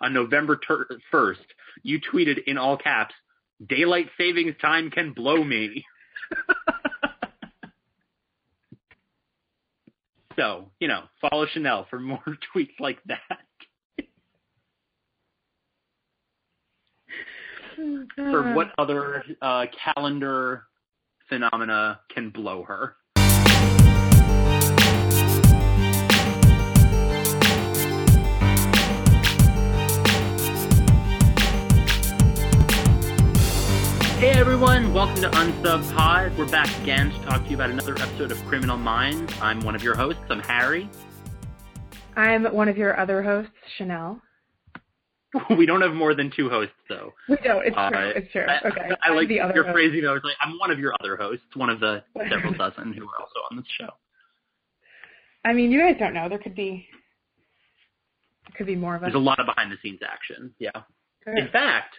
on 0.00 0.12
November 0.12 0.56
ter- 0.56 0.88
1st, 1.12 1.36
you 1.82 2.00
tweeted 2.00 2.44
in 2.46 2.58
all 2.58 2.76
caps, 2.76 3.14
"Daylight 3.66 4.10
savings 4.18 4.54
time 4.60 4.90
can 4.90 5.12
blow 5.12 5.42
me." 5.42 5.84
so, 10.36 10.70
you 10.78 10.88
know, 10.88 11.04
follow 11.20 11.46
Chanel 11.46 11.86
for 11.90 12.00
more 12.00 12.22
tweets 12.54 12.78
like 12.78 12.98
that. 13.06 13.38
for 18.16 18.52
what 18.54 18.72
other 18.76 19.24
uh, 19.40 19.64
calendar 19.82 20.64
phenomena 21.28 22.00
can 22.14 22.30
blow 22.30 22.62
her? 22.62 22.96
Hey 34.20 34.32
everyone, 34.32 34.92
welcome 34.92 35.22
to 35.22 35.30
Unsub 35.30 35.96
Pod. 35.96 36.36
We're 36.36 36.46
back 36.50 36.68
again 36.82 37.08
to 37.08 37.24
talk 37.24 37.42
to 37.42 37.48
you 37.48 37.56
about 37.56 37.70
another 37.70 37.94
episode 37.94 38.30
of 38.30 38.36
Criminal 38.44 38.76
Minds. 38.76 39.32
I'm 39.40 39.60
one 39.60 39.74
of 39.74 39.82
your 39.82 39.94
hosts. 39.94 40.20
I'm 40.28 40.40
Harry. 40.40 40.90
I'm 42.16 42.44
one 42.44 42.68
of 42.68 42.76
your 42.76 43.00
other 43.00 43.22
hosts, 43.22 43.50
Chanel. 43.78 44.20
we 45.56 45.64
don't 45.64 45.80
have 45.80 45.94
more 45.94 46.14
than 46.14 46.30
two 46.36 46.50
hosts, 46.50 46.74
though. 46.86 47.14
We 47.30 47.38
don't. 47.42 47.64
It's 47.64 47.74
true. 47.74 47.82
Uh, 47.82 48.12
it's 48.14 48.30
true. 48.30 48.42
Okay. 48.42 48.90
I, 49.02 49.10
I 49.10 49.14
like 49.14 49.28
the 49.28 49.40
other 49.40 49.54
your 49.54 49.64
host. 49.64 49.72
phrasing. 49.72 50.06
I 50.06 50.12
was 50.12 50.20
like, 50.22 50.36
I'm 50.42 50.58
one 50.58 50.70
of 50.70 50.78
your 50.78 50.92
other 51.00 51.16
hosts, 51.16 51.46
one 51.54 51.70
of 51.70 51.80
the 51.80 52.04
several 52.28 52.52
dozen 52.52 52.92
who 52.92 53.04
are 53.04 53.18
also 53.18 53.40
on 53.50 53.56
this 53.56 53.66
show. 53.80 53.88
I 55.46 55.54
mean, 55.54 55.70
you 55.70 55.80
guys 55.80 55.96
don't 55.98 56.12
know. 56.12 56.28
There 56.28 56.36
could 56.36 56.54
be, 56.54 56.86
there 58.46 58.54
could 58.54 58.66
be 58.66 58.76
more 58.76 58.96
of 58.96 59.02
us. 59.02 59.06
There's 59.06 59.14
a 59.14 59.18
lot 59.18 59.40
of 59.40 59.46
behind 59.46 59.72
the 59.72 59.76
scenes 59.82 60.00
action. 60.06 60.52
Yeah. 60.58 60.72
Okay. 61.26 61.40
In 61.40 61.48
fact, 61.48 61.94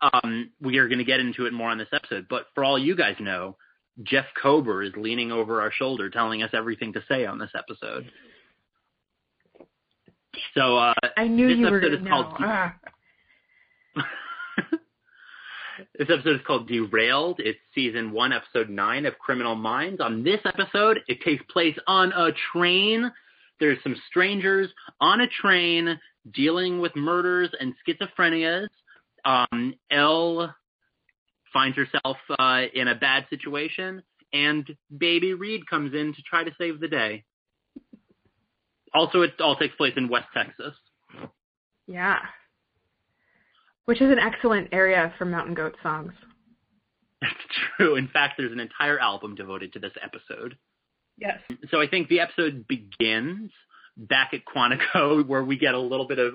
um, 0.00 0.50
we 0.60 0.78
are 0.78 0.88
going 0.88 0.98
to 0.98 1.04
get 1.04 1.20
into 1.20 1.46
it 1.46 1.52
more 1.52 1.70
on 1.70 1.78
this 1.78 1.88
episode. 1.92 2.26
But 2.28 2.46
for 2.54 2.64
all 2.64 2.78
you 2.78 2.96
guys 2.96 3.16
know, 3.20 3.56
Jeff 4.02 4.26
Kober 4.40 4.82
is 4.82 4.92
leaning 4.96 5.32
over 5.32 5.60
our 5.60 5.72
shoulder, 5.72 6.08
telling 6.10 6.42
us 6.42 6.50
everything 6.52 6.92
to 6.92 7.02
say 7.08 7.26
on 7.26 7.38
this 7.38 7.50
episode. 7.56 8.10
So 10.54 10.76
uh, 10.76 10.94
I 11.16 11.26
knew 11.26 11.48
this 11.48 11.58
you 11.58 11.66
episode 11.66 11.92
were 11.92 11.98
is 11.98 12.08
called. 12.08 12.34
Ah. 12.38 12.76
this 15.98 16.08
episode 16.10 16.36
is 16.36 16.46
called 16.46 16.68
Derailed. 16.68 17.40
It's 17.40 17.58
season 17.74 18.12
one, 18.12 18.32
episode 18.32 18.70
nine 18.70 19.04
of 19.04 19.18
Criminal 19.18 19.56
Minds. 19.56 20.00
On 20.00 20.22
this 20.22 20.40
episode, 20.44 21.00
it 21.08 21.20
takes 21.22 21.42
place 21.50 21.76
on 21.88 22.12
a 22.12 22.30
train. 22.52 23.10
There's 23.58 23.82
some 23.82 23.96
strangers 24.08 24.70
on 25.00 25.22
a 25.22 25.26
train 25.26 25.98
dealing 26.32 26.80
with 26.80 26.94
murders 26.94 27.50
and 27.58 27.74
schizophrenias 27.84 28.68
um, 29.24 29.74
Elle 29.90 30.54
finds 31.52 31.76
herself 31.76 32.16
uh, 32.38 32.62
in 32.74 32.88
a 32.88 32.94
bad 32.94 33.26
situation, 33.30 34.02
and 34.32 34.68
Baby 34.96 35.34
Reed 35.34 35.68
comes 35.68 35.94
in 35.94 36.14
to 36.14 36.22
try 36.22 36.44
to 36.44 36.50
save 36.58 36.80
the 36.80 36.88
day. 36.88 37.24
Also, 38.94 39.22
it 39.22 39.40
all 39.40 39.56
takes 39.56 39.74
place 39.76 39.94
in 39.96 40.08
West 40.08 40.28
Texas. 40.34 40.74
Yeah. 41.86 42.18
Which 43.84 44.00
is 44.00 44.10
an 44.10 44.18
excellent 44.18 44.68
area 44.72 45.12
for 45.18 45.24
mountain 45.24 45.54
goat 45.54 45.76
songs. 45.82 46.12
That's 47.20 47.34
true. 47.76 47.96
In 47.96 48.08
fact, 48.08 48.34
there's 48.38 48.52
an 48.52 48.60
entire 48.60 48.98
album 48.98 49.34
devoted 49.34 49.72
to 49.72 49.78
this 49.78 49.92
episode. 50.02 50.56
Yes. 51.16 51.40
So 51.70 51.80
I 51.80 51.88
think 51.88 52.08
the 52.08 52.20
episode 52.20 52.66
begins 52.68 53.50
back 53.96 54.32
at 54.32 54.42
Quantico, 54.44 55.26
where 55.26 55.44
we 55.44 55.58
get 55.58 55.74
a 55.74 55.80
little 55.80 56.06
bit 56.06 56.18
of 56.18 56.34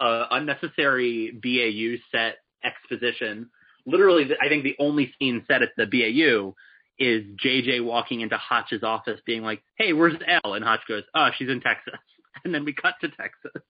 uh, 0.00 0.26
unnecessary 0.30 1.32
BAU 1.42 1.96
set 2.10 2.38
exposition. 2.64 3.50
Literally, 3.86 4.28
I 4.40 4.48
think 4.48 4.64
the 4.64 4.76
only 4.78 5.12
scene 5.18 5.44
set 5.46 5.62
at 5.62 5.70
the 5.76 5.86
BAU 5.86 6.54
is 6.98 7.24
JJ 7.44 7.84
walking 7.84 8.20
into 8.20 8.36
Hotch's 8.36 8.82
office 8.82 9.20
being 9.26 9.42
like, 9.42 9.62
hey, 9.76 9.92
where's 9.92 10.14
Elle? 10.26 10.54
And 10.54 10.64
Hotch 10.64 10.80
goes, 10.88 11.02
oh, 11.14 11.28
she's 11.36 11.48
in 11.48 11.60
Texas. 11.60 11.94
And 12.44 12.54
then 12.54 12.66
we 12.66 12.74
cut 12.74 12.94
to 13.00 13.08
Texas. 13.08 13.62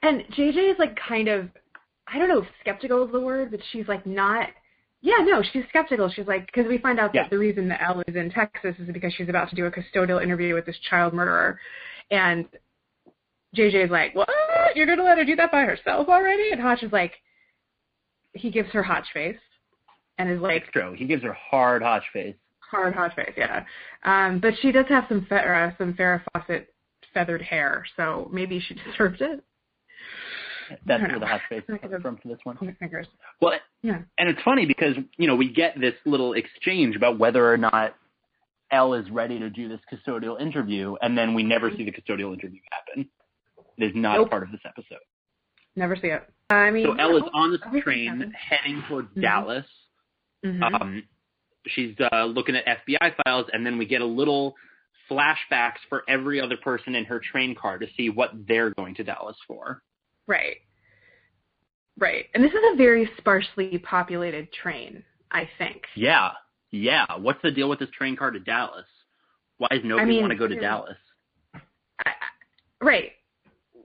And 0.00 0.22
JJ 0.34 0.72
is 0.72 0.78
like 0.78 0.96
kind 0.96 1.28
of, 1.28 1.48
I 2.06 2.18
don't 2.18 2.28
know 2.28 2.40
if 2.40 2.48
skeptical 2.60 3.04
is 3.04 3.12
the 3.12 3.20
word, 3.20 3.50
but 3.50 3.60
she's 3.70 3.86
like 3.88 4.06
not, 4.06 4.48
yeah, 5.02 5.16
no, 5.18 5.42
she's 5.52 5.64
skeptical. 5.68 6.08
She's 6.08 6.26
like, 6.26 6.46
because 6.46 6.66
we 6.66 6.78
find 6.78 6.98
out 6.98 7.10
yeah. 7.12 7.24
that 7.24 7.30
the 7.30 7.36
reason 7.38 7.68
that 7.68 7.82
Elle 7.82 8.02
is 8.06 8.16
in 8.16 8.30
Texas 8.30 8.76
is 8.78 8.88
because 8.92 9.12
she's 9.14 9.28
about 9.28 9.50
to 9.50 9.56
do 9.56 9.66
a 9.66 9.70
custodial 9.70 10.22
interview 10.22 10.54
with 10.54 10.64
this 10.64 10.78
child 10.88 11.12
murderer. 11.12 11.58
And 12.10 12.46
JJ 13.54 13.84
is 13.86 13.90
like, 13.90 14.14
what? 14.14 14.28
You're 14.74 14.86
going 14.86 14.98
to 14.98 15.04
let 15.04 15.18
her 15.18 15.24
do 15.24 15.36
that 15.36 15.52
by 15.52 15.62
herself 15.62 16.08
already? 16.08 16.50
And 16.52 16.60
Hotch 16.60 16.82
is 16.82 16.92
like, 16.92 17.12
he 18.32 18.50
gives 18.50 18.70
her 18.70 18.82
Hotch 18.82 19.06
face 19.12 19.38
and 20.18 20.30
is 20.30 20.40
like. 20.40 20.70
true. 20.72 20.94
He 20.96 21.06
gives 21.06 21.22
her 21.22 21.32
hard 21.32 21.82
Hotch 21.82 22.04
face. 22.12 22.36
Hard 22.70 22.94
Hotch 22.94 23.14
face, 23.14 23.32
yeah. 23.36 23.64
Um, 24.04 24.40
but 24.40 24.54
she 24.60 24.72
does 24.72 24.86
have 24.88 25.04
some 25.08 25.26
fe- 25.28 25.36
uh, 25.36 25.70
some 25.78 25.94
Farrah 25.94 26.22
Fawcett 26.32 26.74
feathered 27.14 27.42
hair, 27.42 27.84
so 27.96 28.28
maybe 28.32 28.60
she 28.60 28.74
deserved 28.90 29.20
it. 29.20 29.42
That's 30.84 31.00
where 31.00 31.20
the 31.20 31.26
hot 31.26 31.40
face 31.48 31.62
comes 31.68 32.02
from 32.02 32.16
for 32.16 32.28
this 32.28 32.38
one. 32.42 32.76
Fingers. 32.80 33.06
Well, 33.40 33.52
yeah. 33.82 34.00
And 34.18 34.28
it's 34.28 34.42
funny 34.42 34.66
because 34.66 34.96
you 35.16 35.28
know 35.28 35.36
we 35.36 35.52
get 35.52 35.80
this 35.80 35.94
little 36.04 36.32
exchange 36.32 36.96
about 36.96 37.18
whether 37.20 37.50
or 37.50 37.56
not 37.56 37.94
Elle 38.72 38.94
is 38.94 39.10
ready 39.10 39.38
to 39.38 39.48
do 39.48 39.68
this 39.68 39.80
custodial 39.92 40.40
interview, 40.40 40.96
and 41.02 41.16
then 41.16 41.34
we 41.34 41.42
never 41.42 41.70
see 41.70 41.84
the 41.84 41.92
custodial 41.92 42.32
interview 42.34 42.60
happen. 42.72 42.85
It 43.78 43.84
is 43.84 43.92
not 43.94 44.16
nope. 44.16 44.28
a 44.28 44.30
part 44.30 44.42
of 44.42 44.52
this 44.52 44.60
episode. 44.64 45.00
Never 45.74 45.96
see 45.96 46.08
it. 46.08 46.22
I 46.48 46.70
mean, 46.70 46.86
so 46.86 46.94
Elle 46.94 47.16
is 47.18 47.22
on 47.34 47.52
the 47.52 47.80
train 47.82 48.32
heading 48.34 48.82
towards 48.88 49.08
mm-hmm. 49.08 49.20
Dallas. 49.20 49.66
Mm-hmm. 50.44 50.62
Um, 50.62 51.02
she's 51.66 51.94
uh, 52.12 52.24
looking 52.24 52.56
at 52.56 52.64
FBI 52.66 53.14
files, 53.24 53.46
and 53.52 53.66
then 53.66 53.78
we 53.78 53.86
get 53.86 54.00
a 54.00 54.06
little 54.06 54.54
flashbacks 55.10 55.78
for 55.88 56.02
every 56.08 56.40
other 56.40 56.56
person 56.56 56.94
in 56.94 57.04
her 57.04 57.20
train 57.20 57.54
car 57.54 57.78
to 57.78 57.86
see 57.96 58.10
what 58.10 58.30
they're 58.48 58.70
going 58.70 58.94
to 58.96 59.04
Dallas 59.04 59.36
for. 59.46 59.82
Right. 60.26 60.56
Right. 61.98 62.26
And 62.34 62.42
this 62.42 62.52
is 62.52 62.60
a 62.72 62.76
very 62.76 63.08
sparsely 63.18 63.78
populated 63.78 64.52
train, 64.52 65.02
I 65.30 65.48
think. 65.58 65.82
Yeah. 65.94 66.32
Yeah. 66.70 67.06
What's 67.18 67.40
the 67.42 67.50
deal 67.50 67.68
with 67.68 67.78
this 67.78 67.88
train 67.96 68.16
car 68.16 68.30
to 68.30 68.40
Dallas? 68.40 68.86
Why 69.58 69.68
does 69.70 69.80
nobody 69.84 70.02
I 70.02 70.04
mean, 70.04 70.20
want 70.20 70.32
to 70.32 70.38
go 70.38 70.48
to 70.48 70.60
Dallas? 70.60 70.98
I, 71.54 72.12
right. 72.82 73.12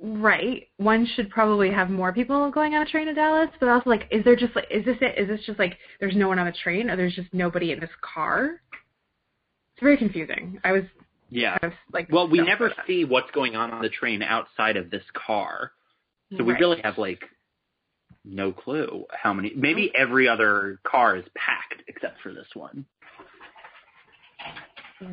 Right. 0.04 0.68
One 0.78 1.06
should 1.16 1.30
probably 1.30 1.70
have 1.72 1.92
more 1.92 2.12
people 2.12 2.50
going 2.50 2.74
on 2.74 2.82
a 2.82 2.90
train 2.90 3.06
to 3.06 3.14
Dallas, 3.14 3.50
but 3.60 3.70
also 3.70 3.88
like, 3.88 4.08
is 4.10 4.24
there 4.24 4.36
just 4.36 4.56
like, 4.56 4.66
is 4.72 4.84
this 4.84 4.98
it? 5.00 5.20
Is 5.20 5.28
this 5.28 5.46
just 5.46 5.60
like, 5.60 5.78
there's 6.00 6.16
no 6.16 6.28
one 6.28 6.40
on 6.40 6.48
the 6.48 6.52
train, 6.52 6.90
or 6.90 6.96
there's 6.96 7.14
just 7.14 7.32
nobody 7.34 7.72
in 7.72 7.80
this 7.80 7.92
car? 8.02 8.62
It's 9.76 9.84
very 9.84 9.98
confusing. 9.98 10.60
I 10.64 10.72
was. 10.72 10.84
Yeah. 11.30 11.56
I 11.62 11.68
was, 11.68 11.76
like. 11.94 12.08
Well, 12.12 12.28
we 12.28 12.42
never 12.42 12.74
see 12.88 13.06
what's 13.06 13.30
going 13.30 13.56
on 13.56 13.70
on 13.70 13.84
the 13.84 13.90
train 13.90 14.24
outside 14.24 14.76
of 14.76 14.90
this 14.90 15.04
car, 15.14 15.72
so 16.36 16.44
we 16.44 16.54
really 16.54 16.82
have 16.82 16.98
like 16.98 17.24
no 18.26 18.52
clue 18.52 19.06
how 19.12 19.34
many. 19.34 19.54
Maybe 19.56 19.92
every 19.96 20.28
other 20.28 20.80
car 20.84 21.16
is 21.16 21.26
packed 21.36 21.84
except 21.88 22.22
for 22.22 22.34
this 22.34 22.48
one. 22.56 22.86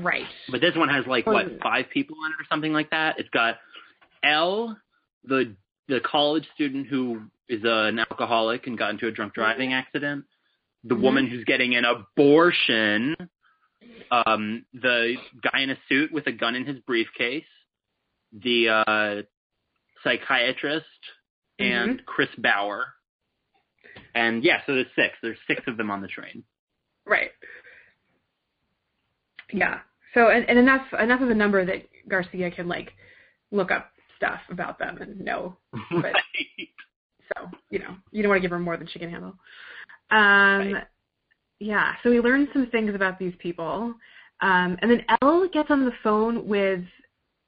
Right. 0.01 0.27
But 0.51 0.61
this 0.61 0.75
one 0.77 0.89
has 0.89 1.07
like 1.07 1.27
what 1.27 1.61
five 1.63 1.87
people 1.93 2.17
in 2.27 2.33
it 2.33 2.43
or 2.43 2.47
something 2.51 2.73
like 2.73 2.91
that. 2.91 3.19
It's 3.19 3.31
got 3.31 3.57
Elle, 4.23 4.77
the 5.25 5.55
the 5.89 6.01
college 6.01 6.47
student 6.55 6.87
who 6.87 7.23
is 7.49 7.61
an 7.65 7.99
alcoholic 7.99 8.67
and 8.67 8.79
got 8.79 8.91
into 8.91 9.07
a 9.07 9.11
drunk 9.11 9.35
driving 9.35 9.73
accident, 9.73 10.25
the 10.85 10.95
mm-hmm. 10.95 11.03
woman 11.03 11.27
who's 11.27 11.45
getting 11.45 11.75
an 11.77 11.85
abortion, 11.85 13.17
um, 14.11 14.65
the 14.75 15.15
guy 15.43 15.61
in 15.61 15.71
a 15.71 15.79
suit 15.89 16.13
with 16.13 16.27
a 16.27 16.33
gun 16.33 16.55
in 16.55 16.67
his 16.67 16.79
briefcase, 16.81 17.45
the 18.33 18.69
uh, 18.69 19.23
psychiatrist, 20.05 20.85
mm-hmm. 21.61 21.91
and 21.91 22.07
Chris 22.07 22.29
Bauer. 22.37 22.87
And 24.15 24.45
yeah, 24.45 24.59
so 24.67 24.75
there's 24.75 24.87
six. 24.95 25.15
There's 25.23 25.39
six 25.47 25.63
of 25.67 25.77
them 25.77 25.91
on 25.91 26.03
the 26.03 26.09
train. 26.09 26.45
Right. 27.07 27.31
Yeah. 29.53 29.79
So 30.15 30.29
and, 30.29 30.49
and 30.49 30.59
enough 30.59 30.87
enough 30.99 31.21
of 31.21 31.31
a 31.31 31.35
number 31.35 31.65
that 31.65 31.87
Garcia 32.09 32.51
can 32.51 32.69
like 32.69 32.93
look 33.51 33.71
up 33.71 33.91
stuff 34.19 34.41
about 34.51 34.79
them 34.79 34.99
and 35.01 35.19
know. 35.21 35.57
But, 35.91 36.13
right. 36.13 36.69
So 37.37 37.49
you 37.71 37.79
know, 37.79 37.95
you 38.11 38.23
don't 38.23 38.31
want 38.31 38.39
to 38.39 38.43
give 38.43 38.51
her 38.51 38.59
more 38.59 38.77
than 38.77 38.89
she 38.89 38.99
can 38.99 39.11
handle. 39.11 39.35
Um, 40.11 40.73
right. 40.73 40.87
Yeah. 41.61 41.95
So 42.03 42.11
we 42.11 42.21
learned 42.21 42.49
some 42.53 42.67
things 42.67 42.95
about 42.95 43.19
these 43.19 43.35
people, 43.39 43.95
um, 44.41 44.79
and 44.81 44.91
then 44.91 45.05
Elle 45.23 45.49
gets 45.49 45.71
on 45.71 45.85
the 45.85 45.93
phone 46.03 46.47
with. 46.47 46.83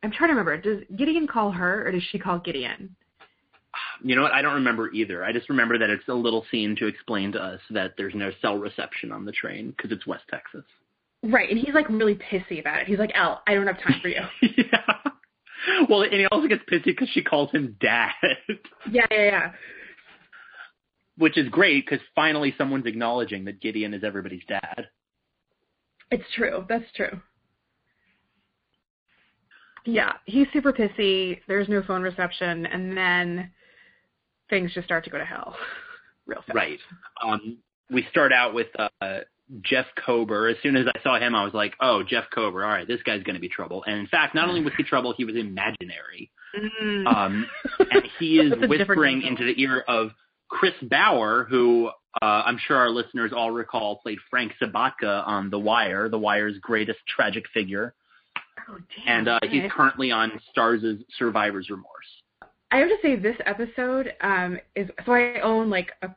I'm 0.02 0.10
trying 0.10 0.28
to 0.28 0.34
remember. 0.34 0.56
Does 0.56 0.82
Gideon 0.96 1.26
call 1.26 1.50
her, 1.50 1.86
or 1.86 1.92
does 1.92 2.02
she 2.10 2.18
call 2.18 2.38
Gideon? 2.38 2.96
You 4.02 4.16
know 4.16 4.22
what? 4.22 4.32
I 4.32 4.42
don't 4.42 4.54
remember 4.54 4.90
either. 4.92 5.24
I 5.24 5.32
just 5.32 5.48
remember 5.48 5.78
that 5.78 5.90
it's 5.90 6.08
a 6.08 6.14
little 6.14 6.44
scene 6.50 6.74
to 6.76 6.86
explain 6.86 7.32
to 7.32 7.38
us 7.38 7.60
that 7.70 7.92
there's 7.96 8.14
no 8.14 8.30
cell 8.40 8.56
reception 8.56 9.12
on 9.12 9.24
the 9.24 9.32
train 9.32 9.74
because 9.76 9.92
it's 9.92 10.06
West 10.06 10.24
Texas. 10.30 10.64
Right, 11.22 11.50
and 11.50 11.58
he's 11.58 11.74
like 11.74 11.88
really 11.90 12.14
pissy 12.14 12.60
about 12.60 12.80
it. 12.80 12.86
He's 12.86 12.98
like, 12.98 13.12
"Elle, 13.14 13.42
I 13.46 13.54
don't 13.54 13.66
have 13.66 13.80
time 13.82 14.00
for 14.00 14.08
you." 14.08 14.22
yeah 14.56 14.89
well, 15.90 16.02
and 16.02 16.14
he 16.14 16.26
also 16.26 16.46
gets 16.46 16.62
pissy 16.70 16.84
because 16.84 17.08
she 17.12 17.22
calls 17.22 17.50
him 17.50 17.76
dad. 17.80 18.12
Yeah, 18.90 19.06
yeah, 19.10 19.24
yeah. 19.24 19.52
Which 21.18 21.36
is 21.36 21.48
great 21.50 21.84
because 21.84 22.04
finally 22.14 22.54
someone's 22.56 22.86
acknowledging 22.86 23.44
that 23.44 23.60
Gideon 23.60 23.92
is 23.92 24.02
everybody's 24.02 24.42
dad. 24.48 24.86
It's 26.10 26.24
true. 26.34 26.64
That's 26.68 26.90
true. 26.96 27.20
Yeah, 29.84 30.12
he's 30.24 30.46
super 30.52 30.72
pissy. 30.72 31.40
There's 31.46 31.68
no 31.68 31.82
phone 31.82 32.02
reception, 32.02 32.66
and 32.66 32.96
then 32.96 33.50
things 34.48 34.72
just 34.72 34.86
start 34.86 35.04
to 35.04 35.10
go 35.10 35.18
to 35.18 35.24
hell 35.24 35.56
real 36.26 36.42
fast. 36.46 36.54
Right. 36.54 36.78
Um, 37.22 37.58
we 37.90 38.06
start 38.10 38.32
out 38.32 38.54
with 38.54 38.68
uh, 38.78 39.20
Jeff 39.62 39.86
Kober. 40.04 40.48
As 40.48 40.56
soon 40.62 40.76
as 40.76 40.86
I 40.86 41.02
saw 41.02 41.18
him, 41.18 41.34
I 41.34 41.44
was 41.44 41.54
like, 41.54 41.74
"Oh, 41.80 42.02
Jeff 42.02 42.24
Kober. 42.34 42.64
All 42.64 42.70
right, 42.70 42.86
this 42.86 43.02
guy's 43.02 43.22
going 43.22 43.34
to 43.34 43.40
be 43.40 43.48
trouble." 43.48 43.84
And 43.86 43.98
in 43.98 44.06
fact, 44.06 44.34
not 44.34 44.48
only 44.48 44.62
was 44.62 44.72
he 44.76 44.82
trouble, 44.82 45.14
he 45.16 45.24
was 45.24 45.36
imaginary. 45.36 46.30
Mm. 46.82 47.06
Um, 47.06 47.46
and 47.78 48.02
he 48.18 48.38
is 48.40 48.50
That's 48.50 48.62
a 48.62 48.66
different 48.66 48.88
whispering 48.88 49.22
into 49.22 49.44
the 49.44 49.60
ear 49.60 49.84
of 49.86 50.10
Chris 50.48 50.74
Bauer, 50.82 51.46
who 51.48 51.90
uh, 52.22 52.42
I'm 52.44 52.58
sure 52.58 52.76
our 52.76 52.90
listeners 52.90 53.32
all 53.34 53.50
recall 53.50 53.96
played 53.96 54.18
Frank 54.30 54.52
Sobotka 54.60 55.26
on 55.26 55.50
The 55.50 55.58
Wire, 55.58 56.08
The 56.08 56.18
Wire's 56.18 56.58
greatest 56.58 56.98
tragic 57.06 57.44
figure, 57.54 57.94
oh, 58.68 58.78
damn. 59.04 59.18
and 59.18 59.28
uh, 59.28 59.38
he's 59.48 59.70
currently 59.70 60.10
on 60.10 60.40
Starz' 60.54 61.04
Survivor's 61.18 61.70
Remorse. 61.70 61.86
I 62.72 62.78
have 62.78 62.88
to 62.88 62.96
say 63.02 63.16
this 63.16 63.36
episode 63.46 64.12
um, 64.20 64.58
is 64.76 64.88
so 65.04 65.12
I 65.12 65.40
own 65.40 65.70
like 65.70 65.90
a 66.02 66.08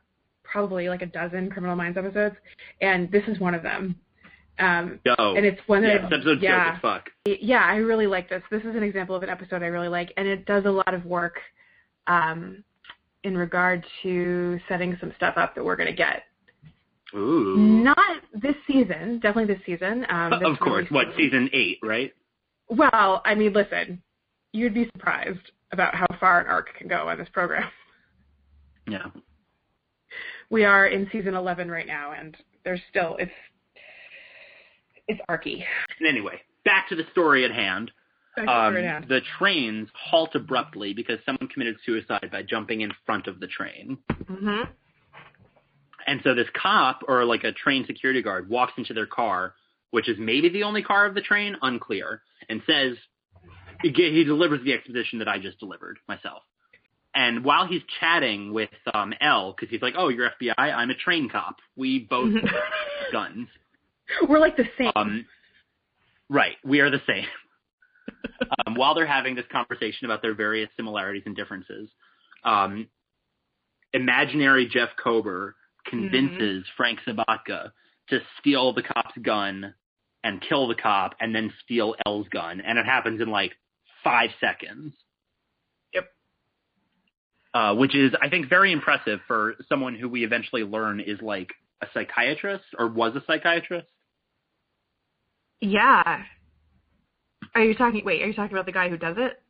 probably 0.54 0.88
like 0.88 1.02
a 1.02 1.06
dozen 1.06 1.50
Criminal 1.50 1.74
Minds 1.74 1.98
episodes, 1.98 2.36
and 2.80 3.10
this 3.10 3.24
is 3.26 3.40
one 3.40 3.54
of 3.54 3.62
them. 3.64 3.96
Um, 4.60 5.00
and 5.04 5.44
it's 5.44 5.60
one 5.66 5.82
that 5.82 5.94
yeah, 5.94 6.06
episode's 6.06 6.40
yeah, 6.40 6.74
as 6.76 6.80
fuck. 6.80 7.10
yeah, 7.26 7.64
I 7.64 7.74
really 7.78 8.06
like 8.06 8.28
this. 8.30 8.40
This 8.52 8.62
is 8.62 8.76
an 8.76 8.84
example 8.84 9.16
of 9.16 9.24
an 9.24 9.28
episode 9.28 9.64
I 9.64 9.66
really 9.66 9.88
like, 9.88 10.12
and 10.16 10.28
it 10.28 10.46
does 10.46 10.64
a 10.64 10.70
lot 10.70 10.94
of 10.94 11.04
work 11.04 11.40
um, 12.06 12.62
in 13.24 13.36
regard 13.36 13.84
to 14.04 14.60
setting 14.68 14.96
some 15.00 15.12
stuff 15.16 15.34
up 15.36 15.56
that 15.56 15.64
we're 15.64 15.74
going 15.74 15.90
to 15.90 15.96
get. 15.96 16.22
Ooh. 17.16 17.56
Not 17.56 17.98
this 18.32 18.54
season, 18.68 19.18
definitely 19.18 19.52
this 19.52 19.62
season. 19.66 20.06
Um, 20.08 20.30
this 20.30 20.48
of 20.48 20.60
course. 20.60 20.86
What 20.90 21.08
season 21.16 21.50
eight, 21.52 21.78
right? 21.82 22.12
Well, 22.68 23.22
I 23.24 23.34
mean, 23.34 23.52
listen, 23.52 24.00
you'd 24.52 24.72
be 24.72 24.88
surprised 24.94 25.50
about 25.72 25.96
how 25.96 26.06
far 26.20 26.40
an 26.40 26.46
arc 26.46 26.68
can 26.78 26.86
go 26.86 27.08
on 27.08 27.18
this 27.18 27.28
program. 27.32 27.68
Yeah. 28.86 29.06
We 30.50 30.64
are 30.64 30.86
in 30.86 31.08
season 31.10 31.34
11 31.34 31.70
right 31.70 31.86
now, 31.86 32.12
and 32.12 32.36
there's 32.64 32.80
still 32.90 33.16
it's 33.18 33.32
it's 35.08 35.20
arky. 35.28 35.64
Anyway, 36.06 36.40
back 36.64 36.88
to 36.88 36.96
the 36.96 37.04
story 37.12 37.44
at 37.44 37.50
hand. 37.50 37.90
Um, 38.36 38.46
where 38.46 38.78
it 38.78 38.84
ends. 38.84 39.08
the 39.08 39.20
trains 39.38 39.88
halt 39.94 40.34
abruptly 40.34 40.92
because 40.92 41.20
someone 41.24 41.46
committed 41.48 41.76
suicide 41.86 42.30
by 42.32 42.42
jumping 42.42 42.80
in 42.80 42.90
front 43.06 43.28
of 43.28 43.38
the 43.38 43.46
train. 43.46 43.96
Mhm. 44.24 44.68
And 46.08 46.20
so 46.24 46.34
this 46.34 46.48
cop 46.60 47.02
or 47.06 47.24
like 47.24 47.44
a 47.44 47.52
train 47.52 47.86
security 47.86 48.22
guard 48.22 48.48
walks 48.48 48.72
into 48.76 48.92
their 48.92 49.06
car, 49.06 49.54
which 49.92 50.08
is 50.08 50.18
maybe 50.18 50.48
the 50.48 50.64
only 50.64 50.82
car 50.82 51.06
of 51.06 51.14
the 51.14 51.20
train, 51.20 51.56
unclear, 51.62 52.22
and 52.48 52.60
says 52.66 52.96
he 53.82 54.24
delivers 54.24 54.62
the 54.64 54.72
exposition 54.72 55.20
that 55.20 55.28
I 55.28 55.38
just 55.38 55.60
delivered 55.60 55.98
myself. 56.08 56.42
And 57.14 57.44
while 57.44 57.66
he's 57.66 57.82
chatting 58.00 58.52
with 58.52 58.70
um 58.92 59.14
Elle, 59.20 59.52
because 59.52 59.70
he's 59.70 59.82
like, 59.82 59.94
"Oh, 59.96 60.08
you're 60.08 60.30
FBI. 60.30 60.54
I'm 60.56 60.90
a 60.90 60.94
train 60.94 61.28
cop. 61.28 61.56
We 61.76 62.00
both 62.00 62.34
have 62.34 62.42
guns." 63.12 63.48
We're 64.28 64.38
like 64.38 64.56
the 64.56 64.68
same. 64.76 64.92
Um, 64.96 65.26
right, 66.28 66.56
we 66.64 66.80
are 66.80 66.90
the 66.90 67.02
same. 67.06 67.26
um, 68.66 68.74
while 68.74 68.94
they're 68.94 69.06
having 69.06 69.34
this 69.34 69.46
conversation 69.50 70.04
about 70.04 70.22
their 70.22 70.34
various 70.34 70.68
similarities 70.76 71.22
and 71.26 71.34
differences, 71.34 71.88
um, 72.44 72.88
imaginary 73.92 74.68
Jeff 74.68 74.90
Kober 75.02 75.56
convinces 75.86 76.64
Frank 76.76 76.98
Sobotka 77.06 77.72
to 78.08 78.20
steal 78.38 78.72
the 78.72 78.82
cop's 78.82 79.16
gun 79.22 79.74
and 80.22 80.42
kill 80.46 80.66
the 80.68 80.74
cop, 80.74 81.14
and 81.20 81.34
then 81.34 81.52
steal 81.62 81.94
Elle's 82.06 82.26
gun, 82.28 82.62
and 82.62 82.78
it 82.78 82.86
happens 82.86 83.20
in 83.20 83.28
like 83.28 83.52
five 84.02 84.30
seconds. 84.40 84.94
Uh, 87.54 87.72
which 87.72 87.94
is, 87.94 88.12
I 88.20 88.28
think, 88.28 88.48
very 88.48 88.72
impressive 88.72 89.20
for 89.28 89.54
someone 89.68 89.94
who 89.94 90.08
we 90.08 90.24
eventually 90.24 90.64
learn 90.64 90.98
is 90.98 91.20
like 91.22 91.50
a 91.80 91.86
psychiatrist 91.94 92.64
or 92.76 92.88
was 92.88 93.14
a 93.14 93.22
psychiatrist. 93.28 93.86
yeah. 95.60 96.22
Are 97.54 97.62
you 97.62 97.74
talking? 97.76 98.02
Wait, 98.04 98.22
are 98.22 98.26
you 98.26 98.34
talking 98.34 98.52
about 98.56 98.66
the 98.66 98.72
guy 98.72 98.88
who 98.88 98.96
does 98.96 99.16
it? 99.18 99.40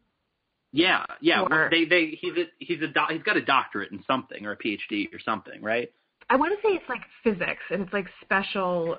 Yeah, 0.73 1.07
yeah. 1.23 1.41
Or- 1.43 1.69
they 1.71 1.85
they 1.87 2.19
he's 2.21 2.35
a 2.37 2.45
he's 2.59 2.83
a 2.83 2.89
doc, 2.89 3.11
he's 3.11 3.23
got 3.23 3.37
a 3.39 3.45
doctorate 3.45 3.93
in 3.93 4.03
something 4.07 4.45
or 4.45 4.53
a 4.53 4.59
PhD 4.59 5.07
or 5.15 5.21
something, 5.25 5.63
right? 5.63 5.91
I 6.29 6.37
want 6.37 6.53
to 6.53 6.59
say 6.67 6.75
it's 6.75 6.89
like 6.89 7.01
physics, 7.23 7.63
and 7.71 7.83
it's 7.83 7.93
like 7.93 8.07
special 8.23 8.97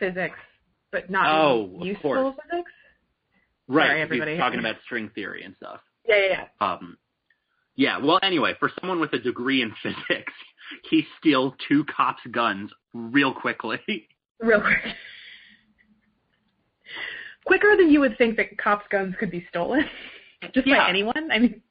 physics, 0.00 0.38
but 0.90 1.10
not 1.10 1.26
Oh, 1.32 1.66
really 1.66 1.76
of 1.80 1.86
useful 1.86 2.10
course. 2.14 2.34
physics. 2.50 2.70
Right. 3.68 3.86
Sorry, 3.86 3.98
he's 4.00 4.04
everybody. 4.04 4.36
talking 4.38 4.58
about 4.58 4.76
string 4.84 5.10
theory 5.14 5.44
and 5.44 5.54
stuff. 5.56 5.80
Yeah, 6.08 6.16
yeah, 6.16 6.46
yeah. 6.60 6.66
Um, 6.72 6.96
yeah. 7.76 7.98
Well, 7.98 8.18
anyway, 8.22 8.54
for 8.58 8.70
someone 8.80 9.00
with 9.00 9.12
a 9.12 9.18
degree 9.18 9.62
in 9.62 9.72
physics, 9.82 10.32
he 10.90 11.04
steals 11.18 11.54
two 11.68 11.84
cops' 11.84 12.20
guns 12.30 12.70
real 12.94 13.32
quickly. 13.34 13.80
Real 14.40 14.60
quick. 14.60 14.96
Quicker 17.44 17.76
than 17.76 17.90
you 17.90 18.00
would 18.00 18.18
think 18.18 18.36
that 18.36 18.56
cops' 18.58 18.86
guns 18.90 19.14
could 19.18 19.30
be 19.30 19.44
stolen, 19.48 19.84
just 20.54 20.66
Yeah. 20.66 20.78
by 20.78 20.88
anyone. 20.88 21.30
I 21.32 21.38
mean, 21.38 21.62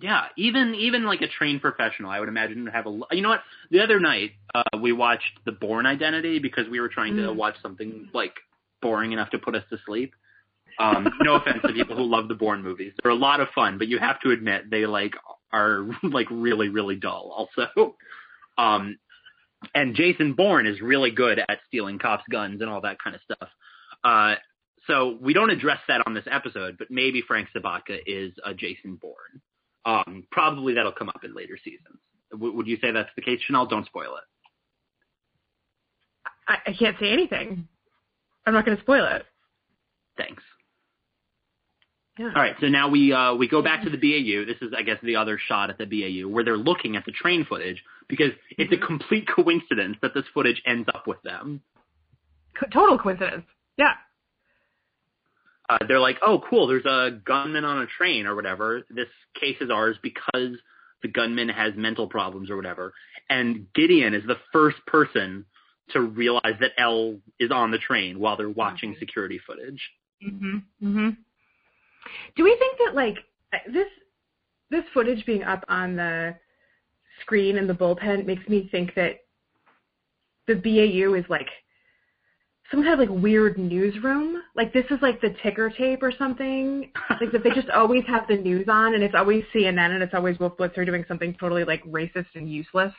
yeah, 0.00 0.26
even 0.36 0.74
even 0.74 1.04
like 1.04 1.20
a 1.22 1.28
trained 1.28 1.60
professional, 1.60 2.10
I 2.10 2.18
would 2.20 2.28
imagine 2.28 2.64
would 2.64 2.72
have 2.72 2.86
a. 2.86 3.00
You 3.12 3.22
know 3.22 3.28
what? 3.28 3.42
The 3.70 3.80
other 3.80 4.00
night, 4.00 4.32
uh, 4.54 4.62
we 4.80 4.92
watched 4.92 5.30
The 5.44 5.52
Bourne 5.52 5.86
Identity 5.86 6.38
because 6.40 6.68
we 6.68 6.80
were 6.80 6.88
trying 6.88 7.16
to 7.16 7.22
Mm. 7.22 7.36
watch 7.36 7.54
something 7.62 8.08
like 8.12 8.34
boring 8.82 9.12
enough 9.12 9.30
to 9.30 9.38
put 9.38 9.54
us 9.54 9.64
to 9.70 9.78
sleep. 9.86 10.14
Um, 10.78 11.08
no 11.20 11.34
offense 11.34 11.60
to 11.62 11.72
people 11.72 11.96
who 11.96 12.04
love 12.04 12.28
the 12.28 12.34
Bourne 12.34 12.62
movies; 12.62 12.92
they're 13.02 13.12
a 13.12 13.16
lot 13.16 13.40
of 13.40 13.48
fun, 13.54 13.78
but 13.78 13.88
you 13.88 13.98
have 13.98 14.20
to 14.20 14.30
admit 14.30 14.70
they 14.70 14.86
like 14.86 15.14
are 15.52 15.86
like 16.02 16.26
really 16.30 16.68
really 16.68 16.96
dull. 16.96 17.32
Also, 17.36 17.96
um, 18.58 18.98
and 19.74 19.94
Jason 19.94 20.34
Bourne 20.34 20.66
is 20.66 20.80
really 20.80 21.10
good 21.10 21.38
at 21.38 21.58
stealing 21.68 21.98
cops' 21.98 22.24
guns 22.30 22.60
and 22.60 22.70
all 22.70 22.80
that 22.82 22.98
kind 23.02 23.16
of 23.16 23.22
stuff. 23.22 23.48
Uh, 24.02 24.34
so 24.86 25.16
we 25.20 25.32
don't 25.32 25.50
address 25.50 25.78
that 25.88 26.02
on 26.06 26.14
this 26.14 26.26
episode, 26.30 26.76
but 26.78 26.90
maybe 26.90 27.22
Frank 27.26 27.48
Sobotka 27.56 27.98
is 28.06 28.32
a 28.44 28.52
Jason 28.52 28.96
Bourne. 29.00 29.40
Um, 29.86 30.26
probably 30.30 30.74
that'll 30.74 30.92
come 30.92 31.08
up 31.08 31.24
in 31.24 31.34
later 31.34 31.58
seasons. 31.62 31.98
W- 32.32 32.54
would 32.54 32.66
you 32.66 32.76
say 32.82 32.90
that's 32.90 33.10
the 33.16 33.22
case, 33.22 33.40
Chanel? 33.46 33.66
Don't 33.66 33.86
spoil 33.86 34.16
it. 34.16 34.24
I, 36.46 36.70
I 36.70 36.72
can't 36.74 36.96
say 37.00 37.10
anything. 37.10 37.66
I'm 38.46 38.52
not 38.52 38.66
going 38.66 38.76
to 38.76 38.82
spoil 38.82 39.06
it. 39.06 39.24
Thanks. 40.16 40.42
Yeah. 42.18 42.26
All 42.26 42.42
right, 42.42 42.54
so 42.60 42.68
now 42.68 42.88
we 42.88 43.12
uh, 43.12 43.34
we 43.34 43.48
go 43.48 43.60
back 43.60 43.82
to 43.82 43.90
the 43.90 43.96
BAU. 43.96 44.44
This 44.46 44.56
is, 44.62 44.72
I 44.76 44.82
guess, 44.82 44.98
the 45.02 45.16
other 45.16 45.36
shot 45.36 45.70
at 45.70 45.78
the 45.78 45.84
BAU 45.84 46.28
where 46.28 46.44
they're 46.44 46.56
looking 46.56 46.94
at 46.96 47.04
the 47.04 47.10
train 47.12 47.44
footage 47.44 47.82
because 48.08 48.30
it's 48.50 48.72
a 48.72 48.76
Mhm. 48.76 48.86
complete 48.86 49.26
coincidence 49.26 49.96
that 50.00 50.14
this 50.14 50.24
footage 50.32 50.62
ends 50.64 50.88
up 50.94 51.08
with 51.08 51.20
them. 51.22 51.60
Co- 52.54 52.68
total 52.72 52.98
coincidence. 52.98 53.44
Yeah. 53.76 53.94
Uh, 55.68 55.78
they're 55.88 55.98
like, 55.98 56.18
"Oh, 56.22 56.38
cool! 56.48 56.66
There's 56.68 56.84
a 56.84 57.10
gunman 57.24 57.64
on 57.64 57.78
a 57.82 57.86
train 57.86 58.26
or 58.26 58.34
whatever. 58.36 58.84
This 58.90 59.08
case 59.34 59.56
is 59.60 59.70
ours 59.70 59.96
because 60.02 60.56
the 61.02 61.08
gunman 61.08 61.48
has 61.48 61.74
mental 61.74 62.06
problems 62.06 62.48
or 62.50 62.56
whatever." 62.56 62.92
And 63.28 63.66
Gideon 63.74 64.14
is 64.14 64.24
the 64.24 64.38
first 64.52 64.76
person 64.86 65.46
to 65.90 66.00
realize 66.00 66.56
that 66.60 66.72
Elle 66.78 67.18
is 67.40 67.50
on 67.50 67.70
the 67.70 67.78
train 67.78 68.18
while 68.20 68.36
they're 68.36 68.48
watching 68.48 68.94
Mhm. 68.94 68.98
security 69.00 69.38
footage. 69.38 69.90
Mhm. 70.22 70.62
Mhm. 70.82 71.16
Do 72.36 72.44
we 72.44 72.56
think 72.58 72.78
that 72.84 72.94
like 72.94 73.16
this 73.72 73.86
this 74.70 74.84
footage 74.92 75.24
being 75.26 75.42
up 75.44 75.64
on 75.68 75.96
the 75.96 76.34
screen 77.20 77.56
in 77.56 77.66
the 77.66 77.74
bullpen 77.74 78.26
makes 78.26 78.46
me 78.48 78.68
think 78.70 78.94
that 78.94 79.20
the 80.46 80.54
BAU 80.56 81.14
is 81.14 81.24
like 81.28 81.48
some 82.70 82.82
kind 82.82 82.98
of 83.00 83.08
like 83.08 83.22
weird 83.22 83.56
newsroom? 83.58 84.42
Like 84.56 84.72
this 84.72 84.84
is 84.90 84.98
like 85.02 85.20
the 85.20 85.34
ticker 85.42 85.70
tape 85.70 86.02
or 86.02 86.12
something? 86.18 86.90
Like 87.20 87.30
that 87.32 87.44
they 87.44 87.50
just 87.50 87.68
always 87.70 88.02
have 88.08 88.26
the 88.28 88.36
news 88.36 88.66
on 88.68 88.94
and 88.94 89.02
it's 89.04 89.14
always 89.16 89.44
CNN 89.54 89.90
and 89.92 90.02
it's 90.02 90.14
always 90.14 90.38
Wolf 90.38 90.56
Blitzer 90.56 90.84
doing 90.84 91.04
something 91.06 91.34
totally 91.38 91.64
like 91.64 91.82
racist 91.84 92.26
and 92.34 92.50
useless. 92.50 92.92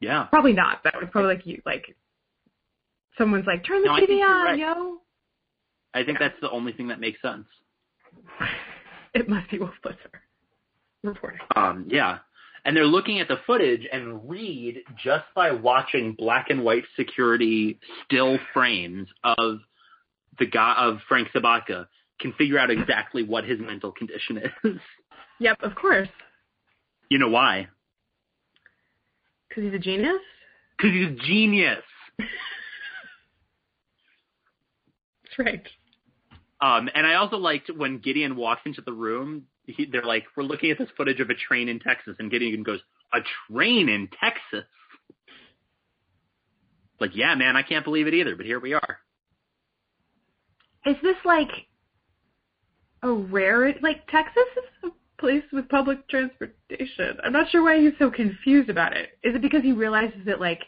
Yeah. 0.00 0.24
Probably 0.24 0.52
not. 0.54 0.82
That 0.82 0.94
would 0.98 1.12
probably 1.12 1.34
like 1.34 1.46
you 1.46 1.60
like 1.64 1.94
someone's 3.18 3.46
like 3.46 3.64
turn 3.64 3.82
the 3.82 3.88
No, 3.88 3.94
TV 3.94 4.22
on, 4.26 4.44
right. 4.46 4.58
yo. 4.58 4.98
I 5.94 6.04
think 6.04 6.18
Yeah. 6.18 6.28
that's 6.28 6.40
the 6.40 6.50
only 6.50 6.72
thing 6.72 6.88
that 6.88 6.98
makes 7.00 7.20
sense. 7.22 7.44
It 9.14 9.28
must 9.28 9.50
be 9.50 9.58
Wolf 9.58 9.72
Blitzer 9.84 10.20
reporting. 11.02 11.40
Um, 11.56 11.86
yeah. 11.88 12.18
And 12.64 12.76
they're 12.76 12.84
looking 12.84 13.18
at 13.20 13.26
the 13.26 13.38
footage 13.46 13.86
and 13.90 14.28
Reed 14.28 14.80
just 15.02 15.24
by 15.34 15.50
watching 15.50 16.14
black 16.16 16.50
and 16.50 16.62
white 16.62 16.84
security 16.94 17.80
still 18.04 18.38
frames 18.52 19.08
of 19.24 19.60
the 20.38 20.46
guy 20.46 20.76
of 20.78 20.98
Frank 21.08 21.28
Sobotka 21.34 21.86
can 22.20 22.32
figure 22.34 22.58
out 22.58 22.70
exactly 22.70 23.24
what 23.24 23.44
his 23.44 23.58
mental 23.58 23.92
condition 23.92 24.42
is. 24.64 24.80
Yep, 25.40 25.62
of 25.62 25.74
course. 25.74 26.08
You 27.08 27.18
know 27.18 27.30
why? 27.30 27.68
Because 29.48 29.64
he's 29.64 29.72
a 29.72 29.78
genius? 29.78 30.20
Because 30.76 30.92
he's 30.92 31.06
a 31.06 31.26
genius. 31.26 31.82
That's 32.18 32.28
right. 35.38 35.66
Um, 36.62 36.90
and 36.94 37.06
I 37.06 37.14
also 37.14 37.36
liked 37.36 37.70
when 37.74 37.98
Gideon 37.98 38.36
walks 38.36 38.62
into 38.66 38.82
the 38.82 38.92
room. 38.92 39.44
He, 39.66 39.86
they're 39.86 40.04
like, 40.04 40.24
"We're 40.36 40.42
looking 40.42 40.70
at 40.70 40.78
this 40.78 40.88
footage 40.96 41.20
of 41.20 41.30
a 41.30 41.34
train 41.34 41.68
in 41.68 41.80
Texas," 41.80 42.16
and 42.18 42.30
Gideon 42.30 42.62
goes, 42.62 42.80
"A 43.12 43.20
train 43.50 43.88
in 43.88 44.08
Texas." 44.20 44.68
Like, 47.00 47.16
yeah, 47.16 47.34
man, 47.34 47.56
I 47.56 47.62
can't 47.62 47.84
believe 47.84 48.06
it 48.06 48.14
either, 48.14 48.36
but 48.36 48.44
here 48.44 48.60
we 48.60 48.74
are. 48.74 48.98
Is 50.84 50.96
this 51.02 51.16
like 51.24 51.50
a 53.02 53.10
rare? 53.10 53.74
Like 53.80 54.06
Texas 54.08 54.44
is 54.56 54.90
a 54.90 55.20
place 55.20 55.44
with 55.52 55.68
public 55.68 56.06
transportation. 56.08 57.16
I'm 57.24 57.32
not 57.32 57.50
sure 57.50 57.62
why 57.62 57.80
he's 57.80 57.92
so 57.98 58.10
confused 58.10 58.68
about 58.68 58.96
it. 58.96 59.10
Is 59.22 59.34
it 59.34 59.42
because 59.42 59.62
he 59.62 59.72
realizes 59.72 60.20
that 60.26 60.40
like, 60.40 60.60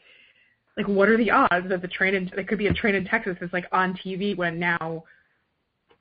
like 0.77 0.89
what 0.89 1.11
are 1.11 1.19
the 1.19 1.31
odds 1.31 1.69
that 1.69 1.83
the 1.83 1.89
train 1.89 2.15
in 2.15 2.31
there 2.35 2.45
could 2.45 2.59
be 2.59 2.69
a 2.69 2.75
train 2.75 2.95
in 2.95 3.05
Texas 3.05 3.37
is 3.43 3.51
like 3.53 3.67
on 3.73 3.95
TV 3.95 4.35
when 4.35 4.59
now 4.59 5.05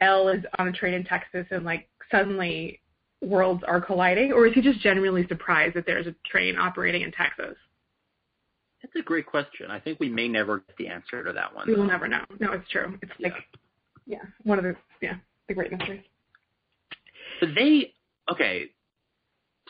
Elle 0.01 0.29
is 0.29 0.43
on 0.59 0.67
a 0.67 0.71
train 0.71 0.93
in 0.93 1.03
Texas 1.03 1.45
and 1.51 1.63
like 1.63 1.87
suddenly 2.11 2.81
worlds 3.21 3.63
are 3.67 3.79
colliding, 3.79 4.31
or 4.33 4.47
is 4.47 4.53
he 4.53 4.61
just 4.61 4.79
genuinely 4.79 5.25
surprised 5.27 5.75
that 5.75 5.85
there's 5.85 6.07
a 6.07 6.15
train 6.25 6.57
operating 6.57 7.03
in 7.03 7.11
Texas? 7.11 7.55
That's 8.81 8.95
a 8.95 9.01
great 9.03 9.27
question. 9.27 9.69
I 9.69 9.79
think 9.79 9.99
we 9.99 10.09
may 10.09 10.27
never 10.27 10.59
get 10.59 10.75
the 10.77 10.87
answer 10.87 11.23
to 11.23 11.33
that 11.33 11.53
one. 11.55 11.67
We 11.67 11.75
will 11.75 11.85
never 11.85 12.07
know. 12.07 12.23
No, 12.39 12.51
it's 12.53 12.67
true. 12.69 12.97
It's 13.01 13.11
like, 13.19 13.33
yeah, 14.07 14.17
yeah 14.17 14.29
one 14.43 14.57
of 14.57 14.63
the 14.63 14.75
yeah 15.01 15.15
the 15.47 15.53
great 15.53 15.71
mysteries. 15.71 16.01
But 17.39 17.49
they 17.55 17.93
okay. 18.31 18.71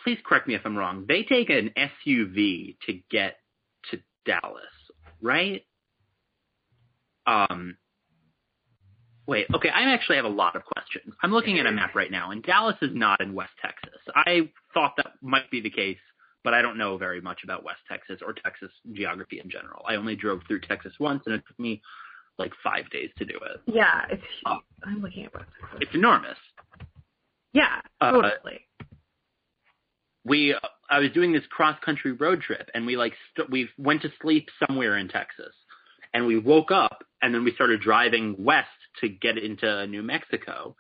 Please 0.04 0.18
correct 0.26 0.48
me 0.48 0.56
if 0.56 0.62
I'm 0.66 0.76
wrong. 0.76 1.06
They 1.08 1.24
take 1.24 1.50
an 1.52 1.72
SUV 1.78 2.78
to 2.88 3.00
get 3.12 3.38
to 3.92 4.00
Dallas, 4.26 4.64
right? 5.22 5.64
Um. 7.28 7.78
Wait, 9.28 9.48
okay, 9.54 9.70
I 9.70 9.84
actually 9.94 10.16
have 10.16 10.26
a 10.26 10.30
lot 10.30 10.56
of 10.56 10.64
questions. 10.66 11.14
I'm 11.22 11.32
looking 11.32 11.60
at 11.60 11.66
a 11.66 11.72
map 11.72 11.96
right 11.96 12.12
now, 12.12 12.32
and 12.32 12.44
Dallas 12.44 12.76
is 12.82 12.90
not 12.94 13.22
in 13.22 13.34
West 13.34 13.54
Texas. 13.62 14.00
I 14.16 14.50
thought 14.74 14.94
that 14.98 15.14
might 15.22 15.50
be 15.52 15.62
the 15.62 15.70
case 15.70 15.98
but 16.44 16.54
I 16.54 16.62
don't 16.62 16.78
know 16.78 16.98
very 16.98 17.22
much 17.22 17.44
about 17.44 17.64
West 17.64 17.82
Texas 17.88 18.20
or 18.26 18.34
Texas 18.34 18.72
geography 18.94 19.40
in 19.44 19.50
general. 19.50 19.84
I 19.88 19.96
only 19.96 20.16
drove 20.16 20.42
through 20.48 20.62
Texas 20.62 20.94
once, 21.00 21.24
and 21.26 21.36
it 21.36 21.44
took 21.48 21.60
me 21.60 21.82
like 22.38 22.52
five 22.64 22.90
days 22.90 23.10
to 23.18 23.26
do 23.26 23.36
it. 23.36 23.62
Yeah, 23.74 24.06
it's. 24.10 24.24
Uh, 24.46 24.58
I'm 24.84 25.02
looking 25.02 25.26
at 25.26 25.34
West 25.34 25.50
Texas. 25.60 25.80
It's 25.82 25.96
enormous. 25.96 26.38
Yeah, 27.54 27.82
totally. 28.02 28.66
Uh, 28.80 28.86
we, 30.24 30.56
I 30.90 31.00
was 31.00 31.12
doing 31.12 31.32
this 31.32 31.44
cross 31.50 31.78
country 31.84 32.12
road 32.12 32.42
trip, 32.42 32.70
and 32.74 32.86
we 32.86 32.96
like 32.96 33.14
st- 33.36 33.50
we 33.50 33.70
went 33.78 34.02
to 34.04 34.10
sleep 34.22 34.48
somewhere 34.66 34.98
in 34.98 35.08
Texas, 35.10 35.54
and 36.14 36.26
we 36.26 36.40
woke 36.40 36.72
up, 36.72 37.04
and 37.22 37.34
then 37.34 37.44
we 37.44 37.54
started 37.54 37.82
driving 37.82 38.36
west 38.40 38.68
to 39.00 39.10
get 39.10 39.38
into 39.38 39.88
New 39.88 40.04
Mexico, 40.04 40.76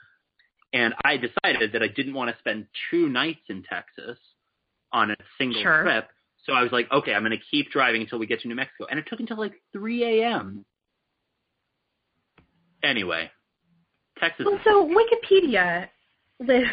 and 0.73 0.93
I 1.03 1.17
decided 1.17 1.73
that 1.73 1.83
I 1.83 1.87
didn't 1.87 2.13
want 2.13 2.31
to 2.31 2.39
spend 2.39 2.67
two 2.89 3.09
nights 3.09 3.41
in 3.49 3.63
Texas 3.63 4.17
on 4.93 5.11
a 5.11 5.15
single 5.37 5.61
sure. 5.61 5.83
trip. 5.83 6.07
So 6.45 6.53
I 6.53 6.63
was 6.63 6.71
like, 6.71 6.91
okay, 6.91 7.13
I'm 7.13 7.21
going 7.21 7.37
to 7.37 7.45
keep 7.51 7.71
driving 7.71 8.01
until 8.01 8.19
we 8.19 8.25
get 8.25 8.41
to 8.41 8.47
New 8.47 8.55
Mexico. 8.55 8.85
And 8.89 8.99
it 8.99 9.05
took 9.07 9.19
until 9.19 9.37
like 9.37 9.53
3 9.73 10.21
a.m. 10.21 10.65
Anyway, 12.83 13.29
Texas. 14.17 14.45
Well, 14.49 14.59
so 14.63 14.89
Wikipedia 14.89 15.87
lists, 16.39 16.71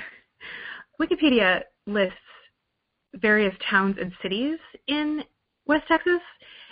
Wikipedia 1.01 1.63
lists 1.87 2.15
various 3.15 3.55
towns 3.69 3.97
and 4.01 4.13
cities 4.23 4.59
in 4.87 5.23
West 5.67 5.85
Texas, 5.89 6.21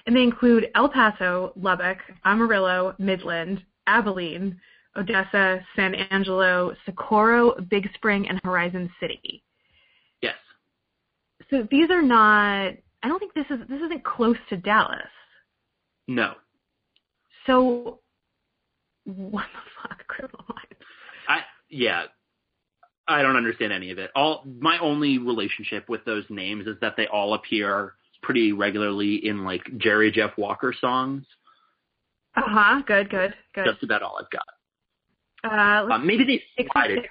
and 0.06 0.16
they 0.16 0.22
include 0.22 0.68
El 0.74 0.88
Paso, 0.88 1.52
Lubbock, 1.56 1.98
Amarillo, 2.24 2.94
Midland, 2.98 3.62
Abilene, 3.86 4.58
Odessa, 4.96 5.60
San 5.74 5.94
Angelo, 5.94 6.74
Socorro, 6.84 7.54
Big 7.70 7.88
Spring, 7.94 8.28
and 8.28 8.40
Horizon 8.44 8.90
City. 9.00 9.42
Yes. 10.22 10.36
So 11.50 11.66
these 11.70 11.90
are 11.90 12.02
not. 12.02 12.74
I 13.02 13.08
don't 13.08 13.18
think 13.18 13.34
this 13.34 13.46
is 13.50 13.60
this 13.68 13.80
isn't 13.82 14.04
close 14.04 14.36
to 14.48 14.56
Dallas. 14.56 15.02
No. 16.08 16.34
So 17.46 18.00
what 19.04 19.46
the 19.52 19.88
fuck, 19.88 20.06
criminal 20.08 20.44
minds? 20.48 20.84
I 21.28 21.40
yeah. 21.68 22.04
I 23.08 23.22
don't 23.22 23.36
understand 23.36 23.72
any 23.72 23.92
of 23.92 23.98
it. 23.98 24.10
All 24.16 24.42
my 24.58 24.78
only 24.78 25.18
relationship 25.18 25.88
with 25.88 26.04
those 26.04 26.24
names 26.28 26.66
is 26.66 26.76
that 26.80 26.94
they 26.96 27.06
all 27.06 27.34
appear 27.34 27.94
pretty 28.22 28.52
regularly 28.52 29.24
in 29.24 29.44
like 29.44 29.62
Jerry 29.78 30.10
Jeff 30.10 30.32
Walker 30.36 30.74
songs. 30.80 31.24
Uh 32.36 32.42
huh. 32.44 32.82
Good. 32.86 33.10
Good. 33.10 33.34
Good. 33.54 33.66
That's 33.66 33.82
about 33.82 34.02
all 34.02 34.18
I've 34.20 34.30
got. 34.30 34.46
Uh, 35.44 35.94
uh 35.94 35.98
maybe 35.98 36.24
they 36.24 36.66
fly 36.72 36.88
to 36.88 36.96
Texas. 36.96 37.10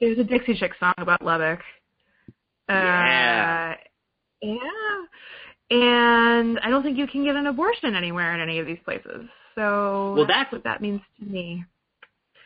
There's 0.00 0.18
a 0.18 0.24
Dixie 0.24 0.54
Chick 0.54 0.72
song 0.80 0.94
about 0.96 1.22
Lubbock. 1.22 1.60
Yeah. 2.68 3.74
Uh, 3.74 3.76
yeah. 4.42 4.56
And 5.70 6.58
I 6.60 6.70
don't 6.70 6.82
think 6.82 6.98
you 6.98 7.06
can 7.06 7.24
get 7.24 7.36
an 7.36 7.46
abortion 7.46 7.94
anywhere 7.94 8.34
in 8.34 8.40
any 8.40 8.58
of 8.58 8.66
these 8.66 8.78
places. 8.84 9.28
So 9.54 10.14
well, 10.16 10.26
that's, 10.26 10.50
that's 10.50 10.52
what 10.52 10.64
that 10.64 10.80
means 10.80 11.00
to 11.18 11.26
me. 11.26 11.64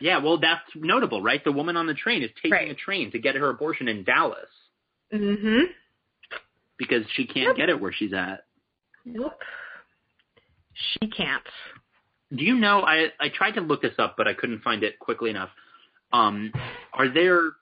Yeah, 0.01 0.19
well, 0.19 0.39
that's 0.39 0.63
notable, 0.75 1.23
right? 1.23 1.43
The 1.43 1.53
woman 1.53 1.77
on 1.77 1.87
the 1.87 1.95
train 1.95 2.23
is 2.23 2.31
taking 2.37 2.51
right. 2.51 2.71
a 2.71 2.75
train 2.75 3.13
to 3.13 3.19
get 3.19 3.37
her 3.37 3.49
abortion 3.49 3.89
in 3.89 4.05
Dallas. 4.05 4.49
Mm 5.13 5.39
Mhm. 5.43 5.63
Because 6.77 7.05
she 7.15 7.25
can't 7.25 7.49
yep. 7.49 7.57
get 7.57 7.69
it 7.69 7.81
where 7.81 7.93
she's 7.93 8.13
at. 8.13 8.45
Nope. 9.05 9.41
She 10.75 11.09
can't. 11.09 11.43
Do 12.35 12.45
you 12.45 12.57
know? 12.57 12.83
I 12.83 13.09
I 13.21 13.29
tried 13.29 13.53
to 13.53 13.61
look 13.61 13.83
this 13.83 13.95
up, 13.99 14.15
but 14.17 14.27
I 14.27 14.35
couldn't 14.35 14.63
find 14.63 14.83
it 14.83 14.99
quickly 14.99 15.31
enough. 15.31 15.51
Um, 16.13 16.53
are 16.93 17.09
there 17.09 17.53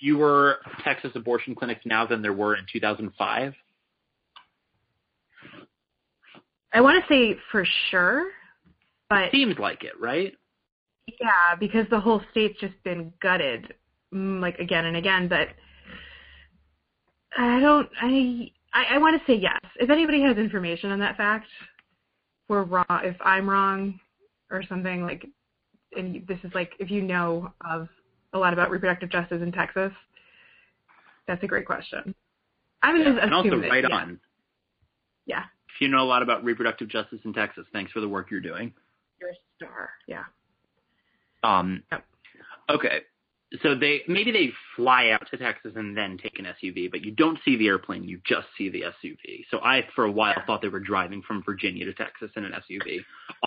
fewer 0.00 0.58
Texas 0.84 1.12
abortion 1.14 1.54
clinics 1.54 1.82
now 1.84 2.06
than 2.06 2.22
there 2.22 2.32
were 2.32 2.56
in 2.56 2.64
2005? 2.72 3.54
I 6.72 6.80
want 6.80 7.02
to 7.02 7.08
say 7.12 7.38
for 7.50 7.64
sure, 7.90 8.30
but 9.08 9.30
seems 9.30 9.58
like 9.58 9.84
it, 9.84 9.98
right? 10.00 10.32
Yeah, 11.20 11.54
because 11.58 11.86
the 11.90 12.00
whole 12.00 12.20
state's 12.32 12.58
just 12.60 12.74
been 12.84 13.12
gutted, 13.22 13.74
mm, 14.12 14.40
like 14.40 14.58
again 14.58 14.86
and 14.86 14.96
again. 14.96 15.28
But 15.28 15.48
I 17.36 17.60
don't. 17.60 17.88
I 18.00 18.50
I, 18.72 18.96
I 18.96 18.98
want 18.98 19.20
to 19.20 19.32
say 19.32 19.38
yes. 19.38 19.60
If 19.76 19.90
anybody 19.90 20.20
has 20.22 20.36
information 20.36 20.90
on 20.90 20.98
that 20.98 21.16
fact, 21.16 21.46
we're 22.48 22.62
wrong. 22.62 22.84
If 22.90 23.16
I'm 23.20 23.48
wrong 23.48 23.98
or 24.50 24.62
something 24.68 25.02
like, 25.02 25.26
and 25.96 26.26
this 26.26 26.38
is 26.44 26.52
like, 26.54 26.72
if 26.78 26.90
you 26.90 27.02
know 27.02 27.52
of 27.68 27.88
a 28.32 28.38
lot 28.38 28.52
about 28.52 28.70
reproductive 28.70 29.10
justice 29.10 29.42
in 29.42 29.52
Texas? 29.52 29.92
That's 31.26 31.42
a 31.42 31.46
great 31.46 31.66
question. 31.66 32.14
I'm 32.82 33.00
yeah, 33.00 33.18
and 33.20 33.34
also 33.34 33.56
right 33.56 33.84
yeah. 33.88 33.96
on. 33.96 34.20
Yeah. 35.26 35.44
If 35.74 35.80
you 35.80 35.88
know 35.88 36.02
a 36.02 36.06
lot 36.06 36.22
about 36.22 36.44
reproductive 36.44 36.88
justice 36.88 37.18
in 37.24 37.32
Texas, 37.32 37.66
thanks 37.72 37.90
for 37.92 38.00
the 38.00 38.08
work 38.08 38.30
you're 38.30 38.40
doing. 38.40 38.72
You're 39.20 39.30
a 39.30 39.34
star. 39.56 39.90
Yeah. 40.06 40.24
Um. 41.42 41.82
Yep. 41.90 42.04
Okay. 42.70 43.00
So 43.62 43.76
they 43.76 44.02
maybe 44.08 44.32
they 44.32 44.50
fly 44.74 45.10
out 45.10 45.28
to 45.30 45.36
Texas 45.36 45.72
and 45.76 45.96
then 45.96 46.18
take 46.20 46.38
an 46.40 46.46
SUV, 46.46 46.90
but 46.90 47.04
you 47.04 47.12
don't 47.12 47.38
see 47.44 47.56
the 47.56 47.68
airplane, 47.68 48.02
you 48.02 48.20
just 48.26 48.48
see 48.58 48.68
the 48.68 48.82
SUV. 48.82 49.44
So 49.52 49.60
I, 49.60 49.86
for 49.94 50.04
a 50.04 50.10
while, 50.10 50.34
thought 50.46 50.62
they 50.62 50.68
were 50.68 50.80
driving 50.80 51.22
from 51.22 51.44
Virginia 51.44 51.84
to 51.84 51.94
Texas 51.94 52.30
in 52.36 52.44
an 52.44 52.52
SUV, 52.52 52.98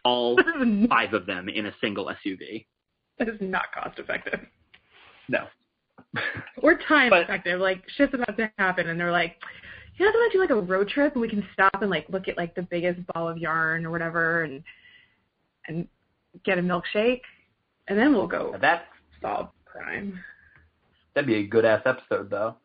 all 0.05 0.39
five 0.89 1.13
of 1.13 1.25
them 1.25 1.49
in 1.49 1.65
a 1.65 1.73
single 1.81 2.09
SUV. 2.25 2.65
That 3.17 3.27
is 3.27 3.35
not 3.41 3.73
cost 3.73 3.99
effective. 3.99 4.39
No. 5.27 5.47
or 6.61 6.79
time 6.87 7.09
but, 7.09 7.23
effective. 7.23 7.59
Like 7.59 7.83
shit's 7.97 8.13
about 8.13 8.37
to 8.37 8.49
happen, 8.57 8.87
and 8.87 8.97
they're 8.97 9.11
like, 9.11 9.35
you 9.97 10.05
know, 10.05 10.11
want 10.11 10.31
to 10.31 10.37
do 10.37 10.41
like 10.41 10.49
a 10.49 10.61
road 10.61 10.87
trip, 10.87 11.13
and 11.13 11.21
we 11.21 11.27
can 11.27 11.45
stop 11.51 11.81
and 11.81 11.91
like 11.91 12.07
look 12.09 12.29
at 12.29 12.37
like 12.37 12.55
the 12.55 12.61
biggest 12.61 13.01
ball 13.13 13.27
of 13.27 13.37
yarn 13.37 13.85
or 13.85 13.91
whatever, 13.91 14.43
and 14.43 14.63
and 15.67 15.87
get 16.45 16.57
a 16.57 16.61
milkshake, 16.61 17.21
and 17.89 17.99
then 17.99 18.13
we'll 18.13 18.27
go 18.27 18.55
that's 18.61 18.85
solve 19.21 19.49
crime. 19.83 20.19
That'd 21.13 21.27
be 21.27 21.35
a 21.35 21.47
good 21.47 21.65
ass 21.65 21.81
episode, 21.85 22.29
though. 22.29 22.55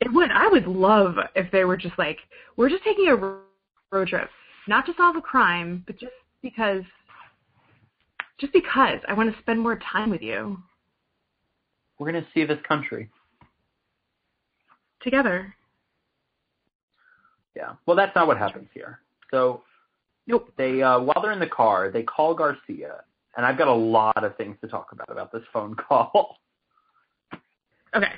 It 0.00 0.12
would. 0.12 0.30
I 0.30 0.48
would 0.48 0.66
love 0.66 1.14
if 1.34 1.50
they 1.52 1.64
were 1.64 1.76
just 1.76 1.98
like, 1.98 2.18
we're 2.56 2.68
just 2.68 2.84
taking 2.84 3.08
a 3.08 3.16
road 3.16 4.08
trip, 4.08 4.28
not 4.68 4.86
to 4.86 4.92
solve 4.96 5.16
a 5.16 5.20
crime, 5.20 5.84
but 5.86 5.98
just 5.98 6.12
because, 6.42 6.82
just 8.38 8.52
because 8.52 8.98
I 9.08 9.14
want 9.14 9.34
to 9.34 9.40
spend 9.40 9.60
more 9.60 9.78
time 9.92 10.10
with 10.10 10.22
you. 10.22 10.58
We're 11.98 12.10
going 12.10 12.22
to 12.22 12.30
see 12.34 12.44
this 12.44 12.58
country. 12.66 13.08
Together. 15.02 15.54
Yeah. 17.56 17.74
Well, 17.86 17.96
that's 17.96 18.14
not 18.16 18.26
what 18.26 18.36
happens 18.36 18.68
here. 18.74 18.98
So, 19.30 19.62
nope. 20.26 20.52
They 20.58 20.82
uh, 20.82 20.98
while 21.00 21.22
they're 21.22 21.32
in 21.32 21.38
the 21.38 21.46
car, 21.46 21.90
they 21.90 22.02
call 22.02 22.34
Garcia 22.34 23.04
and 23.36 23.44
I've 23.44 23.58
got 23.58 23.68
a 23.68 23.74
lot 23.74 24.22
of 24.24 24.36
things 24.36 24.56
to 24.60 24.68
talk 24.68 24.88
about 24.92 25.10
about 25.10 25.32
this 25.32 25.42
phone 25.52 25.74
call. 25.88 26.38
Okay. 27.96 28.12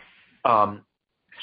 Um, 0.44 0.82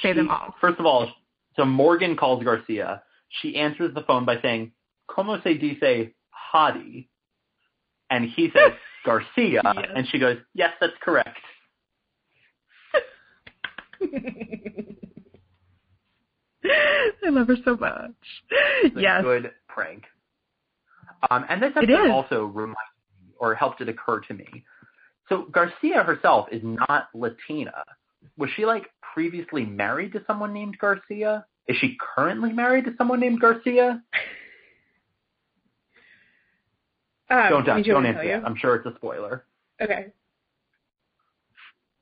Say 0.02 0.10
she- 0.12 0.14
them 0.18 0.30
all. 0.30 0.56
First 0.60 0.80
of 0.80 0.86
all, 0.86 1.12
so 1.56 1.66
Morgan 1.66 2.16
calls 2.16 2.44
Garcia. 2.44 3.04
She 3.42 3.56
answers 3.56 3.94
the 3.94 4.02
phone 4.04 4.26
by 4.26 4.42
saying, 4.42 4.72
"Como 5.08 5.40
se 5.42 5.58
dice 5.58 6.10
hottie?" 6.54 7.08
And 8.10 8.26
he 8.30 8.50
says 8.56 8.72
Garcia, 9.06 9.62
Yes. 9.64 9.86
and 9.96 10.08
she 10.10 10.20
goes, 10.20 10.38
"Yes, 10.54 10.72
that's 10.80 10.94
correct." 11.02 11.40
I 16.66 17.30
love 17.30 17.48
her 17.48 17.56
so 17.66 17.76
much. 17.78 18.12
It's 18.84 18.96
yes. 18.98 19.22
good 19.22 19.52
prank. 19.68 20.04
Um, 21.30 21.46
and 21.50 21.62
this 21.62 21.72
episode 21.76 22.06
is. 22.06 22.12
also 22.12 22.46
reminded 22.46 22.76
me, 23.22 23.34
or 23.38 23.56
helped 23.56 23.82
it 23.82 23.90
occur 23.90 24.20
to 24.22 24.34
me. 24.34 24.46
So 25.30 25.46
Garcia 25.52 26.04
herself 26.04 26.48
is 26.52 26.62
not 26.64 27.08
Latina. 27.14 27.84
Was 28.38 28.50
she 28.56 28.66
like 28.66 28.86
previously 29.14 29.66
married 29.66 30.14
to 30.14 30.24
someone 30.28 30.54
named 30.54 30.78
Garcia? 30.80 31.46
Is 31.68 31.78
she 31.78 31.98
currently 32.16 32.52
married 32.52 32.86
to 32.86 32.92
someone 32.98 33.20
named 33.20 33.40
Garcia? 33.40 34.02
Um, 37.30 37.50
don't 37.50 37.70
I 37.70 37.76
mean, 37.76 37.84
do 37.84 37.88
you 37.88 37.94
don't 37.94 38.04
to 38.04 38.10
answer 38.10 38.28
that. 38.28 38.46
I'm 38.46 38.56
sure 38.56 38.76
it's 38.76 38.86
a 38.86 38.94
spoiler. 38.96 39.46
Okay. 39.82 40.08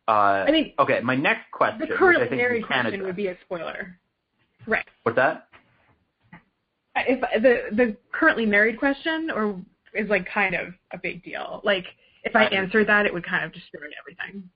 Uh, 0.07 0.11
I 0.47 0.51
mean, 0.51 0.73
okay, 0.79 0.99
my 1.01 1.15
next 1.15 1.51
question, 1.51 1.87
the 1.87 1.95
currently 1.95 2.35
married 2.35 2.65
question 2.65 3.03
would 3.03 3.15
be 3.15 3.27
a 3.27 3.37
spoiler. 3.45 3.97
Right. 4.67 4.85
What's 5.03 5.15
that? 5.15 5.47
If 6.95 7.21
the 7.41 7.75
the 7.75 7.97
currently 8.11 8.45
married 8.45 8.77
question 8.77 9.31
or 9.33 9.61
is 9.93 10.09
like 10.09 10.27
kind 10.27 10.55
of 10.55 10.73
a 10.91 10.97
big 10.97 11.23
deal. 11.23 11.61
Like 11.63 11.85
if 12.23 12.35
I 12.35 12.45
I 12.45 12.47
answered 12.49 12.87
that, 12.87 13.05
it 13.05 13.13
would 13.13 13.25
kind 13.25 13.45
of 13.45 13.53
destroy 13.53 13.87
everything. 13.99 14.49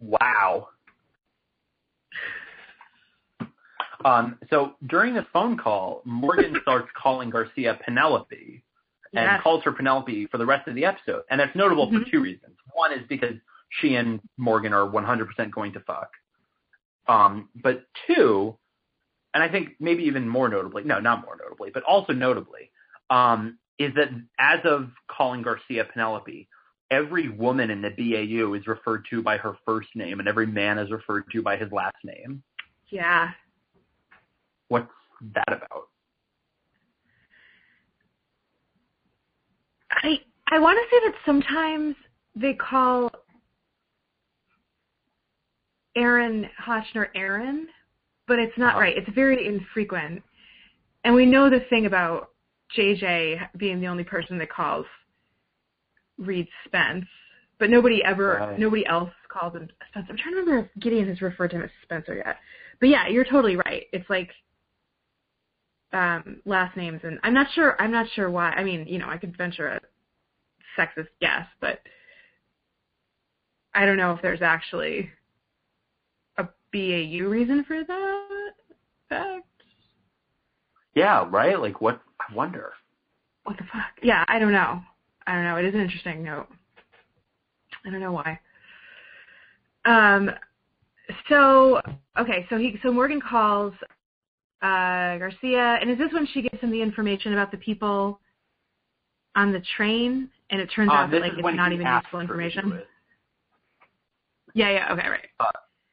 Wow. 0.00 0.68
Um, 4.04 4.38
so 4.50 4.74
during 4.86 5.14
this 5.14 5.24
phone 5.32 5.56
call, 5.56 6.02
Morgan 6.04 6.56
starts 6.62 6.88
calling 6.96 7.30
Garcia 7.30 7.78
Penelope 7.84 8.62
and 9.14 9.24
Yes. 9.24 9.42
calls 9.42 9.64
her 9.64 9.72
Penelope 9.72 10.26
for 10.26 10.38
the 10.38 10.46
rest 10.46 10.68
of 10.68 10.74
the 10.74 10.84
episode. 10.84 11.22
And 11.30 11.40
that's 11.40 11.54
notable 11.56 11.90
Mhm. 11.90 12.04
for 12.04 12.10
two 12.10 12.20
reasons. 12.20 12.56
One 12.74 12.92
is 12.92 13.06
because 13.08 13.34
she 13.70 13.96
and 13.96 14.20
Morgan 14.36 14.72
are 14.72 14.86
100% 14.86 15.50
going 15.50 15.72
to 15.72 15.80
fuck. 15.80 16.10
Um, 17.06 17.48
but 17.54 17.86
two, 18.06 18.56
and 19.34 19.42
I 19.42 19.48
think 19.48 19.76
maybe 19.80 20.04
even 20.04 20.28
more 20.28 20.48
notably, 20.48 20.84
no, 20.84 21.00
not 21.00 21.22
more 21.24 21.36
notably, 21.42 21.70
but 21.70 21.82
also 21.84 22.12
notably, 22.12 22.70
um, 23.10 23.58
is 23.78 23.94
that 23.94 24.10
as 24.38 24.60
of 24.64 24.90
calling 25.08 25.42
Garcia 25.42 25.84
Penelope, 25.84 26.48
every 26.90 27.28
woman 27.28 27.70
in 27.70 27.80
the 27.82 27.90
BAU 27.90 28.54
is 28.54 28.66
referred 28.66 29.06
to 29.10 29.22
by 29.22 29.36
her 29.38 29.54
first 29.66 29.88
name 29.94 30.18
and 30.20 30.28
every 30.28 30.46
man 30.46 30.78
is 30.78 30.90
referred 30.90 31.24
to 31.32 31.42
by 31.42 31.56
his 31.56 31.70
last 31.72 31.96
name. 32.04 32.42
Yeah. 32.88 33.30
That 35.34 35.48
about? 35.48 35.88
I 39.90 40.20
I 40.50 40.58
want 40.58 40.78
to 40.78 40.96
say 40.96 41.08
that 41.08 41.14
sometimes 41.26 41.94
they 42.34 42.54
call 42.54 43.10
Aaron 45.96 46.48
Hotchner 46.62 47.08
Aaron, 47.14 47.68
but 48.26 48.38
it's 48.38 48.56
not 48.56 48.70
Uh-huh. 48.74 48.80
right. 48.80 48.96
It's 48.96 49.08
very 49.10 49.46
infrequent. 49.46 50.22
And 51.04 51.14
we 51.14 51.26
know 51.26 51.50
the 51.50 51.60
thing 51.60 51.86
about 51.86 52.30
JJ 52.76 53.40
being 53.56 53.80
the 53.80 53.88
only 53.88 54.04
person 54.04 54.38
that 54.38 54.50
calls 54.50 54.86
Reed 56.18 56.48
Spence, 56.64 57.06
but 57.58 57.70
nobody 57.70 58.02
ever, 58.04 58.38
Right. 58.40 58.58
nobody 58.58 58.84
else 58.86 59.12
calls 59.28 59.54
him 59.54 59.68
Spence. 59.88 60.06
I'm 60.10 60.16
trying 60.16 60.34
to 60.34 60.40
remember 60.40 60.70
if 60.74 60.80
Gideon 60.82 61.08
has 61.08 61.20
referred 61.22 61.50
to 61.50 61.56
him 61.56 61.62
as 61.62 61.70
Spencer 61.82 62.16
yet. 62.16 62.38
But 62.80 62.88
yeah, 62.90 63.08
you're 63.08 63.24
totally 63.24 63.56
right. 63.56 63.86
It's 63.92 64.08
like 64.10 64.32
um, 65.92 66.40
last 66.44 66.76
names, 66.76 67.00
and 67.04 67.18
I'm 67.22 67.34
not 67.34 67.46
sure. 67.54 67.80
I'm 67.80 67.90
not 67.90 68.06
sure 68.14 68.30
why. 68.30 68.50
I 68.50 68.64
mean, 68.64 68.86
you 68.86 68.98
know, 68.98 69.08
I 69.08 69.16
could 69.16 69.36
venture 69.36 69.68
a 69.68 69.80
sexist 70.78 71.08
guess, 71.20 71.46
but 71.60 71.80
I 73.74 73.86
don't 73.86 73.96
know 73.96 74.12
if 74.12 74.22
there's 74.22 74.42
actually 74.42 75.10
a 76.36 76.44
BAU 76.72 77.28
reason 77.28 77.64
for 77.64 77.82
that. 77.84 78.50
Fact. 79.08 79.46
Yeah, 80.94 81.26
right? 81.30 81.58
Like 81.58 81.80
what 81.80 82.00
I 82.20 82.34
wonder. 82.34 82.72
What 83.44 83.56
the 83.56 83.64
fuck? 83.64 83.92
Yeah, 84.02 84.24
I 84.28 84.38
don't 84.38 84.52
know. 84.52 84.82
I 85.26 85.34
don't 85.34 85.44
know. 85.44 85.56
It 85.56 85.64
is 85.64 85.74
an 85.74 85.80
interesting 85.80 86.22
note. 86.22 86.48
I 87.86 87.90
don't 87.90 88.00
know 88.00 88.12
why. 88.12 88.38
Um. 89.86 90.30
So 91.30 91.80
okay. 92.18 92.46
So 92.50 92.58
he. 92.58 92.78
So 92.82 92.92
Morgan 92.92 93.20
calls 93.20 93.72
uh, 94.62 95.18
Garcia, 95.18 95.78
and 95.80 95.90
is 95.90 95.98
this 95.98 96.12
when 96.12 96.26
she 96.26 96.42
gives 96.42 96.60
him 96.60 96.70
the 96.70 96.80
information 96.82 97.32
about 97.32 97.50
the 97.50 97.56
people 97.58 98.20
on 99.36 99.52
the 99.52 99.62
train? 99.76 100.28
And 100.50 100.60
it 100.60 100.66
turns 100.74 100.90
Uh, 100.90 100.94
out 100.94 101.10
that 101.10 101.20
like 101.20 101.32
it's 101.36 101.56
not 101.56 101.72
even 101.72 101.86
useful 101.86 102.20
her 102.20 102.26
to 102.26 102.26
do 102.26 102.32
information. 102.32 102.82
Yeah. 104.54 104.70
Yeah. 104.70 104.92
Okay. 104.92 105.08
Right. 105.08 105.28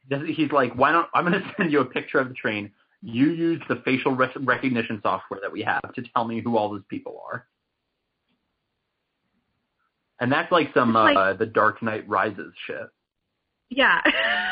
This 0.10 0.22
is- 0.22 0.36
He's 0.38 0.52
like, 0.52 0.74
why 0.76 0.92
don't 0.92 1.08
I'm 1.14 1.26
going 1.30 1.40
to 1.42 1.54
send 1.58 1.72
you 1.72 1.82
a 1.82 1.86
picture 1.86 2.20
of 2.20 2.28
the 2.30 2.34
train. 2.36 2.72
You 3.02 3.28
use 3.32 3.62
the 3.70 3.76
facial 3.86 4.14
rec- 4.16 4.32
recognition 4.40 5.00
software 5.04 5.40
that 5.42 5.52
we 5.52 5.62
have 5.62 5.94
to 5.94 6.02
tell 6.14 6.26
me 6.26 6.42
who 6.42 6.58
all 6.58 6.70
those 6.72 6.82
people 6.90 7.22
are. 7.32 7.46
And 10.20 10.32
that's 10.32 10.52
like 10.52 10.74
some 10.74 10.94
like- 10.94 11.16
uh, 11.18 11.34
the 11.34 11.46
Dark 11.46 11.84
Knight 11.84 12.08
Rises 12.08 12.54
shit. 12.66 12.88
Yeah. 13.70 14.02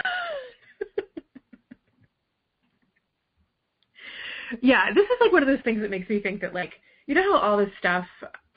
yeah, 4.61 4.93
this 4.93 5.03
is 5.03 5.17
like 5.21 5.31
one 5.31 5.43
of 5.43 5.47
those 5.47 5.63
things 5.63 5.81
that 5.81 5.89
makes 5.89 6.09
me 6.09 6.19
think 6.19 6.41
that 6.41 6.53
like 6.53 6.73
you 7.07 7.15
know 7.15 7.33
how 7.33 7.39
all 7.39 7.57
this 7.57 7.69
stuff 7.79 8.05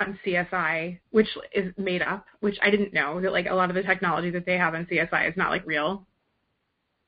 on 0.00 0.18
CSI, 0.24 0.98
which 1.10 1.28
is 1.54 1.72
made 1.78 2.02
up, 2.02 2.26
which 2.40 2.58
I 2.62 2.70
didn't 2.70 2.92
know 2.92 3.20
that 3.20 3.32
like 3.32 3.46
a 3.46 3.54
lot 3.54 3.70
of 3.70 3.76
the 3.76 3.82
technology 3.82 4.30
that 4.30 4.46
they 4.46 4.56
have 4.58 4.74
on 4.74 4.86
CSI 4.86 5.28
is 5.28 5.36
not 5.36 5.50
like 5.50 5.66
real. 5.66 6.06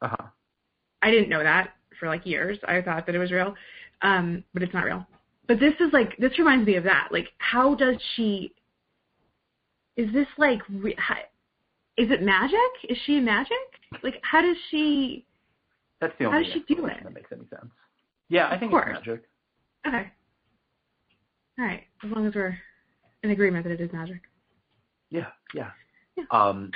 Uh 0.00 0.08
huh. 0.08 0.26
I 1.02 1.10
didn't 1.10 1.28
know 1.28 1.42
that 1.42 1.74
for 1.98 2.08
like 2.08 2.26
years. 2.26 2.58
I 2.66 2.80
thought 2.80 3.06
that 3.06 3.14
it 3.14 3.18
was 3.18 3.30
real, 3.30 3.54
um, 4.02 4.44
but 4.54 4.62
it's 4.62 4.74
not 4.74 4.84
real. 4.84 5.06
But 5.46 5.60
this 5.60 5.74
is 5.80 5.92
like 5.92 6.16
this 6.18 6.38
reminds 6.38 6.66
me 6.66 6.76
of 6.76 6.84
that. 6.84 7.08
Like, 7.10 7.28
how 7.38 7.74
does 7.74 7.96
she? 8.14 8.54
Is 9.96 10.12
this 10.12 10.28
like? 10.36 10.60
Re- 10.68 10.96
how, 10.98 11.16
is 11.96 12.10
it 12.10 12.22
magic? 12.22 12.58
Is 12.88 12.96
she 13.06 13.20
magic? 13.20 13.56
Like, 14.02 14.20
how 14.22 14.40
does 14.40 14.56
she? 14.70 15.26
That's 16.00 16.12
the 16.18 16.26
only. 16.26 16.38
How 16.38 16.44
does 16.44 16.52
she 16.52 16.74
do 16.74 16.86
it? 16.86 16.98
that 17.02 17.12
makes 17.12 17.30
any 17.32 17.46
sense. 17.48 17.72
Yeah, 18.28 18.48
I 18.48 18.58
think 18.58 18.72
it's 18.72 18.86
magic. 18.86 19.24
Okay. 19.86 20.06
All 21.58 21.64
right. 21.64 21.82
As 22.04 22.10
long 22.10 22.26
as 22.26 22.34
we're 22.34 22.56
in 23.22 23.30
agreement 23.30 23.64
that 23.64 23.72
it 23.72 23.80
is 23.80 23.92
magic. 23.92 24.20
Yeah, 25.10 25.28
yeah. 25.54 25.70
Yeah. 26.16 26.24
Um, 26.30 26.70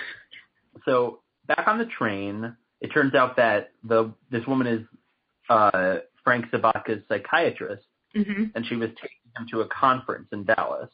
so 0.85 1.21
back 1.47 1.65
on 1.67 1.79
the 1.79 1.85
train, 1.87 2.57
it 2.81 2.89
turns 2.89 3.15
out 3.15 3.37
that 3.37 3.73
the 3.85 4.13
this 4.31 4.47
woman 4.47 4.67
is 4.67 4.81
uh, 5.51 5.97
Frank 6.25 6.47
Sobotka's 6.51 7.03
psychiatrist, 7.09 7.85
Mhm. 8.17 8.53
and 8.55 8.65
she 8.67 8.77
was 8.77 8.91
taking 9.01 9.19
him 9.37 9.47
to 9.51 9.61
a 9.61 9.69
conference 9.69 10.29
in 10.33 10.45
Dallas. 10.45 10.91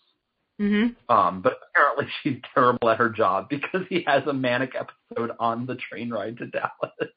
Mhm. 0.61 0.97
Um, 1.09 1.41
but 1.43 1.59
apparently 1.71 2.07
she's 2.23 2.41
terrible 2.55 2.89
at 2.91 2.99
her 2.99 3.09
job 3.11 3.49
because 3.49 3.87
he 3.89 4.03
has 4.07 4.27
a 4.27 4.33
manic 4.33 4.75
episode 4.75 5.37
on 5.39 5.67
the 5.67 5.77
train 5.77 6.11
ride 6.11 6.37
to 6.39 6.47
Dallas. 6.47 7.13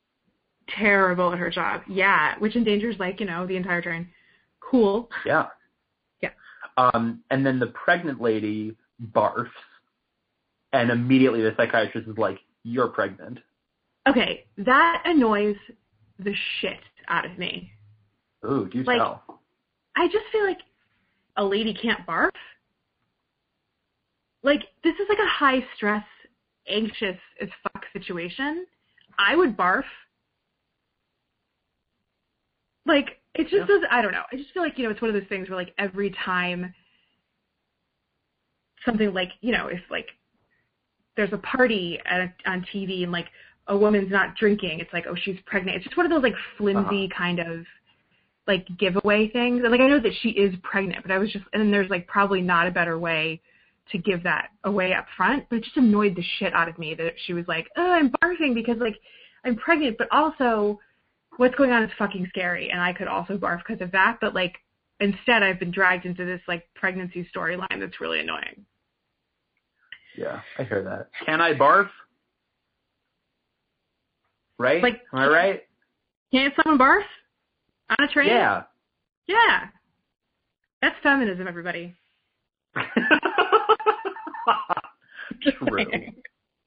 Terrible 0.78 1.32
at 1.34 1.40
her 1.40 1.50
job. 1.50 1.82
Yeah, 1.88 2.36
which 2.40 2.56
endangers 2.56 2.96
like 3.00 3.20
you 3.20 3.26
know 3.26 3.46
the 3.46 3.56
entire 3.56 3.82
train. 3.82 4.08
Cool. 4.60 5.10
Yeah. 5.26 5.48
Yeah. 6.22 6.30
Um, 6.78 7.22
and 7.30 7.46
then 7.46 7.60
the 7.60 7.68
pregnant 7.68 8.22
lady 8.22 8.76
barfs, 9.14 9.50
and 10.72 10.90
immediately 10.92 11.42
the 11.42 11.54
psychiatrist 11.58 12.08
is 12.08 12.18
like, 12.18 12.40
"You're 12.64 12.88
pregnant." 12.88 13.40
Okay, 14.08 14.46
that 14.58 15.04
annoys 15.06 15.58
the 16.20 16.34
shit 16.60 16.80
out 17.08 17.26
of 17.26 17.38
me. 17.38 17.72
Ooh, 18.46 18.68
do 18.72 18.84
Like- 18.84 18.98
tell. 19.00 19.42
I 19.96 20.08
just 20.08 20.26
feel 20.32 20.46
like 20.46 20.62
a 21.38 21.44
lady 21.44 21.74
can't 21.74 22.06
barf. 22.08 22.32
Like 24.44 24.62
this 24.84 24.96
is 24.96 25.08
like 25.10 25.20
a 25.20 25.28
high 25.28 25.66
stress, 25.76 26.06
anxious 26.68 27.18
as 27.40 27.50
fuck 27.64 27.86
situation. 27.94 28.66
I 29.20 29.36
would 29.36 29.56
barf. 29.58 29.84
Like 32.86 33.22
it 33.36 33.44
just 33.44 33.54
Yeah. 33.54 33.66
does. 33.66 33.84
I 33.90 34.02
don't 34.02 34.12
know. 34.12 34.24
I 34.32 34.36
just 34.36 34.52
feel 34.52 34.64
like 34.64 34.78
you 34.78 34.86
know 34.86 34.92
it's 34.92 35.02
one 35.02 35.10
of 35.10 35.16
those 35.16 35.30
things 35.30 35.50
where 35.50 35.58
like 35.58 35.74
every 35.78 36.12
time 36.12 36.74
something 38.86 39.14
like 39.14 39.32
you 39.42 39.52
know 39.52 39.68
if 39.68 39.82
like 39.90 40.10
there's 41.16 41.34
a 41.34 41.38
party 41.38 42.00
at, 42.06 42.34
on 42.46 42.66
TV 42.74 43.04
and 43.04 43.12
like 43.12 43.28
a 43.68 43.78
woman's 43.78 44.12
not 44.12 44.36
drinking, 44.36 44.80
it's 44.80 44.92
like 44.94 45.06
oh 45.08 45.16
she's 45.16 45.40
pregnant. 45.46 45.78
It's 45.78 45.86
just 45.86 45.98
one 45.98 46.06
of 46.06 46.12
those 46.12 46.24
like 46.24 46.36
flimsy 46.58 47.06
uh-huh. 47.06 47.18
kind 47.18 47.40
of 47.40 47.66
like 48.48 48.68
giveaway 48.78 49.28
things. 49.30 49.62
And 49.62 49.72
like 49.72 49.82
I 49.82 49.88
know 49.88 50.00
that 50.00 50.14
she 50.22 50.30
is 50.30 50.54
pregnant, 50.64 51.04
but 51.04 51.12
I 51.12 51.18
was 51.18 51.32
just 51.32 51.46
and 51.54 51.62
then 51.62 51.72
there's 51.72 51.90
like 51.90 52.08
probably 52.08 52.42
not 52.42 52.68
a 52.68 52.72
better 52.72 52.98
way 52.98 53.42
to 53.92 53.98
give 53.98 54.24
that 54.24 54.50
away 54.64 54.94
up 54.94 55.06
front, 55.18 55.46
but 55.50 55.58
it 55.58 55.64
just 55.64 55.78
annoyed 55.78 56.16
the 56.16 56.24
shit 56.40 56.54
out 56.54 56.70
of 56.70 56.78
me 56.80 56.94
that 56.96 57.14
she 57.26 57.34
was 57.34 57.46
like, 57.48 57.68
"Oh, 57.78 57.92
I'm 57.92 58.12
barfing 58.12 58.54
because 58.54 58.78
like 58.78 58.96
I'm 59.44 59.56
pregnant, 59.56 59.98
but 59.98 60.08
also 60.12 60.80
what's 61.38 61.56
going 61.56 61.72
on 61.72 61.84
is 61.84 61.92
fucking 61.98 62.28
scary, 62.30 62.70
and 62.70 62.82
I 62.82 62.94
could 62.94 63.08
also 63.08 63.38
barf 63.38 63.60
because 63.66 63.82
of 63.82 63.92
that." 63.92 64.18
But 64.22 64.34
like 64.34 64.58
instead, 65.00 65.44
I've 65.44 65.60
been 65.60 65.72
dragged 65.72 66.06
into 66.06 66.26
this 66.26 66.42
like 66.48 66.68
pregnancy 66.76 67.28
storyline 67.36 67.80
that's 67.80 68.00
really 68.00 68.20
annoying. 68.20 68.66
Yeah, 70.18 70.42
I 70.58 70.64
hear 70.64 70.84
that. 70.84 71.10
Can 71.26 71.42
I 71.42 71.54
barf? 71.54 71.90
Right? 74.58 74.84
Like, 74.84 75.02
am 75.14 75.20
I 75.20 75.28
right? 75.28 75.62
Can't 76.32 76.54
someone 76.62 76.80
barf 76.80 77.04
on 77.90 78.06
a 78.06 78.08
train? 78.12 78.28
Yeah. 78.28 78.64
Yeah. 79.28 79.68
That's 80.82 80.96
feminism, 81.04 81.48
everybody. 81.48 81.96
True. 85.42 85.86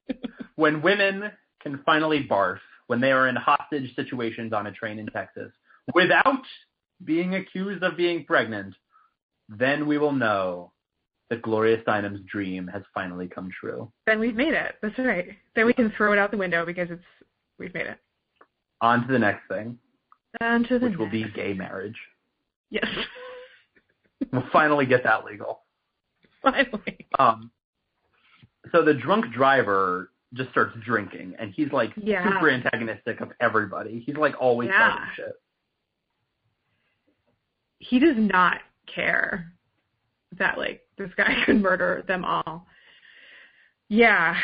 when 0.56 0.82
women 0.82 1.30
can 1.60 1.80
finally 1.84 2.26
barf 2.28 2.58
when 2.86 3.00
they 3.00 3.12
are 3.12 3.28
in 3.28 3.36
hostage 3.36 3.94
situations 3.96 4.52
on 4.52 4.66
a 4.66 4.72
train 4.72 4.98
in 4.98 5.06
Texas 5.06 5.50
without 5.94 6.42
being 7.04 7.34
accused 7.34 7.82
of 7.82 7.96
being 7.96 8.24
pregnant, 8.24 8.74
then 9.48 9.86
we 9.86 9.98
will 9.98 10.12
know 10.12 10.72
that 11.30 11.42
Gloria 11.42 11.82
Steinem's 11.82 12.20
dream 12.30 12.68
has 12.68 12.82
finally 12.92 13.26
come 13.26 13.50
true. 13.58 13.90
Then 14.06 14.20
we've 14.20 14.36
made 14.36 14.54
it. 14.54 14.76
That's 14.82 14.98
right. 14.98 15.28
Then 15.56 15.66
we 15.66 15.72
can 15.72 15.92
throw 15.96 16.12
it 16.12 16.18
out 16.18 16.30
the 16.30 16.36
window 16.36 16.66
because 16.66 16.90
it's 16.90 17.02
we've 17.58 17.74
made 17.74 17.86
it. 17.86 17.98
On 18.80 19.06
to 19.06 19.12
the 19.12 19.18
next 19.18 19.48
thing. 19.48 19.78
On 20.40 20.64
to 20.64 20.78
the 20.78 20.86
which 20.86 20.90
next. 20.90 20.98
will 20.98 21.10
be 21.10 21.24
gay 21.34 21.54
marriage. 21.54 21.96
Yes. 22.70 22.86
we'll 24.32 24.44
finally 24.52 24.86
get 24.86 25.04
that 25.04 25.24
legal. 25.24 25.60
Finally. 26.42 27.06
Um, 27.18 27.50
so 28.72 28.84
the 28.84 28.94
drunk 28.94 29.32
driver 29.32 30.10
just 30.34 30.50
starts 30.50 30.74
drinking, 30.84 31.34
and 31.38 31.52
he's 31.54 31.72
like 31.72 31.92
Yeah. 31.96 32.24
super 32.24 32.50
antagonistic 32.50 33.20
of 33.20 33.30
everybody. 33.40 34.00
He's 34.04 34.16
like 34.16 34.34
always 34.40 34.68
Yeah. 34.68 35.08
shit. 35.14 35.32
He 37.78 37.98
does 37.98 38.16
not 38.16 38.60
care 38.86 39.52
that 40.38 40.58
like 40.58 40.82
this 40.98 41.10
guy 41.16 41.42
could 41.46 41.60
murder 41.60 42.04
them 42.06 42.24
all. 42.24 42.66
Yeah. 43.88 44.36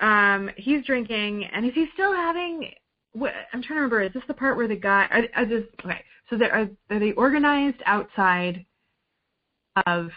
Um 0.00 0.50
he's 0.56 0.84
drinking 0.84 1.44
and 1.46 1.66
is 1.66 1.72
he 1.74 1.86
still 1.94 2.12
having 2.12 2.72
what 3.12 3.32
I'm 3.52 3.62
trying 3.62 3.76
to 3.76 3.82
remember, 3.82 4.02
is 4.02 4.12
this 4.14 4.22
the 4.26 4.34
part 4.34 4.56
where 4.56 4.68
the 4.68 4.76
guy 4.76 5.06
are, 5.10 5.42
are 5.42 5.46
this 5.46 5.64
okay, 5.84 6.04
so 6.30 6.36
they 6.38 6.46
are 6.50 6.68
are 6.90 6.98
they 6.98 7.12
organized 7.12 7.82
outside 7.86 8.64
of 9.86 10.10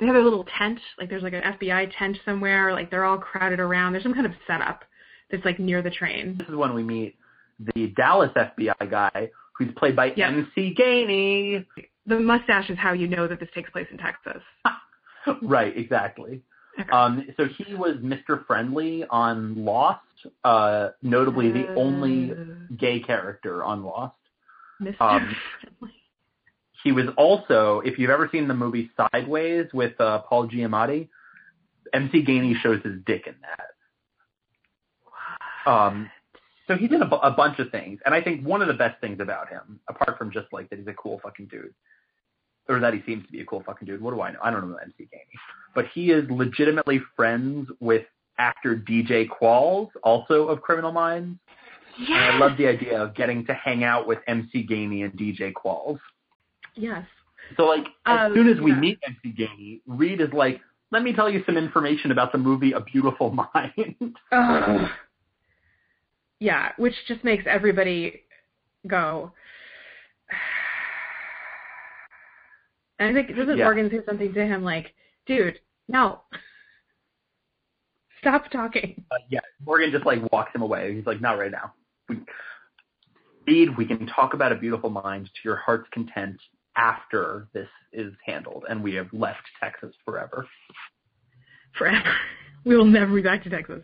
they 0.00 0.06
have 0.06 0.16
a 0.16 0.20
little 0.20 0.44
tent, 0.58 0.78
like 0.98 1.08
there's 1.08 1.22
like 1.22 1.32
an 1.32 1.42
FBI 1.42 1.92
tent 1.98 2.18
somewhere, 2.24 2.72
like 2.72 2.90
they're 2.90 3.04
all 3.04 3.18
crowded 3.18 3.60
around. 3.60 3.92
There's 3.92 4.04
some 4.04 4.14
kind 4.14 4.26
of 4.26 4.32
setup 4.46 4.84
that's 5.30 5.44
like 5.44 5.58
near 5.58 5.82
the 5.82 5.90
train. 5.90 6.36
This 6.38 6.48
is 6.48 6.54
when 6.56 6.74
we 6.74 6.82
meet 6.82 7.16
the 7.74 7.88
Dallas 7.96 8.30
FBI 8.36 8.90
guy, 8.90 9.30
who's 9.56 9.68
played 9.76 9.96
by 9.96 10.12
Yes. 10.16 10.32
MC 10.32 10.74
Gainey. 10.78 11.66
The 12.06 12.20
mustache 12.20 12.70
is 12.70 12.78
how 12.78 12.92
you 12.92 13.08
know 13.08 13.26
that 13.26 13.40
this 13.40 13.48
takes 13.54 13.70
place 13.70 13.86
in 13.90 13.98
Texas. 13.98 14.42
right, 15.42 15.76
exactly. 15.76 16.42
Um, 16.92 17.26
so 17.36 17.46
he 17.46 17.74
was 17.74 17.96
Mr. 17.96 18.46
Friendly 18.46 19.04
on 19.10 19.64
Lost, 19.64 20.00
uh, 20.44 20.90
notably 21.02 21.50
the 21.50 21.74
only 21.74 22.32
gay 22.78 23.00
character 23.00 23.64
on 23.64 23.82
Lost. 23.82 24.14
Mr. 24.80 25.00
um, 25.00 25.36
Friendly. 25.78 25.94
He 26.84 26.92
was 26.92 27.06
also, 27.16 27.80
if 27.84 27.98
you've 27.98 28.10
ever 28.10 28.28
seen 28.30 28.48
the 28.48 28.54
movie 28.54 28.90
Sideways 28.96 29.66
with 29.72 30.00
uh, 30.00 30.20
Paul 30.20 30.48
Giamatti, 30.48 31.08
MC 31.92 32.24
Gainey 32.24 32.60
shows 32.60 32.80
his 32.84 32.94
dick 33.06 33.26
in 33.26 33.34
that. 33.42 35.70
Um, 35.70 36.10
so 36.66 36.76
he 36.76 36.86
did 36.86 37.02
a, 37.02 37.14
a 37.16 37.30
bunch 37.30 37.58
of 37.58 37.70
things, 37.70 38.00
and 38.04 38.14
I 38.14 38.22
think 38.22 38.46
one 38.46 38.62
of 38.62 38.68
the 38.68 38.74
best 38.74 39.00
things 39.00 39.20
about 39.20 39.48
him, 39.48 39.80
apart 39.88 40.18
from 40.18 40.30
just 40.30 40.46
like 40.52 40.70
that 40.70 40.78
he's 40.78 40.88
a 40.88 40.94
cool 40.94 41.20
fucking 41.22 41.46
dude, 41.46 41.74
or 42.68 42.80
that 42.80 42.94
he 42.94 43.02
seems 43.06 43.26
to 43.26 43.32
be 43.32 43.40
a 43.40 43.44
cool 43.44 43.62
fucking 43.64 43.86
dude. 43.86 44.00
What 44.00 44.14
do 44.14 44.20
I 44.20 44.32
know? 44.32 44.38
I 44.42 44.50
don't 44.50 44.70
know 44.70 44.76
MC 44.76 45.04
Gainey, 45.04 45.38
but 45.74 45.86
he 45.94 46.10
is 46.10 46.28
legitimately 46.30 47.00
friends 47.16 47.68
with 47.80 48.04
actor 48.38 48.76
DJ 48.76 49.26
Qualls, 49.28 49.88
also 50.02 50.48
of 50.48 50.60
Criminal 50.60 50.92
Minds. 50.92 51.38
And 51.98 52.14
I 52.14 52.38
love 52.38 52.56
the 52.56 52.68
idea 52.68 53.02
of 53.02 53.16
getting 53.16 53.44
to 53.46 53.54
hang 53.54 53.82
out 53.82 54.06
with 54.06 54.18
MC 54.28 54.64
Gainey 54.64 55.04
and 55.04 55.18
DJ 55.18 55.52
Qualls. 55.52 55.98
Yes. 56.78 57.04
So 57.56 57.64
like 57.64 57.86
as 58.06 58.26
Um, 58.30 58.34
soon 58.34 58.48
as 58.48 58.60
we 58.60 58.70
yeah. 58.70 58.78
meet 58.80 58.98
MC 59.06 59.34
Gainey, 59.36 59.80
Reed 59.86 60.20
is 60.20 60.32
like, 60.32 60.60
"Let 60.92 61.02
me 61.02 61.12
tell 61.12 61.28
you 61.28 61.42
some 61.44 61.56
information 61.56 62.12
about 62.12 62.30
the 62.30 62.38
movie 62.38 62.72
A 62.72 62.80
Beautiful 62.80 63.30
Mind." 63.54 64.16
Yeah, 66.40 66.72
which 66.76 66.94
just 67.08 67.24
makes 67.24 67.44
everybody 67.48 68.22
go. 68.86 69.32
And 73.00 73.10
I 73.10 73.12
think 73.22 73.36
doesn't 73.36 73.56
Yeah. 73.58 73.64
Morgan 73.64 73.90
say 73.90 74.00
something 74.06 74.32
to 74.34 74.46
him 74.46 74.62
like, 74.62 74.94
"Dude, 75.26 75.58
no, 75.88 76.20
stop 78.20 78.50
talking." 78.50 79.04
uh, 79.10 79.16
yeah, 79.30 79.40
Morgan 79.64 79.90
just 79.90 80.06
like 80.06 80.20
walks 80.32 80.54
him 80.54 80.62
away. 80.62 80.94
He's 80.94 81.06
like, 81.06 81.20
"Not 81.20 81.38
right 81.38 81.50
now." 81.50 81.74
We, 82.08 82.20
Reed, 83.46 83.76
we 83.76 83.86
can 83.86 84.06
talk 84.06 84.34
about 84.34 84.52
A 84.52 84.56
Beautiful 84.56 84.90
Mind 84.90 85.26
to 85.26 85.40
your 85.44 85.56
heart's 85.56 85.88
content 85.92 86.38
after 86.78 87.48
this 87.52 87.68
is 87.92 88.12
handled, 88.24 88.64
and 88.70 88.82
we 88.82 88.94
have 88.94 89.08
left 89.12 89.42
Texas 89.60 89.94
forever. 90.04 90.46
Forever, 91.76 92.14
we 92.64 92.76
will 92.76 92.86
never 92.86 93.14
be 93.14 93.20
back 93.20 93.42
to 93.44 93.50
Texas. 93.50 93.82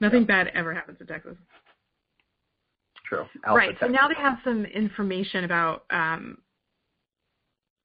Nothing 0.00 0.24
bad 0.24 0.50
ever 0.54 0.72
happens 0.72 0.98
in 1.00 1.06
Texas. 1.06 1.36
True. 3.06 3.26
Alpha 3.44 3.58
right. 3.58 3.76
So 3.80 3.86
now 3.86 4.08
they 4.08 4.14
have 4.14 4.38
some 4.44 4.64
information 4.64 5.44
about 5.44 5.84
um, 5.90 6.38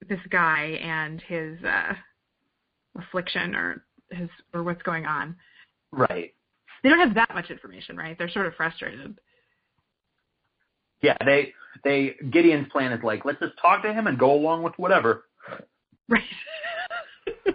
this 0.08 0.20
guy 0.30 0.80
and 0.82 1.22
his 1.28 1.58
uh, 1.64 1.94
affliction 2.98 3.56
or 3.56 3.84
his 4.12 4.30
or 4.54 4.64
what's 4.64 4.82
going 4.84 5.06
on. 5.06 5.36
Right. 5.92 6.34
They 6.84 6.90
don't 6.90 7.00
have 7.00 7.16
that 7.16 7.34
much 7.34 7.50
information, 7.50 7.98
right? 7.98 8.18
They're 8.18 8.30
sort 8.30 8.46
of 8.46 8.54
frustrated. 8.56 9.20
Yeah. 11.02 11.18
They 11.26 11.54
they 11.84 12.16
Gideon's 12.32 12.68
plan 12.72 12.92
is 12.92 13.04
like, 13.04 13.26
let's 13.26 13.40
just 13.40 13.54
talk 13.62 13.84
to 13.84 13.94
him 13.94 14.08
and 14.08 14.18
go 14.18 14.34
along 14.34 14.64
with 14.64 14.74
whatever. 14.78 15.26
Right. 16.08 16.24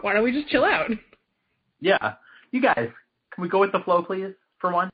Why 0.00 0.12
don't 0.12 0.24
we 0.24 0.32
just 0.32 0.48
chill 0.48 0.64
out? 0.64 0.90
Yeah. 1.80 2.14
You 2.50 2.60
guys, 2.62 2.88
can 3.32 3.42
we 3.42 3.48
go 3.48 3.60
with 3.60 3.72
the 3.72 3.80
flow, 3.80 4.02
please, 4.02 4.32
for 4.58 4.72
once? 4.72 4.90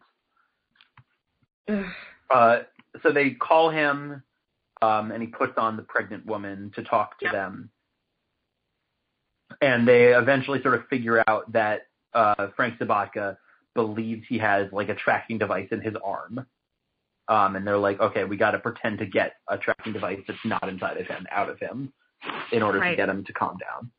Uh, 2.30 2.58
so 3.02 3.12
they 3.12 3.30
call 3.30 3.70
him, 3.70 4.22
um, 4.82 5.10
and 5.12 5.22
he 5.22 5.28
puts 5.28 5.54
on 5.56 5.76
the 5.76 5.82
pregnant 5.82 6.26
woman 6.26 6.70
to 6.74 6.82
talk 6.82 7.18
to 7.20 7.26
Yep. 7.26 7.32
them. 7.32 7.70
And 9.60 9.86
they 9.86 10.12
eventually 10.14 10.60
sort 10.62 10.74
of 10.74 10.86
figure 10.88 11.22
out 11.26 11.50
that 11.52 11.86
uh, 12.12 12.48
Frank 12.56 12.78
Sobotka 12.78 13.36
believes 13.74 14.24
he 14.28 14.38
has 14.38 14.70
like 14.72 14.88
a 14.88 14.94
tracking 14.94 15.38
device 15.38 15.68
in 15.70 15.80
his 15.80 15.94
arm. 16.04 16.46
Um, 17.28 17.56
and 17.56 17.66
they're 17.66 17.78
like, 17.78 18.00
okay, 18.00 18.24
we 18.24 18.36
got 18.36 18.50
to 18.52 18.58
pretend 18.58 18.98
to 18.98 19.06
get 19.06 19.34
a 19.48 19.56
tracking 19.56 19.92
device 19.92 20.18
that's 20.26 20.38
not 20.44 20.68
inside 20.68 20.98
of 20.98 21.06
him 21.06 21.26
out 21.30 21.48
of 21.48 21.58
him 21.58 21.92
in 22.52 22.62
order 22.62 22.80
to 22.80 22.96
get 22.96 23.08
him 23.08 23.24
to 23.24 23.32
calm 23.32 23.56
down. 23.58 23.90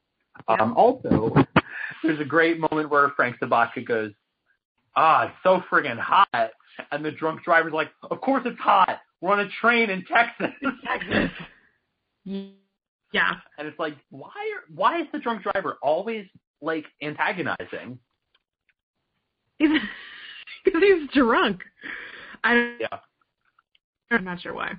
Yep. 0.50 0.60
Um, 0.60 0.74
also, 0.78 1.34
there's 2.04 2.20
a 2.20 2.26
great 2.26 2.60
moment 2.60 2.90
where 2.90 3.10
Frank 3.16 3.38
Sobotka 3.42 3.86
goes, 3.86 4.12
ah, 4.96 5.26
it's 5.26 5.36
so 5.44 5.64
friggin' 5.72 6.00
hot. 6.00 6.52
And 6.92 7.04
the 7.06 7.12
drunk 7.12 7.44
driver's 7.44 7.74
like, 7.74 7.90
of 8.10 8.20
course 8.22 8.44
it's 8.46 8.60
hot. 8.60 9.00
We're 9.22 9.32
on 9.32 9.40
a 9.40 9.50
train 9.62 9.90
in 9.90 10.04
Texas. 10.06 10.52
Texas. 10.86 11.32
Yeah. 13.14 13.32
And 13.58 13.66
it's 13.66 13.80
like, 13.80 13.96
why 14.10 14.28
are, 14.28 14.76
why 14.76 15.00
is 15.00 15.08
the 15.14 15.20
drunk 15.20 15.44
driver 15.44 15.78
always 15.82 16.26
like 16.62 16.84
antagonizing? 17.02 17.98
Because 19.58 19.80
he's 20.66 21.10
drunk. 21.14 21.62
I 22.44 22.54
don't, 22.54 22.78
Yeah. 22.82 22.98
I'm 24.12 24.24
not 24.24 24.42
sure 24.42 24.54
why. 24.54 24.74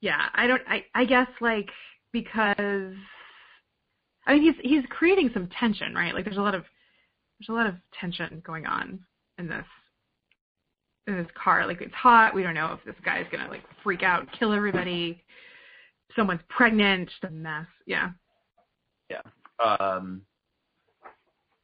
Yeah, 0.00 0.20
I 0.34 0.46
don't. 0.46 0.62
I 0.68 0.84
I 0.94 1.04
guess 1.04 1.28
like 1.40 1.70
because 2.12 2.94
I 4.26 4.34
mean 4.34 4.42
he's 4.42 4.54
he's 4.62 4.84
creating 4.90 5.30
some 5.32 5.48
tension, 5.58 5.94
right? 5.94 6.14
Like 6.14 6.24
there's 6.24 6.36
a 6.36 6.42
lot 6.42 6.54
of 6.54 6.64
there's 7.38 7.48
a 7.48 7.52
lot 7.52 7.66
of 7.66 7.76
tension 7.98 8.42
going 8.44 8.66
on 8.66 8.98
in 9.38 9.48
this 9.48 9.64
in 11.06 11.16
this 11.16 11.28
car. 11.42 11.66
Like 11.66 11.80
it's 11.80 11.94
hot. 11.94 12.34
We 12.34 12.42
don't 12.42 12.54
know 12.54 12.72
if 12.72 12.84
this 12.84 13.00
guy's 13.04 13.26
gonna 13.30 13.48
like 13.48 13.62
freak 13.82 14.02
out, 14.02 14.26
kill 14.38 14.52
everybody. 14.52 15.22
Someone's 16.16 16.42
pregnant. 16.48 17.08
Just 17.08 17.24
a 17.24 17.30
mess. 17.30 17.66
Yeah. 17.86 18.10
Yeah. 19.08 19.22
Um, 19.64 20.22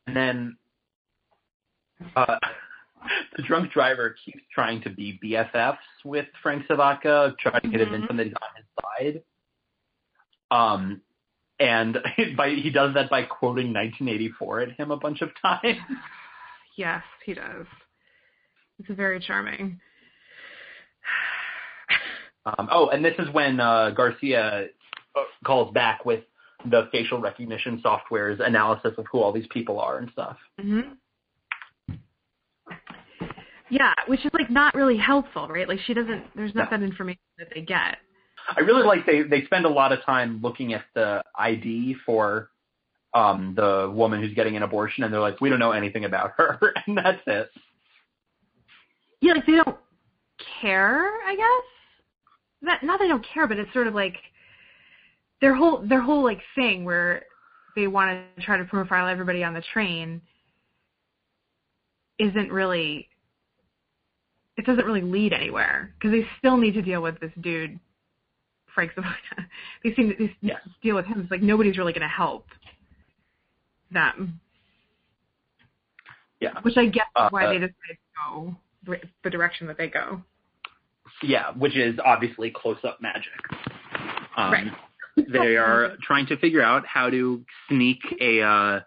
and 0.06 0.16
then 0.16 0.56
uh, 2.16 2.38
the 3.36 3.42
drunk 3.42 3.72
driver 3.72 4.14
keeps 4.24 4.40
trying 4.54 4.80
to 4.82 4.90
be 4.90 5.18
BFFs 5.22 5.78
with 6.04 6.26
Frank 6.42 6.66
Sobotka, 6.66 7.36
trying 7.38 7.60
to 7.62 7.68
convince 7.70 8.04
Mhm. 8.04 8.10
him 8.10 8.16
that 8.18 8.26
he's 8.26 8.34
on 8.34 8.56
his 8.56 8.66
side. 9.14 9.22
Um, 10.50 11.02
and 11.60 11.98
by 12.36 12.50
he 12.50 12.70
does 12.70 12.94
that 12.94 13.10
by 13.10 13.22
quoting 13.24 13.72
1984 13.72 14.60
at 14.60 14.72
him 14.72 14.90
a 14.90 14.96
bunch 14.96 15.20
of 15.22 15.30
times. 15.40 15.78
Yes, 16.76 17.02
he 17.26 17.34
does. 17.34 17.66
It's 18.78 18.88
very 18.90 19.18
charming. 19.18 19.80
um, 22.46 22.68
oh, 22.70 22.88
and 22.90 23.04
this 23.04 23.14
is 23.18 23.28
when 23.32 23.58
uh, 23.58 23.90
Garcia 23.90 24.68
uh, 25.16 25.20
calls 25.44 25.74
back 25.74 26.04
with 26.04 26.22
the 26.70 26.88
facial 26.92 27.20
recognition 27.20 27.80
software's 27.82 28.38
analysis 28.40 28.92
of 28.96 29.06
who 29.10 29.20
all 29.20 29.32
these 29.32 29.48
people 29.48 29.80
are 29.80 29.98
and 29.98 30.08
stuff. 30.12 30.36
Mm-hmm. 30.60 30.92
Yeah, 33.70 33.92
which 34.06 34.24
is 34.24 34.30
like 34.32 34.50
not 34.50 34.74
really 34.74 34.96
helpful, 34.96 35.48
right? 35.48 35.68
Like 35.68 35.80
she 35.80 35.94
doesn't. 35.94 36.24
There's 36.34 36.54
not 36.54 36.70
that 36.70 36.82
information 36.82 37.20
that 37.38 37.48
they 37.54 37.60
get. 37.60 37.98
I 38.56 38.60
really 38.60 38.82
like 38.84 39.04
they 39.04 39.22
they 39.22 39.44
spend 39.44 39.66
a 39.66 39.70
lot 39.70 39.92
of 39.92 40.02
time 40.04 40.40
looking 40.42 40.72
at 40.72 40.84
the 40.94 41.22
ID 41.38 41.96
for 42.06 42.50
um 43.14 43.54
the 43.56 43.92
woman 43.94 44.22
who's 44.22 44.34
getting 44.34 44.56
an 44.56 44.62
abortion, 44.62 45.04
and 45.04 45.12
they're 45.12 45.20
like, 45.20 45.40
we 45.40 45.50
don't 45.50 45.58
know 45.58 45.72
anything 45.72 46.04
about 46.04 46.32
her, 46.36 46.58
and 46.86 46.96
that's 46.96 47.20
it. 47.26 47.50
Yeah, 49.20 49.34
like 49.34 49.46
they 49.46 49.56
don't 49.56 49.76
care, 50.60 51.10
I 51.26 51.34
guess. 51.36 52.62
Not 52.62 52.82
not 52.82 53.00
they 53.00 53.08
don't 53.08 53.26
care, 53.34 53.46
but 53.46 53.58
it's 53.58 53.72
sort 53.72 53.86
of 53.86 53.94
like 53.94 54.16
their 55.40 55.54
whole 55.54 55.86
their 55.86 56.00
whole 56.00 56.24
like 56.24 56.40
thing 56.54 56.84
where 56.84 57.24
they 57.76 57.86
want 57.86 58.18
to 58.36 58.42
try 58.42 58.56
to 58.56 58.64
profile 58.64 59.08
everybody 59.08 59.44
on 59.44 59.54
the 59.54 59.62
train 59.72 60.20
isn't 62.18 62.50
really 62.50 63.08
it 64.58 64.66
doesn't 64.66 64.84
really 64.84 65.02
lead 65.02 65.32
anywhere 65.32 65.94
because 65.94 66.10
they 66.10 66.26
still 66.38 66.56
need 66.56 66.74
to 66.74 66.82
deal 66.82 67.00
with 67.00 67.18
this 67.20 67.30
dude 67.40 67.78
Frank 68.74 68.92
Zapata. 68.94 69.16
they 69.84 69.94
seem 69.94 70.10
to 70.10 70.28
they 70.42 70.52
deal 70.82 70.96
with 70.96 71.06
him. 71.06 71.20
It's 71.20 71.30
like 71.30 71.42
nobody's 71.42 71.78
really 71.78 71.92
going 71.92 72.02
to 72.02 72.08
help 72.08 72.46
them. 73.90 74.40
Yeah. 76.40 76.60
Which 76.62 76.76
I 76.76 76.86
guess 76.86 77.06
is 77.16 77.26
why 77.30 77.46
uh, 77.46 77.48
they 77.50 77.54
decided 77.54 77.76
to 77.90 77.96
go 78.30 78.56
the 79.24 79.30
direction 79.30 79.66
that 79.68 79.78
they 79.78 79.88
go. 79.88 80.22
Yeah, 81.22 81.52
which 81.52 81.76
is 81.76 81.98
obviously 82.04 82.50
close-up 82.50 83.00
magic. 83.00 83.32
Um, 84.36 84.52
right. 84.52 84.72
they 85.16 85.56
are 85.56 85.96
trying 86.02 86.26
to 86.26 86.36
figure 86.36 86.62
out 86.62 86.86
how 86.86 87.10
to 87.10 87.44
sneak 87.68 87.98
a 88.20 88.40
uh, 88.40 88.80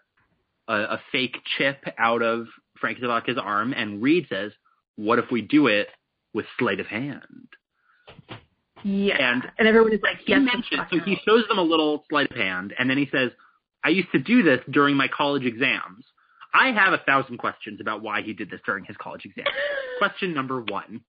a, 0.68 0.74
a 0.74 1.02
fake 1.12 1.36
chip 1.58 1.84
out 1.98 2.22
of 2.22 2.48
Frank 2.80 3.00
Sobotka's 3.00 3.38
arm, 3.38 3.74
and 3.74 4.02
Reed 4.02 4.28
says, 4.30 4.54
"What 5.02 5.20
if 5.20 5.32
we 5.32 5.42
do 5.42 5.68
it 5.68 5.88
with 6.34 6.46
sleight 6.60 6.80
of 6.80 6.88
hand?" 6.88 7.48
Yeah. 8.84 9.18
And, 9.20 9.44
and 9.60 9.68
everyone 9.68 9.94
is 9.94 10.00
like, 10.02 10.18
yes, 10.28 10.42
he 10.70 10.78
so 10.78 11.00
he 11.06 11.18
shows 11.26 11.48
them 11.48 11.60
a 11.60 11.64
little 11.64 12.04
sleight 12.10 12.32
of 12.32 12.38
hand, 12.38 12.74
and 12.78 12.90
then 12.90 12.98
he 12.98 13.08
says, 13.12 13.32
I 13.84 13.90
used 13.90 14.12
to 14.12 14.20
do 14.20 14.44
this 14.44 14.60
during 14.70 14.96
my 14.96 15.08
college 15.08 15.46
exams. 15.46 16.06
I 16.54 16.72
have 16.72 16.94
a 16.94 16.98
thousand 17.00 17.38
questions 17.38 17.80
about 17.80 18.02
why 18.02 18.22
he 18.22 18.34
did 18.34 18.50
this 18.50 18.60
during 18.66 18.86
his 18.86 18.98
college 18.98 19.26
exams. 19.26 19.50
Question 19.98 20.34
number 20.34 20.62
one. 20.62 21.02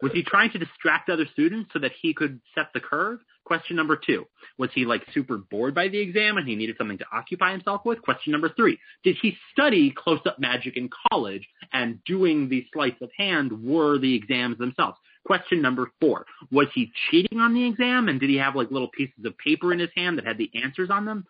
Was 0.00 0.12
he 0.12 0.22
trying 0.22 0.50
to 0.52 0.58
distract 0.58 1.08
other 1.08 1.26
students 1.32 1.70
so 1.72 1.78
that 1.78 1.92
he 2.00 2.14
could 2.14 2.40
set 2.54 2.66
the 2.74 2.80
curve? 2.80 3.20
Question 3.44 3.76
number 3.76 3.96
two. 3.96 4.24
Was 4.58 4.70
he 4.74 4.84
like 4.84 5.02
super 5.12 5.38
bored 5.38 5.74
by 5.74 5.88
the 5.88 5.98
exam 5.98 6.36
and 6.36 6.46
he 6.46 6.54
needed 6.54 6.76
something 6.78 6.98
to 6.98 7.04
occupy 7.12 7.52
himself 7.52 7.82
with? 7.84 8.00
Question 8.02 8.32
number 8.32 8.50
three. 8.50 8.78
Did 9.02 9.16
he 9.20 9.36
study 9.52 9.92
close-up 9.96 10.38
magic 10.38 10.76
in 10.76 10.88
college 11.10 11.46
and 11.72 12.02
doing 12.04 12.48
the 12.48 12.64
sleights 12.72 13.02
of 13.02 13.10
hand 13.16 13.64
were 13.64 13.98
the 13.98 14.14
exams 14.14 14.58
themselves? 14.58 14.98
Question 15.24 15.62
number 15.62 15.90
four, 16.00 16.26
was 16.50 16.66
he 16.74 16.90
cheating 17.10 17.38
on 17.38 17.54
the 17.54 17.64
exam 17.64 18.08
and 18.08 18.18
did 18.18 18.28
he 18.28 18.36
have 18.36 18.56
like 18.56 18.72
little 18.72 18.88
pieces 18.88 19.24
of 19.24 19.38
paper 19.38 19.72
in 19.72 19.78
his 19.78 19.90
hand 19.96 20.18
that 20.18 20.26
had 20.26 20.38
the 20.38 20.50
answers 20.62 20.90
on 20.90 21.04
them? 21.04 21.24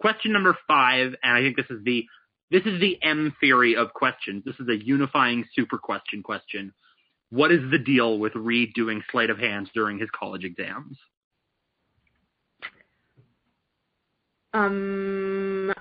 Question 0.00 0.32
number 0.32 0.56
five, 0.66 1.14
and 1.22 1.32
I 1.32 1.40
think 1.40 1.56
this 1.56 1.70
is 1.70 1.84
the 1.84 2.06
this 2.50 2.62
is 2.66 2.80
the 2.80 2.98
M 3.02 3.34
theory 3.40 3.74
of 3.76 3.92
questions. 3.92 4.44
This 4.44 4.54
is 4.60 4.68
a 4.68 4.76
unifying 4.76 5.44
super 5.54 5.78
question 5.78 6.22
question. 6.22 6.72
What 7.30 7.50
is 7.50 7.70
the 7.70 7.78
deal 7.78 8.18
with 8.18 8.34
Reed 8.34 8.72
doing 8.74 9.02
sleight 9.10 9.30
of 9.30 9.38
hands 9.38 9.68
during 9.74 9.98
his 9.98 10.08
college 10.18 10.44
exams? 10.44 10.96
Um, 14.52 15.72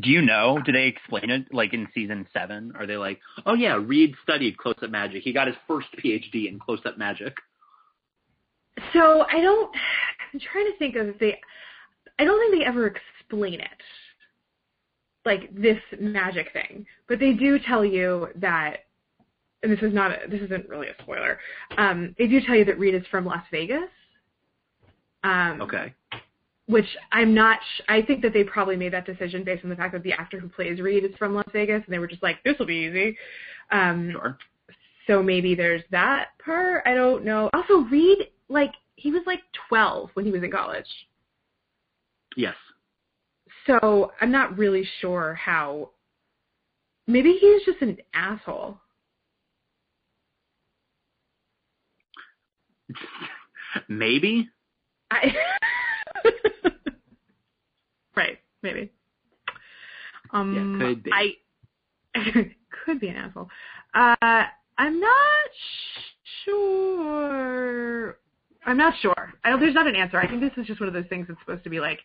do 0.00 0.10
you 0.10 0.20
know? 0.20 0.60
Do 0.64 0.72
they 0.72 0.84
explain 0.84 1.30
it 1.30 1.46
like 1.52 1.72
in 1.72 1.88
season 1.94 2.26
seven? 2.32 2.72
Are 2.78 2.86
they 2.86 2.96
like, 2.96 3.18
oh 3.46 3.54
yeah, 3.54 3.78
Reed 3.82 4.14
studied 4.22 4.58
close 4.58 4.76
up 4.82 4.90
magic. 4.90 5.22
He 5.22 5.32
got 5.32 5.46
his 5.46 5.56
first 5.66 5.88
PhD 6.04 6.48
in 6.48 6.58
close 6.58 6.80
up 6.84 6.98
magic. 6.98 7.34
So 8.92 9.24
I 9.28 9.40
don't. 9.40 9.74
I'm 10.32 10.40
trying 10.40 10.70
to 10.70 10.78
think 10.78 10.96
of 10.96 11.18
they. 11.18 11.40
I 12.18 12.24
don't 12.24 12.38
think 12.40 12.60
they 12.60 12.66
ever 12.66 12.86
explain 12.86 13.60
it, 13.60 13.82
like 15.24 15.54
this 15.54 15.78
magic 15.98 16.52
thing. 16.52 16.86
But 17.08 17.18
they 17.18 17.32
do 17.32 17.58
tell 17.58 17.84
you 17.84 18.28
that, 18.36 18.84
and 19.62 19.72
this 19.72 19.80
is 19.82 19.92
not. 19.92 20.10
A, 20.12 20.28
this 20.28 20.40
isn't 20.42 20.68
really 20.68 20.88
a 20.88 21.02
spoiler. 21.02 21.38
Um, 21.76 22.14
they 22.18 22.26
do 22.26 22.40
tell 22.40 22.56
you 22.56 22.64
that 22.64 22.78
Reed 22.78 22.94
is 22.94 23.06
from 23.10 23.24
Las 23.24 23.44
Vegas. 23.50 23.90
Um, 25.24 25.60
okay 25.62 25.94
which 26.68 26.86
I'm 27.12 27.34
not. 27.34 27.58
Sh- 27.62 27.80
I 27.88 28.02
think 28.02 28.22
that 28.22 28.34
they 28.34 28.44
probably 28.44 28.76
made 28.76 28.92
that 28.92 29.06
decision 29.06 29.42
based 29.42 29.64
on 29.64 29.70
the 29.70 29.76
fact 29.76 29.92
that 29.94 30.02
the 30.02 30.12
actor 30.12 30.38
who 30.38 30.48
plays 30.48 30.80
Reed 30.80 31.02
is 31.02 31.16
from 31.18 31.34
Las 31.34 31.48
Vegas, 31.52 31.82
and 31.84 31.92
they 31.92 31.98
were 31.98 32.06
just 32.06 32.22
like, 32.22 32.42
"This 32.44 32.58
will 32.58 32.66
be 32.66 32.74
easy." 32.74 33.16
Um, 33.72 34.10
sure. 34.12 34.38
So 35.06 35.22
maybe 35.22 35.54
there's 35.54 35.82
that 35.90 36.28
part. 36.44 36.82
I 36.86 36.94
don't 36.94 37.24
know. 37.24 37.48
Also, 37.54 37.78
Reed, 37.90 38.28
like, 38.50 38.72
he 38.96 39.10
was 39.10 39.22
like 39.26 39.40
12 39.68 40.10
when 40.12 40.26
he 40.26 40.30
was 40.30 40.42
in 40.42 40.50
college. 40.50 40.86
Yes. 42.36 42.54
So 43.66 44.12
I'm 44.20 44.30
not 44.30 44.58
really 44.58 44.86
sure 45.00 45.34
how. 45.34 45.90
Maybe 47.06 47.38
he's 47.40 47.64
just 47.64 47.80
an 47.80 47.96
asshole. 48.12 48.78
maybe. 53.88 54.48
I. 55.10 55.34
right, 58.16 58.38
maybe. 58.62 58.90
Um, 60.32 60.78
yeah, 60.80 60.86
could 60.86 61.02
be. 61.02 61.10
I 61.12 61.32
could 62.84 63.00
be 63.00 63.08
an 63.08 63.16
asshole. 63.16 63.48
Uh, 63.94 64.44
I'm 64.78 65.00
not 65.00 65.50
sure. 66.44 68.18
I'm 68.66 68.76
not 68.76 68.94
sure. 69.00 69.32
I 69.44 69.50
don't, 69.50 69.60
there's 69.60 69.74
not 69.74 69.86
an 69.86 69.96
answer. 69.96 70.18
I 70.18 70.28
think 70.28 70.40
this 70.40 70.52
is 70.56 70.66
just 70.66 70.80
one 70.80 70.88
of 70.88 70.94
those 70.94 71.06
things 71.08 71.26
that's 71.28 71.40
supposed 71.40 71.64
to 71.64 71.70
be 71.70 71.80
like, 71.80 72.00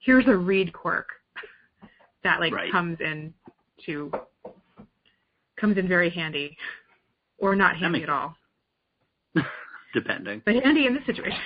here's 0.00 0.26
a 0.26 0.36
Reed 0.36 0.72
quirk 0.72 1.08
that 2.22 2.40
like 2.40 2.52
right. 2.52 2.70
comes 2.70 2.98
in 3.00 3.32
to 3.86 4.10
comes 5.58 5.78
in 5.78 5.88
very 5.88 6.10
handy, 6.10 6.56
or 7.38 7.54
not 7.54 7.76
handy 7.76 8.02
at 8.02 8.10
all. 8.10 8.36
Depending. 9.92 10.42
But 10.44 10.54
handy 10.56 10.86
in 10.86 10.94
this 10.94 11.04
situation. 11.06 11.38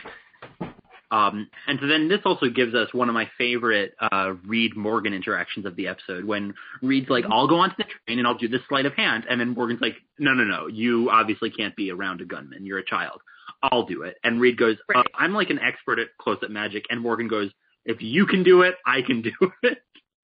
Um, 1.10 1.48
and 1.68 1.78
so 1.80 1.86
then 1.86 2.08
this 2.08 2.20
also 2.24 2.48
gives 2.48 2.74
us 2.74 2.92
one 2.92 3.08
of 3.08 3.14
my 3.14 3.30
favorite 3.38 3.94
uh, 4.00 4.34
Reed 4.44 4.76
Morgan 4.76 5.14
interactions 5.14 5.64
of 5.64 5.76
the 5.76 5.86
episode 5.86 6.24
when 6.24 6.54
Reed's 6.82 7.08
like, 7.08 7.24
I'll 7.30 7.46
go 7.46 7.56
onto 7.60 7.76
the 7.76 7.84
train 7.84 8.18
and 8.18 8.26
I'll 8.26 8.36
do 8.36 8.48
this 8.48 8.60
sleight 8.68 8.86
of 8.86 8.94
hand. 8.94 9.24
And 9.30 9.40
then 9.40 9.50
Morgan's 9.50 9.80
like, 9.80 9.94
no, 10.18 10.34
no, 10.34 10.44
no, 10.44 10.66
you 10.66 11.08
obviously 11.10 11.50
can't 11.50 11.76
be 11.76 11.90
around 11.92 12.20
a 12.20 12.24
gunman. 12.24 12.66
You're 12.66 12.78
a 12.78 12.84
child. 12.84 13.20
I'll 13.62 13.86
do 13.86 14.02
it. 14.02 14.16
And 14.24 14.40
Reed 14.40 14.58
goes, 14.58 14.76
right. 14.88 14.98
uh, 14.98 15.16
I'm 15.16 15.32
like 15.32 15.50
an 15.50 15.60
expert 15.60 15.98
at 16.00 16.08
close-up 16.20 16.50
magic. 16.50 16.84
And 16.90 17.00
Morgan 17.00 17.28
goes, 17.28 17.50
if 17.84 18.02
you 18.02 18.26
can 18.26 18.42
do 18.42 18.62
it, 18.62 18.74
I 18.84 19.02
can 19.02 19.22
do 19.22 19.30
it. 19.62 19.78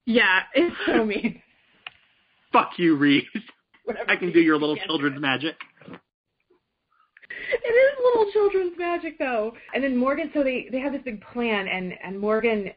Yeah, 0.05 0.41
it's 0.53 0.75
so 0.85 1.05
mean. 1.05 1.41
Fuck 2.53 2.73
you, 2.77 2.97
Reed. 2.97 3.25
Whatever 3.85 4.11
I 4.11 4.17
can 4.17 4.33
do 4.33 4.41
your 4.41 4.59
little 4.59 4.77
children's 4.77 5.21
magic 5.21 5.55
it 7.65 7.69
is 7.69 7.99
little 8.05 8.33
children's 8.33 8.79
magic 8.79 9.19
though. 9.19 9.53
And 9.75 9.83
then 9.83 9.97
Morgan, 9.97 10.31
so 10.35 10.43
they 10.43 10.69
they 10.71 10.81
have 10.81 10.93
this 10.93 11.03
big 11.05 11.23
plan, 11.33 11.69
and 11.69 11.95
and 12.05 12.19
Morgan, 12.19 12.71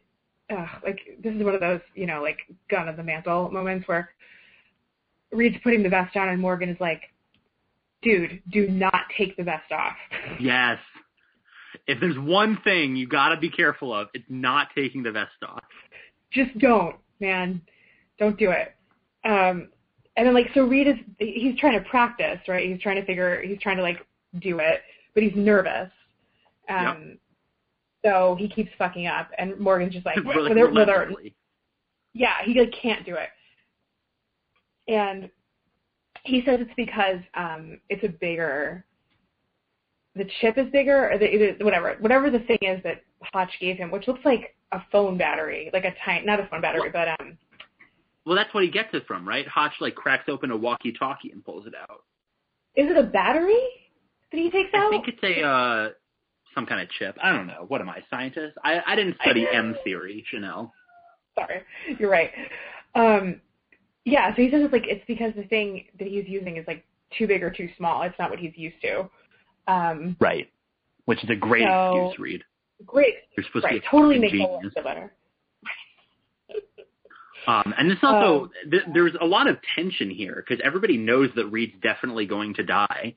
uh, 0.50 0.66
like 0.84 1.00
this 1.24 1.34
is 1.34 1.44
one 1.44 1.54
of 1.54 1.62
those 1.62 1.82
you 1.94 2.06
know 2.06 2.22
like 2.22 2.40
gun 2.70 2.88
on 2.88 2.96
the 2.96 3.04
mantle 3.04 3.50
moments 3.52 3.88
where 3.88 4.10
Reed's 5.32 5.58
putting 5.64 5.84
the 5.84 5.90
vest 5.90 6.16
on, 6.16 6.30
and 6.30 6.42
Morgan 6.42 6.70
is 6.70 6.78
like, 6.80 7.02
"Dude, 8.02 8.42
do 8.52 8.68
not 8.68 9.04
take 9.18 9.36
the 9.38 9.44
vest 9.44 9.72
off." 9.72 9.96
Yes. 10.40 10.80
If 11.88 12.00
there's 12.00 12.18
one 12.18 12.58
thing 12.64 12.96
you 12.96 13.08
gotta 13.08 13.38
be 13.38 13.50
careful 13.50 13.94
of, 13.94 14.08
it's 14.14 14.26
not 14.28 14.70
taking 14.76 15.04
the 15.04 15.12
vest 15.12 15.36
off. 15.48 15.64
Just 16.32 16.58
don't, 16.58 16.96
man. 17.20 17.62
Don't 18.18 18.40
do 18.40 18.52
it. 18.52 18.74
Um, 19.24 19.70
and 20.18 20.26
then 20.26 20.34
like 20.34 20.48
so 20.54 20.64
Reed 20.66 20.88
is 20.88 20.96
he's 21.20 21.58
trying 21.60 21.82
to 21.82 21.88
practice, 21.90 22.40
right? 22.48 22.70
He's 22.70 22.82
trying 22.82 22.96
to 22.96 23.06
figure 23.06 23.42
he's 23.42 23.60
trying 23.60 23.78
to 23.78 23.84
like 23.84 24.06
do 24.40 24.60
it, 24.60 24.82
but 25.14 25.24
he's 25.24 25.36
nervous. 25.36 25.90
Um, 26.70 26.86
yep. 26.86 27.18
So 28.06 28.36
he 28.40 28.48
keeps 28.48 28.70
fucking 28.78 29.08
up, 29.08 29.30
and 29.38 29.60
Morgan's 29.60 29.94
just 29.94 30.06
like, 30.06 30.18
really 30.18 30.54
with 30.54 30.88
her, 30.88 31.10
yeah, 32.14 32.36
he 32.44 32.60
like 32.60 32.74
can't 32.80 33.06
do 33.06 33.16
it. 33.16 33.30
And 34.88 35.30
he 36.24 36.44
says 36.46 36.60
it's 36.62 36.72
because 36.78 37.20
um, 37.34 37.80
it's 37.90 38.04
a 38.04 38.10
bigger, 38.10 38.86
the 40.16 40.26
chip 40.40 40.58
is 40.58 40.68
bigger 40.72 41.12
or 41.12 41.18
the 41.18 41.56
whatever 41.62 41.96
whatever 42.00 42.30
the 42.30 42.40
thing 42.40 42.60
is 42.62 42.82
that 42.84 43.02
Hotch 43.22 43.52
gave 43.60 43.78
him, 43.78 43.90
which 43.90 44.08
looks 44.08 44.24
like 44.24 44.56
a 44.72 44.82
phone 44.92 45.18
battery, 45.18 45.70
like 45.74 45.86
a 45.86 45.94
tiny 46.06 46.26
not 46.26 46.40
a 46.40 46.48
phone 46.48 46.62
battery, 46.62 46.90
but 46.92 47.08
um. 47.20 47.38
Well, 48.26 48.36
that's 48.36 48.54
what 48.54 48.64
he 48.64 48.70
gets 48.72 48.90
it 48.94 49.06
from, 49.08 49.28
right? 49.28 49.48
Hotch 49.48 49.74
like 49.80 49.96
cracks 49.96 50.26
open 50.28 50.52
a 50.52 50.58
walkie-talkie 50.58 51.32
and 51.32 51.44
pulls 51.44 51.68
it 51.68 51.74
out. 51.76 52.04
Is 52.76 52.90
it 52.90 52.98
a 52.98 53.04
battery 53.04 53.60
that 54.32 54.38
he 54.38 54.50
takes 54.50 54.70
I 54.74 54.78
out? 54.78 54.88
I 54.88 54.90
think 54.90 55.08
it's 55.08 55.24
a 55.24 55.42
uh 55.42 55.90
some 56.54 56.66
kind 56.66 56.82
of 56.82 56.90
chip. 56.92 57.18
I 57.22 57.32
don't 57.32 57.48
know. 57.48 57.66
What 57.68 57.82
am 57.82 57.90
I, 57.90 58.02
scientist? 58.10 58.58
I 58.64 58.82
I 58.86 58.96
didn't 58.96 59.18
study 59.22 59.46
M 59.52 59.76
theory, 59.84 60.24
Chanel. 60.30 60.74
Sorry, 61.38 61.62
you're 62.00 62.10
right. 62.10 62.32
Um, 62.96 63.42
yeah, 64.06 64.34
so 64.36 64.42
he 64.42 64.50
says 64.50 64.62
it's 64.64 64.72
like 64.72 64.88
it's 64.88 65.04
because 65.08 65.34
the 65.36 65.44
thing 65.44 65.86
that 66.00 66.08
he's 66.08 66.26
using 66.28 66.58
is 66.58 66.66
like 66.68 66.86
too 67.18 67.28
big 67.28 67.44
or 67.44 67.50
too 67.50 67.70
small. 67.78 68.04
It's 68.04 68.18
not 68.18 68.30
what 68.30 68.40
he's 68.40 68.54
used 68.56 68.78
to. 68.84 69.10
Um, 69.68 70.16
right. 70.20 70.50
Which 71.06 71.24
is 71.24 71.30
a 71.30 71.36
great 71.36 71.68
so, 71.68 72.08
excuse, 72.08 72.20
Reed. 72.20 72.44
Great. 72.86 73.16
You're 73.36 73.46
supposed 73.48 73.66
right. 73.66 73.76
to 73.76 73.80
be 73.80 73.88
totally 73.90 74.20
makes 74.20 74.32
genius. 74.32 74.74
it 74.76 74.84
better. 74.84 75.14
Um, 77.48 77.74
and 77.78 77.92
this 77.92 77.98
also, 78.02 78.46
Um, 78.46 78.52
th- 78.72 78.84
there's 78.94 79.14
a 79.22 79.26
lot 79.26 79.48
of 79.48 79.58
tension 79.76 80.10
here 80.10 80.44
because 80.48 80.60
everybody 80.66 80.98
knows 80.98 81.30
that 81.36 81.46
Reed's 81.48 81.76
definitely 81.82 82.26
going 82.26 82.56
to 82.56 82.64
die. 82.64 83.14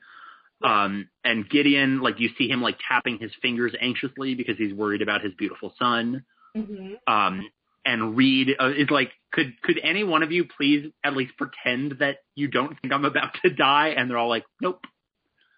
Um, 0.63 1.09
and 1.25 1.49
Gideon, 1.49 2.01
like 2.01 2.19
you 2.19 2.31
see 2.37 2.49
him 2.49 2.61
like 2.63 2.79
tapping 2.89 3.19
his 3.19 3.31
fingers 3.41 3.73
anxiously 3.81 4.35
because 4.35 4.57
he's 4.59 4.73
worried 4.75 5.03
about 5.03 5.23
his 5.23 5.33
beautiful 5.39 5.73
son. 5.79 6.25
hmm 6.55 6.95
Um, 7.07 7.49
and 7.85 8.17
Reed 8.17 8.49
uh, 8.61 8.71
is 8.77 8.91
like, 8.91 9.13
could 9.33 9.55
could 9.63 9.79
any 9.83 10.05
one 10.05 10.23
of 10.23 10.33
you 10.33 10.45
please 10.57 10.91
at 11.05 11.17
least 11.17 11.33
pretend 11.39 11.97
that 12.01 12.19
you 12.35 12.49
don't 12.49 12.79
think 12.81 12.93
I'm 12.93 13.05
about 13.05 13.35
to 13.45 13.51
die? 13.51 13.89
And 13.97 14.11
they're 14.11 14.19
all 14.19 14.29
like, 14.29 14.45
nope. 14.61 14.85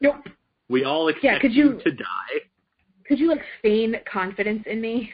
Nope. 0.01 0.17
We 0.69 0.85
all 0.85 1.09
expect 1.09 1.25
Yeah, 1.25 1.39
could 1.41 1.53
you- 1.55 1.81
to 1.83 1.91
die. 1.91 2.41
Could 3.07 3.19
you 3.19 3.29
like 3.29 3.43
feign 3.63 3.97
confidence 4.11 4.63
in 4.67 4.81
me? 4.81 5.11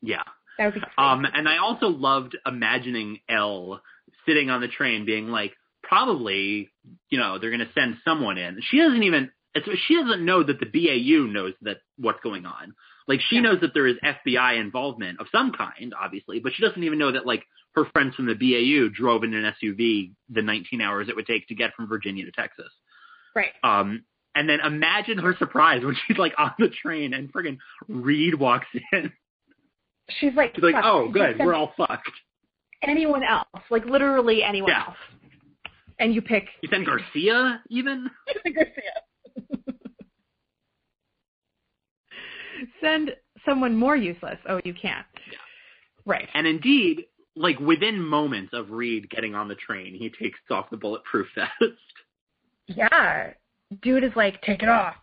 Yeah. 0.00 0.22
That 0.58 0.66
would 0.66 0.74
be 0.74 0.80
great. 0.80 0.92
Um, 0.98 1.24
and 1.24 1.48
I 1.48 1.58
also 1.58 1.88
loved 1.88 2.36
imagining 2.46 3.18
Elle 3.28 3.80
sitting 4.26 4.48
on 4.50 4.60
the 4.60 4.68
train 4.68 5.04
being 5.06 5.26
like, 5.28 5.54
probably, 5.90 6.70
you 7.10 7.18
know, 7.18 7.38
they're 7.38 7.50
going 7.50 7.66
to 7.66 7.72
send 7.74 7.96
someone 8.04 8.38
in. 8.38 8.60
She 8.70 8.78
doesn't 8.78 9.02
even, 9.02 9.30
it's, 9.54 9.66
she 9.88 9.96
doesn't 9.96 10.24
know 10.24 10.42
that 10.44 10.60
the 10.60 10.66
BAU 10.66 11.26
knows 11.30 11.54
that 11.62 11.78
what's 11.98 12.20
going 12.22 12.46
on. 12.46 12.74
Like 13.08 13.20
she 13.28 13.36
Yeah. 13.36 13.42
knows 13.42 13.60
that 13.62 13.74
there 13.74 13.88
is 13.88 13.96
FBI 14.04 14.60
involvement 14.60 15.18
of 15.20 15.26
some 15.32 15.50
kind, 15.52 15.92
obviously, 16.00 16.38
but 16.38 16.52
she 16.54 16.62
doesn't 16.62 16.82
even 16.84 16.98
know 16.98 17.10
that 17.12 17.26
like 17.26 17.42
her 17.74 17.84
friends 17.86 18.14
from 18.14 18.26
the 18.26 18.34
BAU 18.34 18.88
drove 18.94 19.24
in 19.24 19.34
an 19.34 19.52
SUV 19.62 20.12
the 20.28 20.42
19 20.42 20.80
hours 20.80 21.08
it 21.08 21.16
would 21.16 21.26
take 21.26 21.48
to 21.48 21.54
get 21.56 21.74
from 21.74 21.88
Virginia 21.88 22.24
to 22.24 22.30
Texas. 22.32 22.70
right. 23.34 23.50
Um, 23.64 24.04
and 24.36 24.48
then 24.48 24.60
imagine 24.60 25.18
her 25.18 25.34
surprise 25.40 25.84
when 25.84 25.96
she's 26.06 26.16
like 26.18 26.34
on 26.38 26.52
the 26.60 26.68
train 26.68 27.14
and 27.14 27.32
friggin' 27.32 27.58
Reed 27.88 28.36
walks 28.36 28.68
in. 28.92 29.12
She's 30.20 30.34
like, 30.34 30.54
She's 30.54 30.62
like, 30.62 30.76
oh, 30.84 31.08
good, 31.10 31.38
we're 31.40 31.54
all 31.54 31.72
fucked. 31.76 32.08
anyone 32.82 33.22
else, 33.24 33.46
like 33.70 33.84
literally 33.86 34.42
anyone 34.44 34.70
Yeah. 34.70 34.84
else, 34.86 34.96
and 36.00 36.14
you 36.14 36.22
pick 36.22 36.48
You 36.62 36.68
send 36.72 36.86
Garcia 36.86 37.62
even? 37.68 38.10
Garcia. 38.44 38.72
Send 42.82 43.14
someone 43.46 43.76
more 43.76 43.96
useless. 43.96 44.38
Oh, 44.48 44.60
you 44.64 44.74
can't. 44.74 45.06
Yeah. 45.30 45.38
Right. 46.04 46.28
And 46.34 46.46
indeed, 46.46 47.06
like 47.36 47.58
within 47.58 47.98
moments 48.00 48.52
of 48.52 48.70
Reed 48.70 49.08
getting 49.10 49.34
on 49.34 49.48
the 49.48 49.54
train, 49.54 49.94
he 49.94 50.10
takes 50.10 50.38
off 50.50 50.68
the 50.70 50.76
bulletproof 50.76 51.26
vest. 51.34 51.72
Yeah. 52.66 53.30
Dude 53.82 54.04
is 54.04 54.12
like, 54.16 54.42
take 54.42 54.62
it 54.62 54.68
off. 54.68 54.96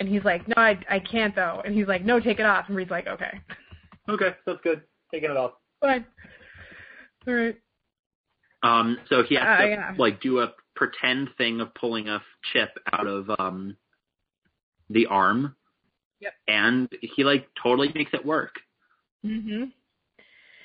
And 0.00 0.08
he's 0.08 0.24
like, 0.24 0.48
no, 0.48 0.54
I, 0.56 0.78
I 0.90 0.98
can't 0.98 1.36
though. 1.36 1.62
And 1.64 1.74
he's 1.74 1.86
like, 1.86 2.04
no, 2.04 2.18
take 2.18 2.40
it 2.40 2.46
off. 2.46 2.64
And 2.68 2.76
Reed's 2.76 2.90
like, 2.90 3.06
okay. 3.06 3.40
okay, 4.08 4.34
that's 4.46 4.60
good. 4.64 4.82
Taking 5.12 5.30
it 5.30 5.36
off. 5.36 5.52
Fine. 5.80 6.04
All 7.28 7.34
right. 7.34 7.56
Um, 8.64 8.98
so 9.08 9.22
he 9.22 9.34
has 9.36 9.44
Uh, 9.44 9.62
to 9.62 9.68
yeah. 9.68 9.94
like 9.98 10.20
do 10.20 10.40
a 10.40 10.52
pretend 10.74 11.28
thing 11.38 11.60
of 11.60 11.72
pulling 11.74 12.08
a 12.08 12.20
chip 12.52 12.70
out 12.92 13.06
of 13.06 13.30
um 13.38 13.76
the 14.90 15.06
arm. 15.06 15.54
Yep. 16.20 16.32
And 16.48 16.88
he 17.02 17.22
like 17.24 17.48
totally 17.62 17.92
makes 17.94 18.12
it 18.14 18.24
work. 18.24 18.54
Mm-hmm. 19.24 19.64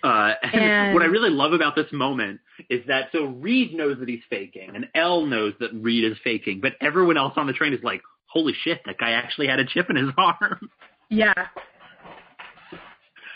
Uh, 0.04 0.34
and, 0.44 0.54
And- 0.62 0.94
what 0.94 1.04
I 1.04 1.08
really 1.08 1.30
love 1.30 1.54
about 1.54 1.76
this 1.76 1.92
moment 1.92 2.40
is 2.70 2.82
that 2.88 3.10
so 3.12 3.26
Reed 3.26 3.74
knows 3.74 3.98
that 4.00 4.08
he's 4.10 4.24
faking, 4.30 4.72
and 4.76 4.88
Elle 4.96 5.26
knows 5.26 5.54
that 5.60 5.72
Reed 5.74 6.04
is 6.10 6.18
faking, 6.24 6.60
but 6.62 6.74
everyone 6.82 7.18
else 7.18 7.34
on 7.38 7.48
the 7.48 7.54
train 7.54 7.74
is 7.74 7.84
like, 7.84 8.02
"Holy 8.28 8.54
shit, 8.64 8.82
that 8.86 8.98
guy 8.98 9.12
actually 9.12 9.48
had 9.48 9.60
a 9.60 9.66
chip 9.66 9.90
in 9.90 9.96
his 9.98 10.10
arm." 10.18 10.70
Yeah. 11.10 11.34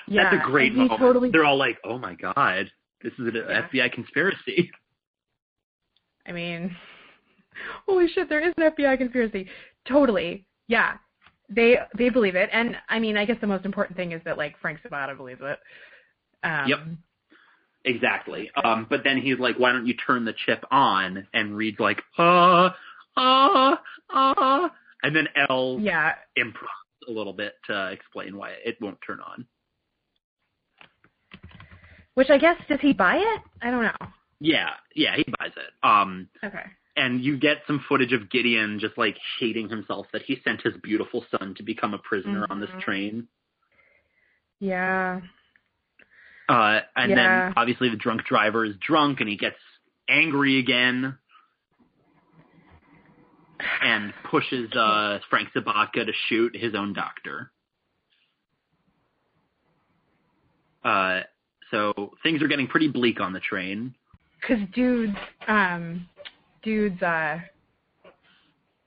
Yeah. 0.07 0.23
That's 0.29 0.43
a 0.43 0.45
great 0.51 0.73
moment. 0.73 0.99
Totally, 0.99 1.31
They're 1.31 1.45
all 1.45 1.57
like, 1.57 1.77
"Oh 1.85 1.97
my 1.97 2.15
god, 2.15 2.69
this 3.03 3.13
is 3.13 3.27
an 3.27 3.35
Yeah. 3.35 3.67
FBI 3.67 3.93
conspiracy." 3.93 4.71
I 6.25 6.31
mean, 6.31 6.75
holy 7.85 8.07
shit, 8.07 8.29
there 8.29 8.45
is 8.45 8.53
an 8.57 8.71
FBI 8.71 8.97
conspiracy. 8.97 9.49
Totally. 9.85 10.45
Yeah. 10.67 10.97
They 11.49 11.77
they 11.97 12.09
believe 12.09 12.35
it. 12.35 12.49
And 12.53 12.77
I 12.89 12.99
mean, 12.99 13.17
I 13.17 13.25
guess 13.25 13.37
the 13.41 13.47
most 13.47 13.65
important 13.65 13.97
thing 13.97 14.13
is 14.13 14.21
that 14.25 14.37
like 14.37 14.57
Frank 14.59 14.79
Sobotka 14.81 15.17
believes 15.17 15.41
it. 15.43 15.59
Um, 16.43 16.67
Yep. 16.67 16.79
Exactly. 17.85 18.49
Um, 18.63 18.87
but 18.89 19.03
then 19.03 19.17
he's 19.17 19.37
like, 19.39 19.57
"Why 19.59 19.73
don't 19.73 19.85
you 19.85 19.93
turn 19.95 20.23
the 20.23 20.33
chip 20.45 20.63
on?" 20.71 21.27
And 21.33 21.55
Reed's 21.55 21.81
like, 21.81 22.01
"Ah, 22.17 22.73
ah, 23.17 23.81
ah," 24.09 24.71
and 25.03 25.13
then 25.13 25.27
Elle 25.49 25.79
Yeah. 25.81 26.15
improvs 26.37 27.09
a 27.09 27.11
little 27.11 27.33
bit 27.33 27.55
to 27.65 27.91
explain 27.91 28.37
why 28.37 28.51
it 28.51 28.79
won't 28.79 28.97
turn 29.05 29.19
on. 29.19 29.45
Which 32.15 32.29
I 32.29 32.37
guess 32.37 32.57
does 32.69 32.79
he 32.81 32.93
buy 32.93 33.17
it? 33.17 33.41
I 33.61 33.71
don't 33.71 33.83
know. 33.83 34.07
Yeah, 34.39 34.71
yeah, 34.95 35.15
he 35.15 35.25
buys 35.39 35.51
it. 35.55 35.71
Um, 35.87 36.29
Okay. 36.43 36.63
and 36.95 37.23
you 37.23 37.37
get 37.37 37.57
some 37.65 37.83
footage 37.87 38.13
of 38.13 38.29
Gideon 38.29 38.77
just 38.79 38.97
like 38.97 39.17
hating 39.39 39.69
himself 39.69 40.07
that 40.13 40.21
he 40.23 40.39
sent 40.43 40.61
his 40.61 40.73
beautiful 40.83 41.25
son 41.31 41.55
to 41.55 41.63
become 41.63 41.93
a 41.93 41.97
prisoner 41.99 42.45
on 42.49 42.59
this 42.59 42.69
Mhm. 42.71 42.79
train. 42.81 43.27
Yeah. 44.59 45.21
Uh, 46.49 46.81
and 46.95 47.11
Yeah. 47.11 47.15
then 47.15 47.53
obviously 47.55 47.89
the 47.89 47.95
drunk 47.95 48.25
driver 48.25 48.65
is 48.65 48.75
drunk 48.77 49.21
and 49.21 49.29
he 49.29 49.37
gets 49.37 49.59
angry 50.07 50.59
again 50.59 51.17
and 53.81 54.13
pushes 54.25 54.71
uh, 54.73 55.19
Frank 55.29 55.51
Sobotka 55.53 56.05
to 56.05 56.13
shoot 56.27 56.55
his 56.55 56.75
own 56.75 56.93
doctor. 56.93 57.51
Uh, 60.83 61.21
so 61.73 62.11
things 62.21 62.41
are 62.43 62.47
getting 62.47 62.67
pretty 62.67 62.87
bleak 62.87 63.19
on 63.19 63.33
the 63.33 63.39
train. 63.39 63.93
Cause 64.47 64.59
dude's 64.75 65.17
um 65.47 66.07
dude's 66.61 67.01
uh 67.01 67.39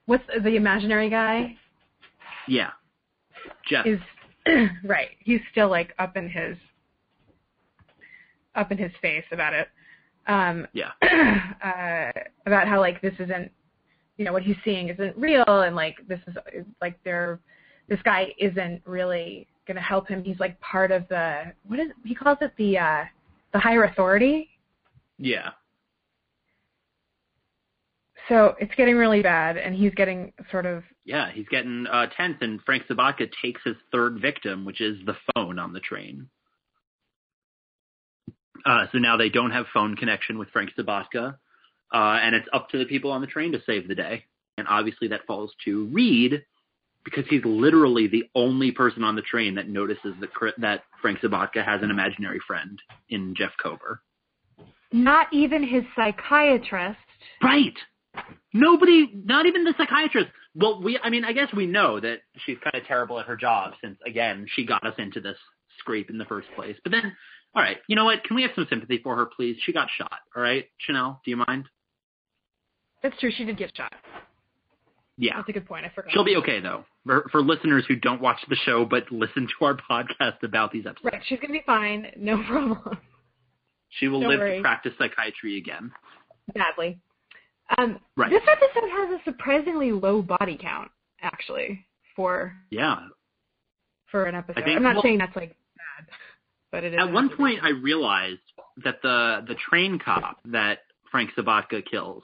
what's 0.07 0.23
the 0.45 0.55
imaginary 0.55 1.11
guy 1.11 1.57
Yeah. 2.47 2.71
Jeff. 3.69 3.87
is 3.87 3.99
right. 4.85 5.09
He's 5.19 5.41
still 5.51 5.69
like 5.69 5.93
up 5.99 6.17
in 6.17 6.29
his 6.31 6.57
up 8.55 8.71
in 8.71 8.79
his 8.79 8.93
face 9.03 9.25
about 9.33 9.53
it. 9.53 9.69
Um 10.29 10.67
yeah. 10.73 10.93
uh 11.65 12.21
about 12.47 12.69
how 12.69 12.79
like 12.79 13.03
this 13.03 13.15
isn't 13.19 13.51
you 14.17 14.25
know 14.25 14.33
what 14.33 14.43
he's 14.45 14.57
seeing 14.65 14.89
isn't 14.91 15.17
real 15.17 15.45
and 15.63 15.75
like 15.75 15.97
this 16.09 16.21
is 16.29 16.37
like 16.81 16.99
they're 17.05 17.41
this 17.89 18.01
guy 18.05 18.33
isn't 18.39 18.81
really 18.87 19.47
going 19.67 19.77
to 19.77 19.83
help 19.83 20.09
him 20.09 20.23
he's 20.25 20.39
like 20.41 20.59
part 20.61 20.91
of 20.91 21.07
the 21.09 21.43
what 21.67 21.79
is 21.79 21.89
he 22.05 22.15
calls 22.15 22.39
it 22.41 22.53
the 22.57 22.79
uh 22.79 23.05
the 23.53 23.59
higher 23.59 23.85
authority 23.85 24.49
Yeah. 25.19 25.51
so 28.29 28.55
it's 28.59 28.75
getting 28.75 28.97
really 28.97 29.23
bad 29.23 29.57
and 29.57 29.75
he's 29.75 29.95
getting 29.95 30.33
sort 30.51 30.67
of 30.67 30.83
Yeah, 31.05 31.31
he's 31.33 31.47
getting 31.49 31.87
uh, 31.87 32.07
tense, 32.17 32.37
and 32.41 32.61
Frank 32.67 32.85
Sobotka 32.91 33.29
takes 33.43 33.61
his 33.65 33.77
third 33.93 34.21
victim, 34.21 34.65
which 34.65 34.81
is 34.81 34.99
the 35.07 35.17
phone 35.35 35.59
on 35.61 35.73
the 35.73 35.81
train. 35.81 36.29
Uh, 38.65 38.87
so 38.91 38.99
now 38.99 39.17
they 39.17 39.29
don't 39.29 39.53
have 39.53 39.67
phone 39.73 39.95
connection 39.95 40.39
with 40.39 40.49
Frank 40.51 40.71
Sobotka, 40.77 41.37
uh, 41.95 42.19
and 42.23 42.35
it's 42.35 42.49
up 42.53 42.69
to 42.71 42.79
the 42.79 42.85
people 42.85 43.13
on 43.13 43.21
the 43.21 43.27
train 43.29 43.53
to 43.53 43.63
save 43.65 43.87
the 43.87 43.95
day. 43.95 44.25
And 44.59 44.67
obviously 44.69 45.09
that 45.09 45.27
falls 45.27 45.53
to 45.67 45.85
Reed 45.93 46.43
because 47.07 47.25
he's 47.31 47.45
literally 47.47 48.07
the 48.07 48.25
only 48.35 48.71
person 48.71 49.03
on 49.03 49.17
the 49.17 49.23
train 49.23 49.55
that 49.55 49.69
notices 49.71 50.15
that 50.21 50.35
Cr- 50.35 50.49
that 50.59 50.83
Frank 51.01 51.21
Sobotka 51.21 51.65
has 51.65 51.81
an 51.83 51.91
imaginary 51.91 52.41
friend 52.47 52.79
in 53.09 53.35
Jeff 53.35 53.53
Kober. 53.63 54.03
not 54.93 55.29
even 55.33 55.63
his 55.67 55.85
psychiatrist 55.95 56.99
Right. 57.43 57.77
Nobody, 58.53 59.11
not 59.25 59.47
even 59.47 59.65
the 59.65 59.75
psychiatrist. 59.77 60.29
Well, 60.55 60.83
we, 60.83 60.99
I 61.03 61.11
mean, 61.11 61.25
I 61.25 61.33
guess 61.33 61.53
we 61.55 61.67
know 61.67 62.01
that 62.01 62.21
she's 62.45 62.57
kind 62.63 62.75
of 62.75 62.87
terrible 62.87 63.21
at 63.21 63.27
her 63.27 63.37
job 63.37 63.75
since, 63.83 63.99
again, 64.07 64.47
she 64.55 64.65
got 64.65 64.87
us 64.87 64.95
into 64.99 65.21
this 65.21 65.37
scrape 65.79 66.09
in 66.09 66.17
the 66.17 66.25
first 66.25 66.49
place. 66.57 66.77
But 66.83 66.93
then, 66.93 67.15
all 67.55 67.63
right, 67.63 67.77
you 67.89 67.97
know 67.97 68.07
what? 68.07 68.25
Can 68.25 68.37
we 68.37 68.43
have 68.43 68.53
some 68.55 68.67
sympathy 68.71 68.99
for 69.03 69.17
her, 69.17 69.27
please? 69.27 69.57
She 69.65 69.73
got 69.73 69.89
shot. 69.99 70.19
All 70.35 70.43
right, 70.43 70.65
Chanel, 70.79 71.21
do 71.25 71.31
you 71.31 71.37
mind? 71.37 71.67
that's 73.03 73.21
true 73.21 73.31
she 73.31 73.45
did 73.45 73.57
get 73.57 73.71
shot 73.77 73.93
Yeah. 75.19 75.37
That's 75.37 75.49
a 75.49 75.53
good 75.53 75.67
point. 75.67 75.87
I 75.87 75.89
forgot. 75.95 76.13
She'll 76.13 76.25
be 76.25 76.37
okay 76.37 76.61
though. 76.61 76.85
For, 77.07 77.27
for 77.33 77.43
listeners 77.43 77.85
who 77.89 77.97
don't 77.97 78.21
watch 78.21 78.39
the 78.49 78.57
show 78.57 78.85
but 78.85 79.11
listen 79.11 79.49
to 79.59 79.65
our 79.65 79.75
podcast 79.91 80.43
about 80.43 80.73
these 80.73 80.85
episodes. 80.87 81.05
Right. 81.13 81.23
She's 81.27 81.39
gonna 81.41 81.53
be 81.55 81.63
fine. 81.65 82.09
No 82.17 82.43
problem. 82.49 82.99
She 83.91 84.09
will 84.09 84.21
Don't 84.21 84.31
live 84.31 84.41
worry. 84.41 84.57
to 84.57 84.63
practice 84.63 84.93
psychiatry 84.99 85.57
again. 85.59 85.91
Badly. 86.55 86.99
Um, 87.79 87.99
Right. 88.17 88.31
This 88.31 88.43
episode 88.51 88.91
has 88.91 89.21
a 89.21 89.25
surprisingly 89.25 89.91
low 89.93 90.23
body 90.23 90.59
count, 90.61 90.91
actually, 91.23 91.87
for 92.15 92.53
Yeah. 92.71 92.99
for 94.11 94.25
an 94.25 94.35
episode. 94.35 94.65
think- 94.65 94.77
I'm 94.77 94.83
not 94.83 94.97
well- 94.97 95.03
saying 95.03 95.19
that's 95.19 95.35
like 95.37 95.57
bad, 95.77 96.07
but 96.71 96.85
it 96.85 96.93
is. 96.95 97.01
At 97.01 97.11
one 97.13 97.31
point, 97.31 97.61
I 97.63 97.71
realized 97.71 98.41
that 98.85 99.01
the 99.03 99.45
the 99.49 99.55
train 99.55 99.99
cop 99.99 100.39
that 100.47 100.81
Frank 101.11 101.31
Sobotka 101.37 101.85
kills, 101.91 102.23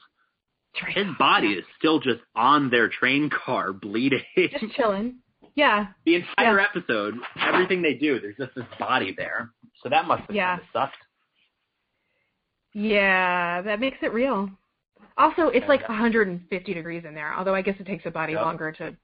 his 0.89 1.07
body 1.19 1.49
is 1.53 1.65
still 1.79 2.01
just 2.01 2.21
on 2.35 2.71
their 2.71 2.89
train 2.89 3.31
car, 3.31 3.73
bleeding. 3.73 4.23
just 4.37 4.75
chilling. 4.75 5.17
Yeah. 5.55 5.89
the 6.07 6.15
entire 6.15 6.59
episode, 6.61 7.15
everything 7.39 7.83
they 7.83 7.93
do, 7.95 8.19
there's 8.21 8.37
just 8.39 8.55
this 8.55 8.65
body 8.79 9.15
there. 9.17 9.51
So 9.83 9.91
that 9.91 10.07
must 10.07 10.23
have 10.23 10.35
Yeah. 10.35 10.57
kind 10.57 10.61
of 10.63 10.67
sucked. 10.73 10.97
Yeah, 12.73 13.61
that 13.63 13.81
makes 13.81 13.99
it 14.01 14.13
real. 14.15 14.49
Also, 15.19 15.49
it's 15.49 15.69
like 15.69 15.81
Yeah. 15.83 15.89
150 15.89 16.73
degrees 16.73 17.05
in 17.05 17.15
there. 17.15 17.35
Although 17.35 17.55
I 17.55 17.61
guess 17.61 17.79
it 17.79 17.87
takes 17.87 18.07
a 18.07 18.11
body 18.11 18.33
Yep. 18.33 18.43
longer 18.43 18.73
to 18.73 18.97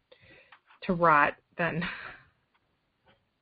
to 0.82 0.94
rot 0.94 1.34
than 1.58 1.86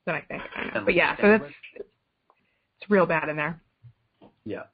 than 0.07 0.15
I 0.17 0.21
think. 0.23 0.43
I. 0.57 0.81
But 0.81 0.95
yeah, 0.95 1.17
so 1.17 1.23
that's 1.39 1.53
it's 1.77 2.91
real 2.91 3.07
bad 3.07 3.29
in 3.29 3.37
there. 3.37 3.61
Yeah. 4.45 4.65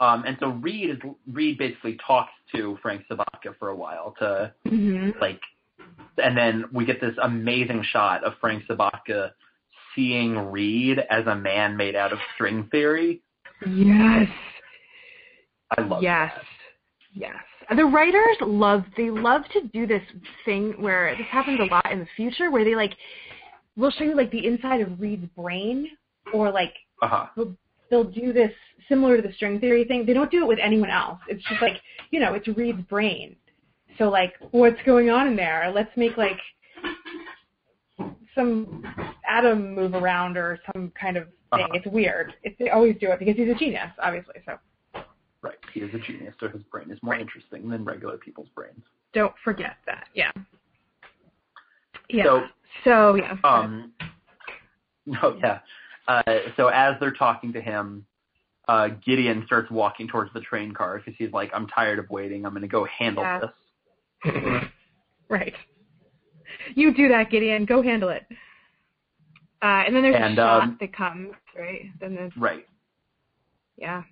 Um, 0.00 0.24
and 0.26 0.36
so 0.40 0.48
Reed 0.48 0.90
is 0.90 0.98
Reed 1.30 1.58
basically 1.58 1.98
talks 2.06 2.32
to 2.54 2.78
Frank 2.82 3.02
Sobotka 3.10 3.56
for 3.58 3.70
a 3.70 3.76
while 3.76 4.14
to 4.20 4.52
hmm 4.68 5.10
like, 5.20 5.40
and 6.22 6.36
then 6.36 6.64
we 6.72 6.84
get 6.84 7.00
this 7.00 7.14
amazing 7.22 7.84
shot 7.90 8.24
of 8.24 8.34
Frank 8.40 8.64
Sobotka 8.68 9.32
seeing 9.94 10.36
Reed 10.36 10.98
as 11.10 11.26
a 11.26 11.34
man 11.34 11.76
made 11.76 11.96
out 11.96 12.12
of 12.12 12.18
string 12.34 12.68
theory. 12.70 13.22
Yes. 13.66 14.28
I 15.76 15.82
love 15.82 16.02
yes. 16.02 16.32
that. 16.34 16.44
Yes. 17.12 17.34
The 17.76 17.84
writers 17.84 18.36
love 18.40 18.84
they 18.96 19.10
love 19.10 19.42
to 19.52 19.62
do 19.74 19.86
this 19.86 20.02
thing 20.44 20.74
where 20.78 21.14
this 21.16 21.26
happens 21.26 21.60
a 21.60 21.64
lot 21.64 21.90
in 21.90 21.98
the 21.98 22.08
future 22.16 22.50
where 22.50 22.64
they 22.64 22.74
like 22.74 22.92
will 23.76 23.90
show 23.90 24.04
you 24.04 24.16
like 24.16 24.30
the 24.30 24.46
inside 24.46 24.80
of 24.80 24.98
Reed's 25.00 25.26
brain 25.36 25.88
or 26.32 26.50
like 26.50 26.74
Uh 27.02 27.08
huh. 27.08 27.44
They'll 27.90 28.04
do 28.04 28.32
this 28.32 28.52
similar 28.88 29.16
to 29.16 29.22
the 29.26 29.32
string 29.34 29.60
theory 29.60 29.84
thing. 29.84 30.06
They 30.06 30.14
don't 30.14 30.30
do 30.30 30.42
it 30.42 30.48
with 30.48 30.58
anyone 30.62 30.90
else. 30.90 31.18
It's 31.28 31.42
just 31.44 31.60
like, 31.62 31.80
you 32.10 32.20
know, 32.20 32.34
it's 32.34 32.48
Reed's 32.48 32.82
brain. 32.82 33.36
So 33.98 34.08
like, 34.08 34.34
what's 34.52 34.80
going 34.86 35.10
on 35.10 35.26
in 35.28 35.36
there? 35.36 35.70
Let's 35.74 35.90
make 35.96 36.16
like 36.16 36.38
some 38.34 38.84
atom 39.28 39.74
move 39.74 39.94
around 39.94 40.36
or 40.36 40.58
some 40.72 40.92
kind 41.00 41.16
of 41.16 41.24
thing. 41.24 41.32
Uh-huh. 41.64 41.68
It's 41.74 41.86
weird. 41.86 42.34
It's, 42.42 42.56
they 42.58 42.70
always 42.70 42.96
do 43.00 43.10
it 43.10 43.18
because 43.18 43.36
he's 43.36 43.48
a 43.50 43.54
genius, 43.54 43.90
obviously. 44.02 44.36
So 44.46 44.58
Right. 45.40 45.56
He 45.72 45.80
is 45.80 45.94
a 45.94 45.98
genius, 45.98 46.34
so 46.40 46.48
his 46.48 46.62
brain 46.64 46.90
is 46.90 46.98
more 47.02 47.14
interesting 47.14 47.68
than 47.68 47.84
regular 47.84 48.16
people's 48.16 48.48
brains. 48.56 48.82
don't 49.12 49.34
forget 49.44 49.76
that. 49.86 50.08
Yeah. 50.14 50.32
Yeah. 52.08 52.24
So- 52.24 52.46
So, 52.84 53.14
yeah. 53.16 53.36
Um, 53.44 53.92
no, 55.06 55.36
yeah. 55.42 55.60
Uh, 56.08 56.22
so 56.56 56.68
as 56.68 56.94
they're 56.98 57.12
talking 57.12 57.52
to 57.52 57.60
him, 57.60 58.04
uh, 58.66 58.88
Gideon 59.04 59.44
starts 59.46 59.70
walking 59.70 60.08
towards 60.08 60.32
the 60.32 60.40
train 60.40 60.72
car 60.72 60.98
because 60.98 61.14
he's 61.18 61.32
like, 61.32 61.50
"I'm 61.54 61.66
tired 61.68 61.98
of 61.98 62.08
waiting. 62.10 62.44
I'm 62.44 62.52
going 62.52 62.62
to 62.62 62.68
go 62.68 62.84
handle 62.86 63.22
Yeah. 63.22 63.40
this." 63.40 64.64
right. 65.28 65.54
You 66.74 66.94
do 66.94 67.08
that, 67.08 67.30
Gideon. 67.30 67.66
Go 67.66 67.82
handle 67.82 68.08
it. 68.08 68.24
Uh, 69.62 69.84
and 69.86 69.94
then 69.94 70.02
there's 70.02 70.16
And, 70.16 70.32
a 70.34 70.36
shot 70.36 70.62
um, 70.62 70.76
that 70.80 70.92
comes, 70.92 71.32
right? 71.56 71.86
Then 72.00 72.14
there's, 72.14 72.32
Right. 72.36 72.66
yeah. 73.76 74.02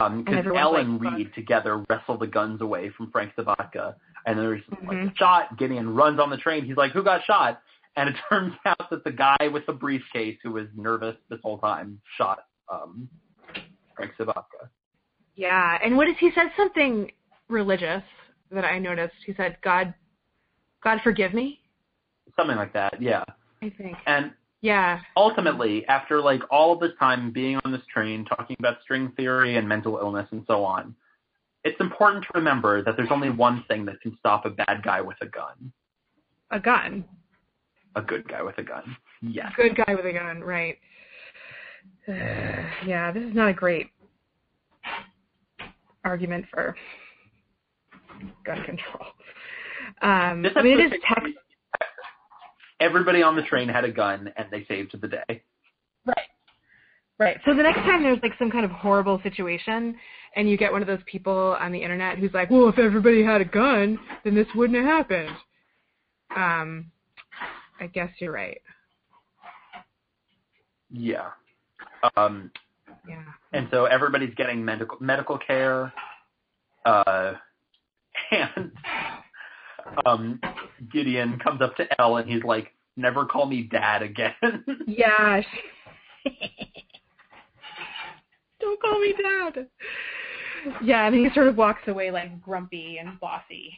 Um, 0.00 0.22
because 0.24 0.38
everyone's 0.38 0.62
Elle 0.62 0.72
like, 0.72 1.14
Reed 1.14 1.34
together 1.34 1.84
wrestle 1.88 2.16
the 2.18 2.26
guns 2.26 2.60
away 2.60 2.90
from 2.90 3.10
Frank 3.10 3.32
Sobotka, 3.36 3.94
and 4.26 4.38
there's 4.38 4.62
like 4.86 4.98
Mhm. 4.98 5.12
a 5.12 5.16
shot. 5.16 5.56
Gideon 5.58 5.94
runs 5.94 6.18
on 6.18 6.30
the 6.30 6.36
train. 6.38 6.64
He's 6.64 6.76
like, 6.76 6.92
"Who 6.92 7.02
got 7.02 7.24
shot?" 7.24 7.60
And 7.96 8.08
it 8.08 8.16
turns 8.28 8.54
out 8.64 8.90
that 8.90 9.04
the 9.04 9.12
guy 9.12 9.48
with 9.52 9.66
the 9.66 9.72
briefcase, 9.72 10.38
who 10.42 10.52
was 10.52 10.66
nervous 10.76 11.16
this 11.30 11.40
whole 11.42 11.58
time, 11.58 12.00
shot 12.16 12.44
um, 12.72 13.08
Frank 13.96 14.12
Sobotka. 14.18 14.68
Yeah, 15.34 15.78
and 15.82 15.96
what 15.96 16.08
is 16.08 16.14
he 16.18 16.30
said 16.34 16.48
something 16.56 17.10
religious 17.48 18.02
that 18.52 18.64
I 18.64 18.78
noticed. 18.78 19.14
He 19.24 19.34
said, 19.34 19.58
"God, 19.62 19.94
God 20.82 21.00
forgive 21.02 21.34
me." 21.34 21.60
Something 22.36 22.56
like 22.56 22.72
that. 22.72 23.00
Yeah. 23.00 23.24
I 23.60 23.70
think. 23.70 23.96
And 24.06 24.32
Yeah, 24.60 25.00
ultimately, 25.16 25.86
after 25.86 26.20
like 26.20 26.40
all 26.50 26.72
of 26.72 26.80
this 26.80 26.92
time 26.98 27.32
being 27.32 27.58
on 27.64 27.72
this 27.72 27.82
train, 27.92 28.24
talking 28.24 28.56
about 28.58 28.82
string 28.82 29.12
theory 29.16 29.56
and 29.56 29.68
mental 29.68 29.98
illness 29.98 30.28
and 30.30 30.44
so 30.46 30.64
on, 30.64 30.94
it's 31.64 31.80
important 31.80 32.24
to 32.24 32.30
remember 32.34 32.82
that 32.82 32.96
there's 32.96 33.10
only 33.10 33.30
one 33.30 33.64
thing 33.68 33.84
that 33.86 34.00
can 34.00 34.16
stop 34.18 34.44
a 34.46 34.50
bad 34.50 34.82
guy 34.82 35.00
with 35.00 35.16
a 35.20 35.26
gun. 35.26 35.72
a 36.50 36.60
gun. 36.60 37.04
A 37.94 38.02
good 38.02 38.26
guy 38.28 38.42
with 38.42 38.58
a 38.58 38.62
gun. 38.62 38.96
Yes. 39.20 39.52
Good 39.56 39.76
guy 39.76 39.94
with 39.94 40.06
a 40.06 40.12
gun, 40.12 40.40
right? 40.40 40.78
yeah, 42.08 43.12
this 43.12 43.22
is 43.22 43.34
not 43.34 43.48
a 43.48 43.52
great 43.52 43.88
argument 46.04 46.46
for 46.50 46.74
gun 48.44 48.62
control. 48.64 49.06
Um, 50.00 50.46
I 50.56 50.62
mean, 50.62 50.80
it 50.80 50.92
is 50.92 51.00
Texas. 51.06 51.32
Everybody 52.80 53.22
on 53.22 53.36
the 53.36 53.42
train 53.42 53.68
had 53.68 53.84
a 53.84 53.92
gun 53.92 54.32
and 54.36 54.48
they 54.50 54.64
saved 54.66 54.96
the 55.00 55.08
day. 55.08 55.42
Right. 56.04 56.16
Right. 57.18 57.36
So 57.44 57.54
the 57.54 57.62
next 57.62 57.78
time 57.78 58.02
there's 58.02 58.18
like 58.22 58.32
some 58.38 58.50
kind 58.50 58.64
of 58.64 58.70
horrible 58.72 59.20
situation 59.22 59.94
and 60.34 60.48
you 60.48 60.56
get 60.56 60.72
one 60.72 60.82
of 60.82 60.88
those 60.88 61.02
people 61.06 61.56
on 61.60 61.70
the 61.70 61.80
internet 61.80 62.18
who's 62.18 62.32
like, 62.32 62.50
well, 62.50 62.68
if 62.68 62.78
everybody 62.78 63.22
had 63.22 63.40
a 63.40 63.44
gun, 63.44 63.98
then 64.24 64.34
this 64.34 64.46
wouldn't 64.54 64.78
have 64.78 64.86
happened. 64.86 65.36
Um, 66.34 66.90
I 67.82 67.88
guess 67.88 68.10
you're 68.20 68.32
right. 68.32 68.60
Yeah. 70.88 71.30
Um, 72.16 72.50
Yeah. 73.08 73.24
and 73.52 73.66
so 73.72 73.86
everybody's 73.86 74.34
getting 74.36 74.64
medical 74.64 74.96
medical 75.00 75.36
care. 75.38 75.92
Uh, 76.86 77.32
and 78.30 78.70
um, 80.06 80.40
Gideon 80.92 81.40
comes 81.40 81.60
up 81.60 81.76
to 81.76 82.00
Elle 82.00 82.18
and 82.18 82.30
he's 82.30 82.44
like, 82.44 82.72
"Never 82.96 83.24
call 83.26 83.46
me 83.46 83.62
dad 83.64 84.02
again." 84.02 84.34
Yeah. 84.86 85.42
Don't 88.60 88.80
call 88.80 89.00
me 89.00 89.12
dad. 89.20 89.66
Yeah, 90.84 91.06
and 91.06 91.14
he 91.16 91.28
sort 91.34 91.48
of 91.48 91.56
walks 91.56 91.82
away 91.88 92.12
like 92.12 92.40
grumpy 92.40 92.98
and 92.98 93.18
bossy. 93.18 93.72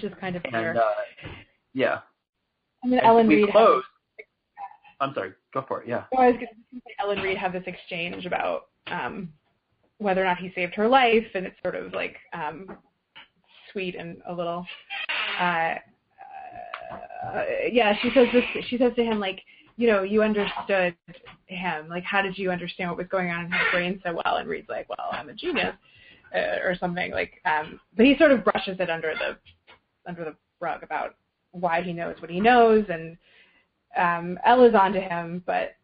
Which 0.00 0.12
is 0.12 0.18
kind 0.20 0.36
of 0.36 0.42
fair. 0.42 0.70
and 0.70 0.78
uh, 0.78 0.82
yeah. 1.74 1.98
and 2.84 2.92
then 2.92 3.00
And 3.00 3.08
Ellen 3.08 3.26
we 3.26 3.42
Reed 3.42 3.50
close. 3.50 3.82
I'm 5.00 5.12
sorry. 5.12 5.32
Go 5.52 5.64
for 5.66 5.82
it. 5.82 5.88
Yeah. 5.88 6.04
I 6.16 6.26
was 6.28 6.34
going 6.34 6.46
to 6.46 6.76
say 6.76 6.94
Ellen 7.00 7.18
Reed 7.18 7.36
have 7.36 7.52
this 7.52 7.64
exchange 7.66 8.24
about 8.24 8.68
um, 8.86 9.28
whether 9.98 10.22
or 10.22 10.24
not 10.24 10.38
he 10.38 10.52
saved 10.54 10.74
her 10.76 10.86
life, 10.86 11.26
and 11.34 11.46
it's 11.46 11.56
sort 11.64 11.74
of 11.74 11.92
like 11.94 12.16
um, 12.32 12.78
sweet 13.72 13.96
and 13.96 14.18
a 14.28 14.32
little. 14.32 14.64
Uh, 15.40 15.74
uh, 17.24 17.44
yeah, 17.72 17.92
she 18.00 18.10
says 18.14 18.28
this. 18.32 18.44
She 18.68 18.78
says 18.78 18.92
to 18.94 19.02
him 19.02 19.18
like, 19.18 19.40
you 19.76 19.88
know, 19.88 20.04
you 20.04 20.22
understood 20.22 20.94
him. 21.46 21.88
Like, 21.88 22.04
how 22.04 22.22
did 22.22 22.38
you 22.38 22.52
understand 22.52 22.90
what 22.90 22.98
was 22.98 23.08
going 23.08 23.30
on 23.30 23.46
in 23.46 23.50
his 23.50 23.60
brain 23.72 24.00
so 24.04 24.12
well? 24.12 24.36
And 24.36 24.48
Reed's 24.48 24.68
like, 24.68 24.88
well, 24.88 25.08
I'm 25.10 25.28
a 25.28 25.34
genius, 25.34 25.74
uh, 26.32 26.64
or 26.64 26.76
something 26.78 27.10
like. 27.10 27.40
Um, 27.44 27.80
but 27.96 28.06
he 28.06 28.16
sort 28.16 28.30
of 28.30 28.44
brushes 28.44 28.76
it 28.78 28.90
under 28.90 29.12
the 29.14 29.36
under 30.08 30.24
the 30.24 30.34
rug 30.60 30.82
about 30.82 31.14
why 31.52 31.82
he 31.82 31.92
knows 31.92 32.16
what 32.20 32.30
he 32.30 32.40
knows 32.40 32.84
and 32.88 33.16
um, 33.96 34.38
Elle's 34.44 34.74
onto 34.74 35.00
him, 35.00 35.42
but 35.46 35.76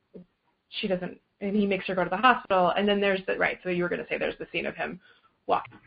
she 0.69 0.89
doesn't, 0.89 1.19
and 1.41 1.57
he 1.57 1.67
makes 1.67 1.87
her 1.87 1.95
go 1.95 2.05
to 2.05 2.11
the 2.11 2.17
hospital. 2.17 2.73
And 2.77 2.89
then 2.89 3.01
there's 3.01 3.21
the 3.27 3.37
right. 3.37 3.59
So 3.63 3.71
you 3.71 3.83
were 3.83 3.89
going 3.89 4.03
to 4.03 4.09
say 4.09 4.19
there's 4.19 4.39
the 4.39 4.47
scene 4.53 4.67
of 4.67 4.77
him 4.77 5.01
walking. 5.47 5.79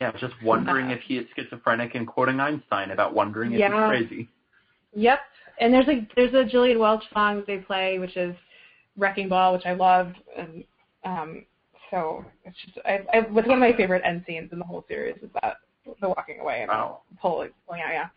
Yeah. 0.00 0.12
Just 0.18 0.34
wondering 0.42 0.90
if 0.90 1.00
he 1.02 1.18
is 1.18 1.26
schizophrenic 1.36 1.94
and 1.94 2.06
quoting 2.06 2.40
Einstein 2.40 2.90
about 2.90 3.14
wondering 3.14 3.52
if 3.52 3.60
Yeah. 3.60 3.68
he's 3.68 4.06
crazy. 4.08 4.28
Yep. 4.94 5.20
And 5.60 5.74
there's 5.74 5.88
a 5.88 6.08
there's 6.16 6.34
a 6.34 6.48
Gillian 6.48 6.78
Welch 6.78 7.04
song 7.12 7.44
they 7.46 7.58
play, 7.58 7.98
which 7.98 8.16
is 8.16 8.34
"Wrecking 8.96 9.28
Ball," 9.28 9.52
which 9.52 9.66
I 9.66 9.74
love, 9.74 10.12
and 10.36 10.64
um, 11.04 11.44
so 11.90 12.24
it's 12.44 12.56
just 12.64 12.78
I, 12.86 13.00
I, 13.12 13.18
it's 13.18 13.30
one 13.30 13.50
of 13.50 13.58
my 13.58 13.76
favorite 13.76 14.02
end 14.04 14.24
scenes 14.26 14.52
in 14.52 14.58
the 14.58 14.64
whole 14.64 14.86
series 14.88 15.16
is 15.22 15.28
that 15.42 15.58
the 16.00 16.08
walking 16.08 16.40
away 16.40 16.60
and 16.62 16.68
Wow. 16.68 17.02
pulling 17.20 17.50
pulling 17.66 17.82
out. 17.82 17.92
Yeah. 17.92 18.08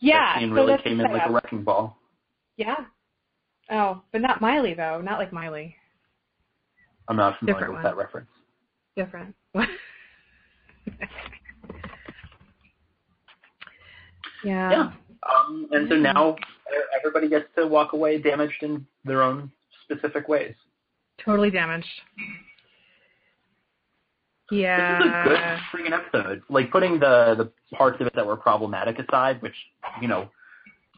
Yeah. 0.00 0.34
That 0.34 0.40
scene 0.40 0.48
so 0.50 0.54
really 0.54 0.72
that's 0.72 0.82
came 0.82 1.00
in 1.00 1.12
like 1.12 1.28
a 1.28 1.32
wrecking 1.32 1.64
ball. 1.64 1.96
Yeah. 2.56 2.76
Oh, 3.70 4.02
but 4.12 4.20
not 4.20 4.40
Miley 4.40 4.74
though. 4.74 5.00
Not 5.00 5.18
like 5.18 5.32
Miley. 5.32 5.74
I'm 7.08 7.16
not 7.16 7.38
familiar 7.38 7.60
Different 7.60 7.74
with 7.74 7.84
one. 7.84 7.90
that 7.92 7.96
reference. 7.96 8.28
different. 8.96 9.34
yeah. 14.44 14.70
Yeah. 14.70 14.92
Um, 15.28 15.66
and 15.72 15.88
so 15.88 15.96
now 15.96 16.36
everybody 16.96 17.28
gets 17.28 17.46
to 17.56 17.66
walk 17.66 17.92
away 17.92 18.18
damaged 18.18 18.62
in 18.62 18.86
their 19.04 19.22
own 19.22 19.50
specific 19.84 20.28
ways. 20.28 20.54
Totally 21.24 21.50
damaged. 21.50 21.88
Yeah. 24.50 24.98
This 24.98 25.06
is 25.06 25.12
a 25.12 25.24
good 25.28 25.58
freaking 25.72 25.92
episode. 25.98 26.42
Like 26.48 26.70
putting 26.70 26.98
the 26.98 27.34
the 27.36 27.76
parts 27.76 28.00
of 28.00 28.06
it 28.06 28.14
that 28.14 28.26
were 28.26 28.36
problematic 28.36 28.98
aside, 28.98 29.42
which 29.42 29.54
you 30.00 30.08
know 30.08 30.28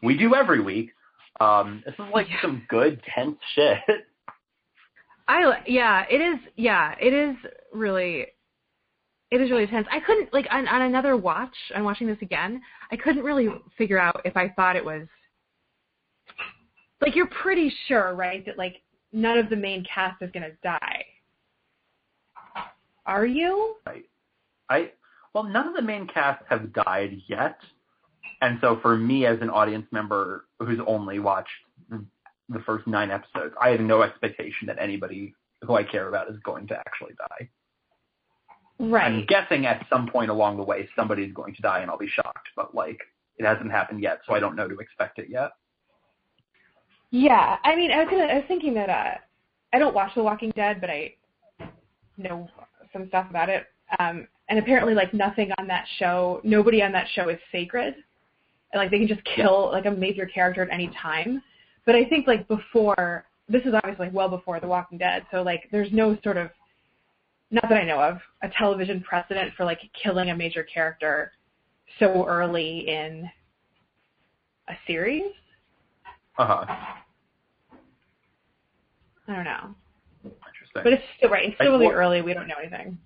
we 0.03 0.17
do 0.17 0.35
every 0.35 0.61
week. 0.61 0.91
Um, 1.39 1.81
this 1.85 1.93
is 1.95 2.05
like 2.13 2.29
Yeah. 2.29 2.41
some 2.41 2.63
good 2.69 3.01
tense 3.13 3.37
shit. 3.55 3.77
I 5.27 5.45
li- 5.45 5.63
yeah, 5.73 6.05
it 6.09 6.19
is. 6.21 6.39
Yeah, 6.55 6.95
it 6.99 7.13
is 7.13 7.35
really. 7.73 8.27
It 9.31 9.39
is 9.39 9.49
really 9.49 9.65
tense. 9.67 9.87
I 9.89 10.01
couldn't 10.01 10.33
like 10.33 10.45
on, 10.51 10.67
on 10.67 10.81
another 10.81 11.15
watch. 11.15 11.55
I'm 11.73 11.85
watching 11.85 12.07
this 12.07 12.17
again. 12.21 12.61
I 12.91 12.97
couldn't 12.97 13.23
really 13.23 13.47
figure 13.77 13.97
out 13.97 14.21
if 14.25 14.35
I 14.35 14.49
thought 14.49 14.75
it 14.75 14.83
was. 14.83 15.07
Like 17.01 17.15
you're 17.15 17.27
pretty 17.41 17.71
sure, 17.87 18.13
right, 18.13 18.45
that 18.45 18.57
like 18.57 18.81
none 19.13 19.37
of 19.37 19.49
the 19.49 19.55
main 19.55 19.85
cast 19.85 20.21
is 20.21 20.29
gonna 20.33 20.51
die. 20.63 21.00
Are 23.11 23.25
you? 23.25 23.75
Right. 23.85 24.05
I 24.69 24.91
well, 25.33 25.43
none 25.43 25.67
of 25.67 25.75
the 25.75 25.81
main 25.81 26.07
cast 26.07 26.43
have 26.49 26.71
died 26.71 27.21
yet, 27.27 27.57
and 28.41 28.57
so 28.61 28.79
for 28.81 28.97
me 28.97 29.25
as 29.25 29.37
an 29.41 29.49
audience 29.49 29.85
member 29.91 30.45
who's 30.59 30.79
only 30.87 31.19
watched 31.19 31.49
the 31.89 32.59
first 32.65 32.87
nine 32.87 33.11
episodes, 33.11 33.53
I 33.61 33.69
have 33.69 33.81
no 33.81 34.01
expectation 34.01 34.67
that 34.67 34.77
anybody 34.79 35.33
who 35.61 35.75
I 35.75 35.83
care 35.83 36.07
about 36.07 36.29
is 36.29 36.37
going 36.43 36.67
to 36.67 36.77
actually 36.77 37.13
die. 37.17 37.49
Right. 38.79 39.05
I'm 39.05 39.25
guessing 39.25 39.65
at 39.65 39.85
some 39.89 40.07
point 40.07 40.31
along 40.31 40.55
the 40.55 40.63
way 40.63 40.87
somebody's 40.95 41.33
going 41.33 41.53
to 41.55 41.61
die, 41.61 41.79
and 41.79 41.91
I'll 41.91 41.97
be 41.97 42.07
shocked. 42.07 42.47
But 42.55 42.73
like, 42.73 43.01
it 43.37 43.45
hasn't 43.45 43.71
happened 43.71 44.01
yet, 44.01 44.21
so 44.25 44.33
I 44.33 44.39
don't 44.39 44.55
know 44.55 44.69
to 44.69 44.77
expect 44.79 45.19
it 45.19 45.27
yet. 45.29 45.51
Yeah, 47.09 47.57
I 47.65 47.75
mean, 47.75 47.91
I 47.91 48.05
was 48.05 48.07
gonna, 48.09 48.23
I 48.23 48.35
was 48.35 48.45
thinking 48.47 48.73
that 48.75 48.89
uh, 48.89 49.15
I 49.73 49.79
don't 49.79 49.93
watch 49.93 50.15
The 50.15 50.23
Walking 50.23 50.51
Dead, 50.55 50.79
but 50.79 50.89
I 50.89 51.15
know 52.17 52.49
some 52.93 53.07
stuff 53.07 53.27
about 53.29 53.49
it. 53.49 53.65
Um, 53.99 54.27
and 54.49 54.59
apparently, 54.59 54.93
like 54.93 55.13
nothing 55.13 55.51
on 55.57 55.67
that 55.67 55.85
show, 55.97 56.41
nobody 56.43 56.81
on 56.81 56.91
that 56.91 57.07
show 57.13 57.29
is 57.29 57.39
sacred. 57.51 57.95
And, 58.73 58.79
like 58.79 58.91
they 58.91 58.99
can 58.99 59.07
just 59.07 59.23
kill 59.35 59.69
like 59.71 59.85
a 59.85 59.91
major 59.91 60.25
character 60.25 60.61
at 60.61 60.69
any 60.71 60.91
time. 61.01 61.41
But 61.85 61.95
I 61.95 62.05
think 62.05 62.27
like 62.27 62.47
before, 62.47 63.25
this 63.49 63.63
is 63.63 63.73
obviously 63.73 64.07
like 64.07 64.13
well 64.13 64.29
before 64.29 64.59
The 64.59 64.67
Walking 64.67 64.97
Dead, 64.97 65.25
so 65.31 65.41
like 65.41 65.67
there's 65.71 65.91
no 65.91 66.17
sort 66.23 66.37
of, 66.37 66.49
not 67.49 67.63
that 67.67 67.77
I 67.77 67.83
know 67.83 67.99
of, 67.99 68.17
a 68.43 68.49
television 68.57 69.01
precedent 69.01 69.53
for 69.57 69.65
like 69.65 69.79
killing 70.01 70.29
a 70.29 70.35
major 70.35 70.63
character 70.63 71.33
so 71.99 72.25
early 72.27 72.87
in 72.87 73.29
a 74.69 74.73
series. 74.87 75.31
Uh 76.37 76.45
huh. 76.45 76.65
I 79.27 79.35
don't 79.35 79.43
know. 79.43 79.75
Interesting. 80.75 80.83
But 80.83 80.93
it's 80.93 81.03
still 81.17 81.29
right. 81.29 81.45
It's 81.49 81.55
still 81.55 81.71
Like, 81.73 81.81
really 81.81 81.93
early. 81.93 82.21
We 82.21 82.33
don't 82.33 82.47
know 82.47 82.55
anything. 82.59 82.97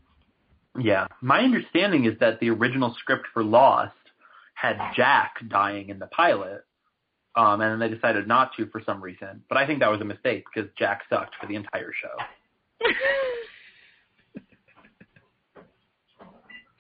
Yeah. 0.80 1.08
My 1.22 1.40
understanding 1.40 2.06
is 2.06 2.18
that 2.20 2.40
the 2.40 2.50
original 2.50 2.94
script 3.00 3.28
for 3.34 3.44
Lost 3.44 3.94
had 4.56 4.78
Jack 4.96 5.36
dying 5.50 5.90
in 5.90 6.00
the 6.00 6.08
pilot, 6.08 6.64
um, 7.36 7.62
and 7.62 7.72
then 7.72 7.80
they 7.80 7.94
decided 7.94 8.28
not 8.28 8.52
to 8.58 8.68
for 8.68 8.82
some 8.86 9.02
reason. 9.02 9.44
But 9.50 9.58
I 9.58 9.66
think 9.68 9.80
that 9.80 9.90
was 9.90 10.02
a 10.02 10.06
mistake 10.06 10.46
because 10.54 10.70
Jack 10.78 11.02
sucked 11.10 11.36
for 11.40 11.48
the 11.48 11.56
entire 11.56 11.92
show. 12.02 12.16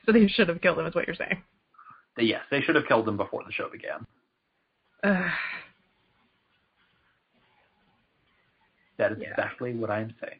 so 0.06 0.12
they 0.12 0.28
should 0.28 0.48
have 0.50 0.62
killed 0.62 0.78
him, 0.80 0.86
is 0.86 0.94
what 0.96 1.08
you're 1.08 1.16
saying. 1.16 1.42
Yes, 2.18 2.42
they 2.52 2.62
should 2.62 2.76
have 2.76 2.88
killed 2.88 3.08
him 3.08 3.18
before 3.18 3.44
the 3.46 3.52
show 3.52 3.70
began. 3.70 4.06
Ugh. 5.04 5.32
That 8.98 9.12
is 9.12 9.18
Yeah. 9.20 9.32
exactly 9.32 9.74
what 9.74 9.90
I 9.90 10.00
am 10.00 10.14
saying. 10.22 10.40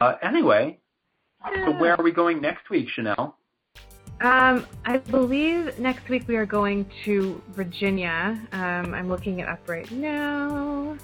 Uh, 0.00 0.14
anyway, 0.22 0.78
so 1.54 1.72
where 1.72 1.94
are 1.98 2.02
we 2.02 2.12
going 2.12 2.40
next 2.40 2.68
week, 2.70 2.88
Chanel? 2.88 3.36
Um, 4.20 4.66
I 4.84 4.98
believe 4.98 5.78
next 5.78 6.08
week 6.08 6.28
we 6.28 6.36
are 6.36 6.46
going 6.46 6.86
to 7.04 7.42
Virginia. 7.50 8.40
Um, 8.52 8.94
I'm 8.94 9.08
looking 9.08 9.40
it 9.40 9.48
up 9.48 9.68
right 9.68 9.90
now. 9.90 10.96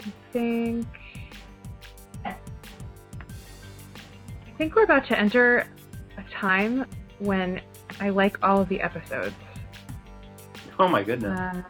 I 0.00 0.12
think. 0.32 0.86
I 2.24 2.34
think 4.58 4.74
we're 4.74 4.84
about 4.84 5.06
to 5.08 5.18
enter 5.18 5.66
a 6.16 6.22
time 6.30 6.86
when 7.18 7.60
I 8.00 8.08
like 8.10 8.42
all 8.42 8.60
of 8.60 8.68
the 8.68 8.80
episodes. 8.80 9.34
Oh 10.78 10.88
my 10.88 11.02
goodness. 11.02 11.38
Uh, 11.38 11.62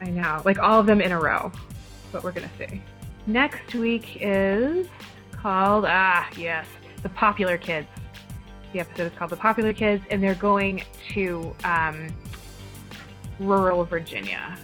I 0.00 0.10
know, 0.10 0.42
like 0.44 0.58
all 0.58 0.80
of 0.80 0.86
them 0.86 1.00
in 1.00 1.12
a 1.12 1.20
row. 1.20 1.52
But 2.10 2.24
we're 2.24 2.32
gonna 2.32 2.50
see. 2.58 2.82
Next 3.26 3.74
week 3.74 4.18
is 4.20 4.88
called 5.32 5.84
ah 5.86 6.28
yes, 6.36 6.66
the 7.02 7.08
Popular 7.10 7.56
Kids. 7.56 7.86
The 8.72 8.80
episode 8.80 9.12
is 9.12 9.18
called 9.18 9.30
The 9.30 9.36
Popular 9.36 9.72
Kids, 9.72 10.02
and 10.10 10.22
they're 10.22 10.34
going 10.34 10.82
to 11.10 11.54
um, 11.64 12.08
rural 13.38 13.84
Virginia. 13.84 14.56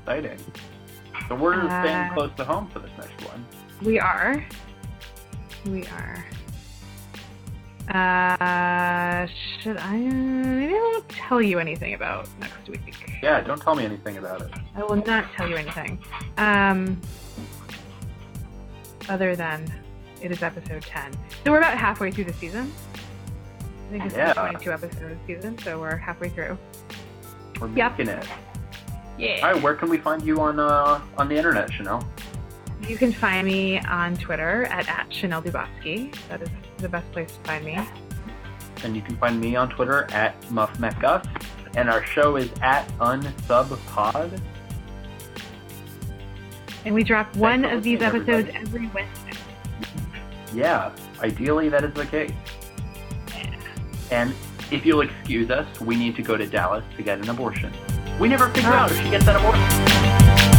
Exciting. 0.00 0.38
So 1.28 1.34
we're 1.34 1.54
Uh, 1.66 1.82
staying 1.84 2.12
close 2.14 2.30
to 2.36 2.44
home 2.44 2.68
for 2.68 2.78
this 2.78 2.90
next 2.98 3.24
one. 3.28 3.46
We 3.82 4.00
are. 4.00 4.44
We 5.66 5.86
are. 5.88 6.24
Uh, 7.90 9.26
should 9.60 9.76
I? 9.78 9.96
Maybe 9.96 10.74
I 10.74 10.78
won't 10.92 11.08
tell 11.08 11.42
you 11.42 11.58
anything 11.58 11.94
about 11.94 12.28
next 12.40 12.68
week. 12.68 12.94
Yeah, 13.22 13.40
don't 13.40 13.60
tell 13.60 13.74
me 13.74 13.84
anything 13.84 14.16
about 14.18 14.42
it. 14.42 14.50
I 14.76 14.84
will 14.84 14.96
not 15.04 15.24
tell 15.36 15.48
you 15.48 15.56
anything. 15.56 15.98
Um, 16.38 17.00
other 19.08 19.34
than 19.34 19.70
it 20.22 20.30
is 20.30 20.42
episode 20.42 20.82
10. 20.82 21.12
So 21.44 21.50
we're 21.50 21.58
about 21.58 21.76
halfway 21.76 22.10
through 22.12 22.24
the 22.24 22.32
season. 22.34 22.72
I 23.88 23.90
think 23.92 24.04
it's 24.06 24.14
Yeah. 24.14 24.30
a 24.30 24.34
22 24.34 24.72
episode 24.72 25.18
season, 25.26 25.58
so 25.58 25.80
we're 25.80 25.96
halfway 25.96 26.28
through. 26.28 26.56
We're 27.60 27.68
Yep. 27.70 27.98
making 27.98 28.14
it. 28.14 28.26
Yeah. 29.18 29.46
All 29.46 29.52
right, 29.54 29.62
where 29.62 29.74
can 29.74 29.90
we 29.90 29.98
find 29.98 30.22
you 30.22 30.40
on 30.40 30.60
uh, 30.60 31.00
on 31.18 31.28
the 31.28 31.36
internet, 31.36 31.72
Chanel? 31.72 32.06
You 32.86 32.96
can 32.96 33.12
find 33.12 33.46
me 33.46 33.78
on 33.80 34.16
Twitter 34.16 34.64
at, 34.66 34.88
at 34.88 35.12
Chanel 35.12 35.42
Dubofsky. 35.42 36.14
That 36.28 36.40
is 36.42 36.48
the 36.80 36.88
best 36.88 37.10
place 37.12 37.32
to 37.32 37.40
find 37.40 37.64
me. 37.64 37.78
And 38.82 38.96
you 38.96 39.02
can 39.02 39.16
find 39.16 39.40
me 39.40 39.56
on 39.56 39.68
Twitter 39.70 40.06
at 40.12 40.40
MuffMecGuff. 40.42 41.26
And 41.76 41.88
our 41.88 42.04
show 42.04 42.36
is 42.36 42.50
at 42.62 42.88
UnsubPod. 42.98 44.40
And 46.84 46.94
we 46.94 47.04
drop 47.04 47.34
one 47.36 47.64
of 47.64 47.82
these 47.82 48.00
episodes 48.00 48.48
everybody. 48.48 48.58
every 48.58 48.86
Wednesday. 48.88 49.32
Yeah, 50.54 50.90
ideally 51.20 51.68
that 51.68 51.84
is 51.84 51.92
the 51.94 52.06
case. 52.06 52.32
And 54.10 54.34
if 54.70 54.84
you'll 54.86 55.02
excuse 55.02 55.50
us, 55.50 55.80
we 55.80 55.94
need 55.96 56.16
to 56.16 56.22
go 56.22 56.36
to 56.36 56.46
Dallas 56.46 56.84
to 56.96 57.02
get 57.02 57.18
an 57.18 57.28
abortion. 57.28 57.72
We 58.18 58.28
never 58.28 58.48
figure 58.48 58.70
Oh. 58.70 58.74
out 58.74 58.90
if 58.90 59.00
she 59.00 59.10
gets 59.10 59.24
that 59.26 59.36
abortion. 59.36 60.49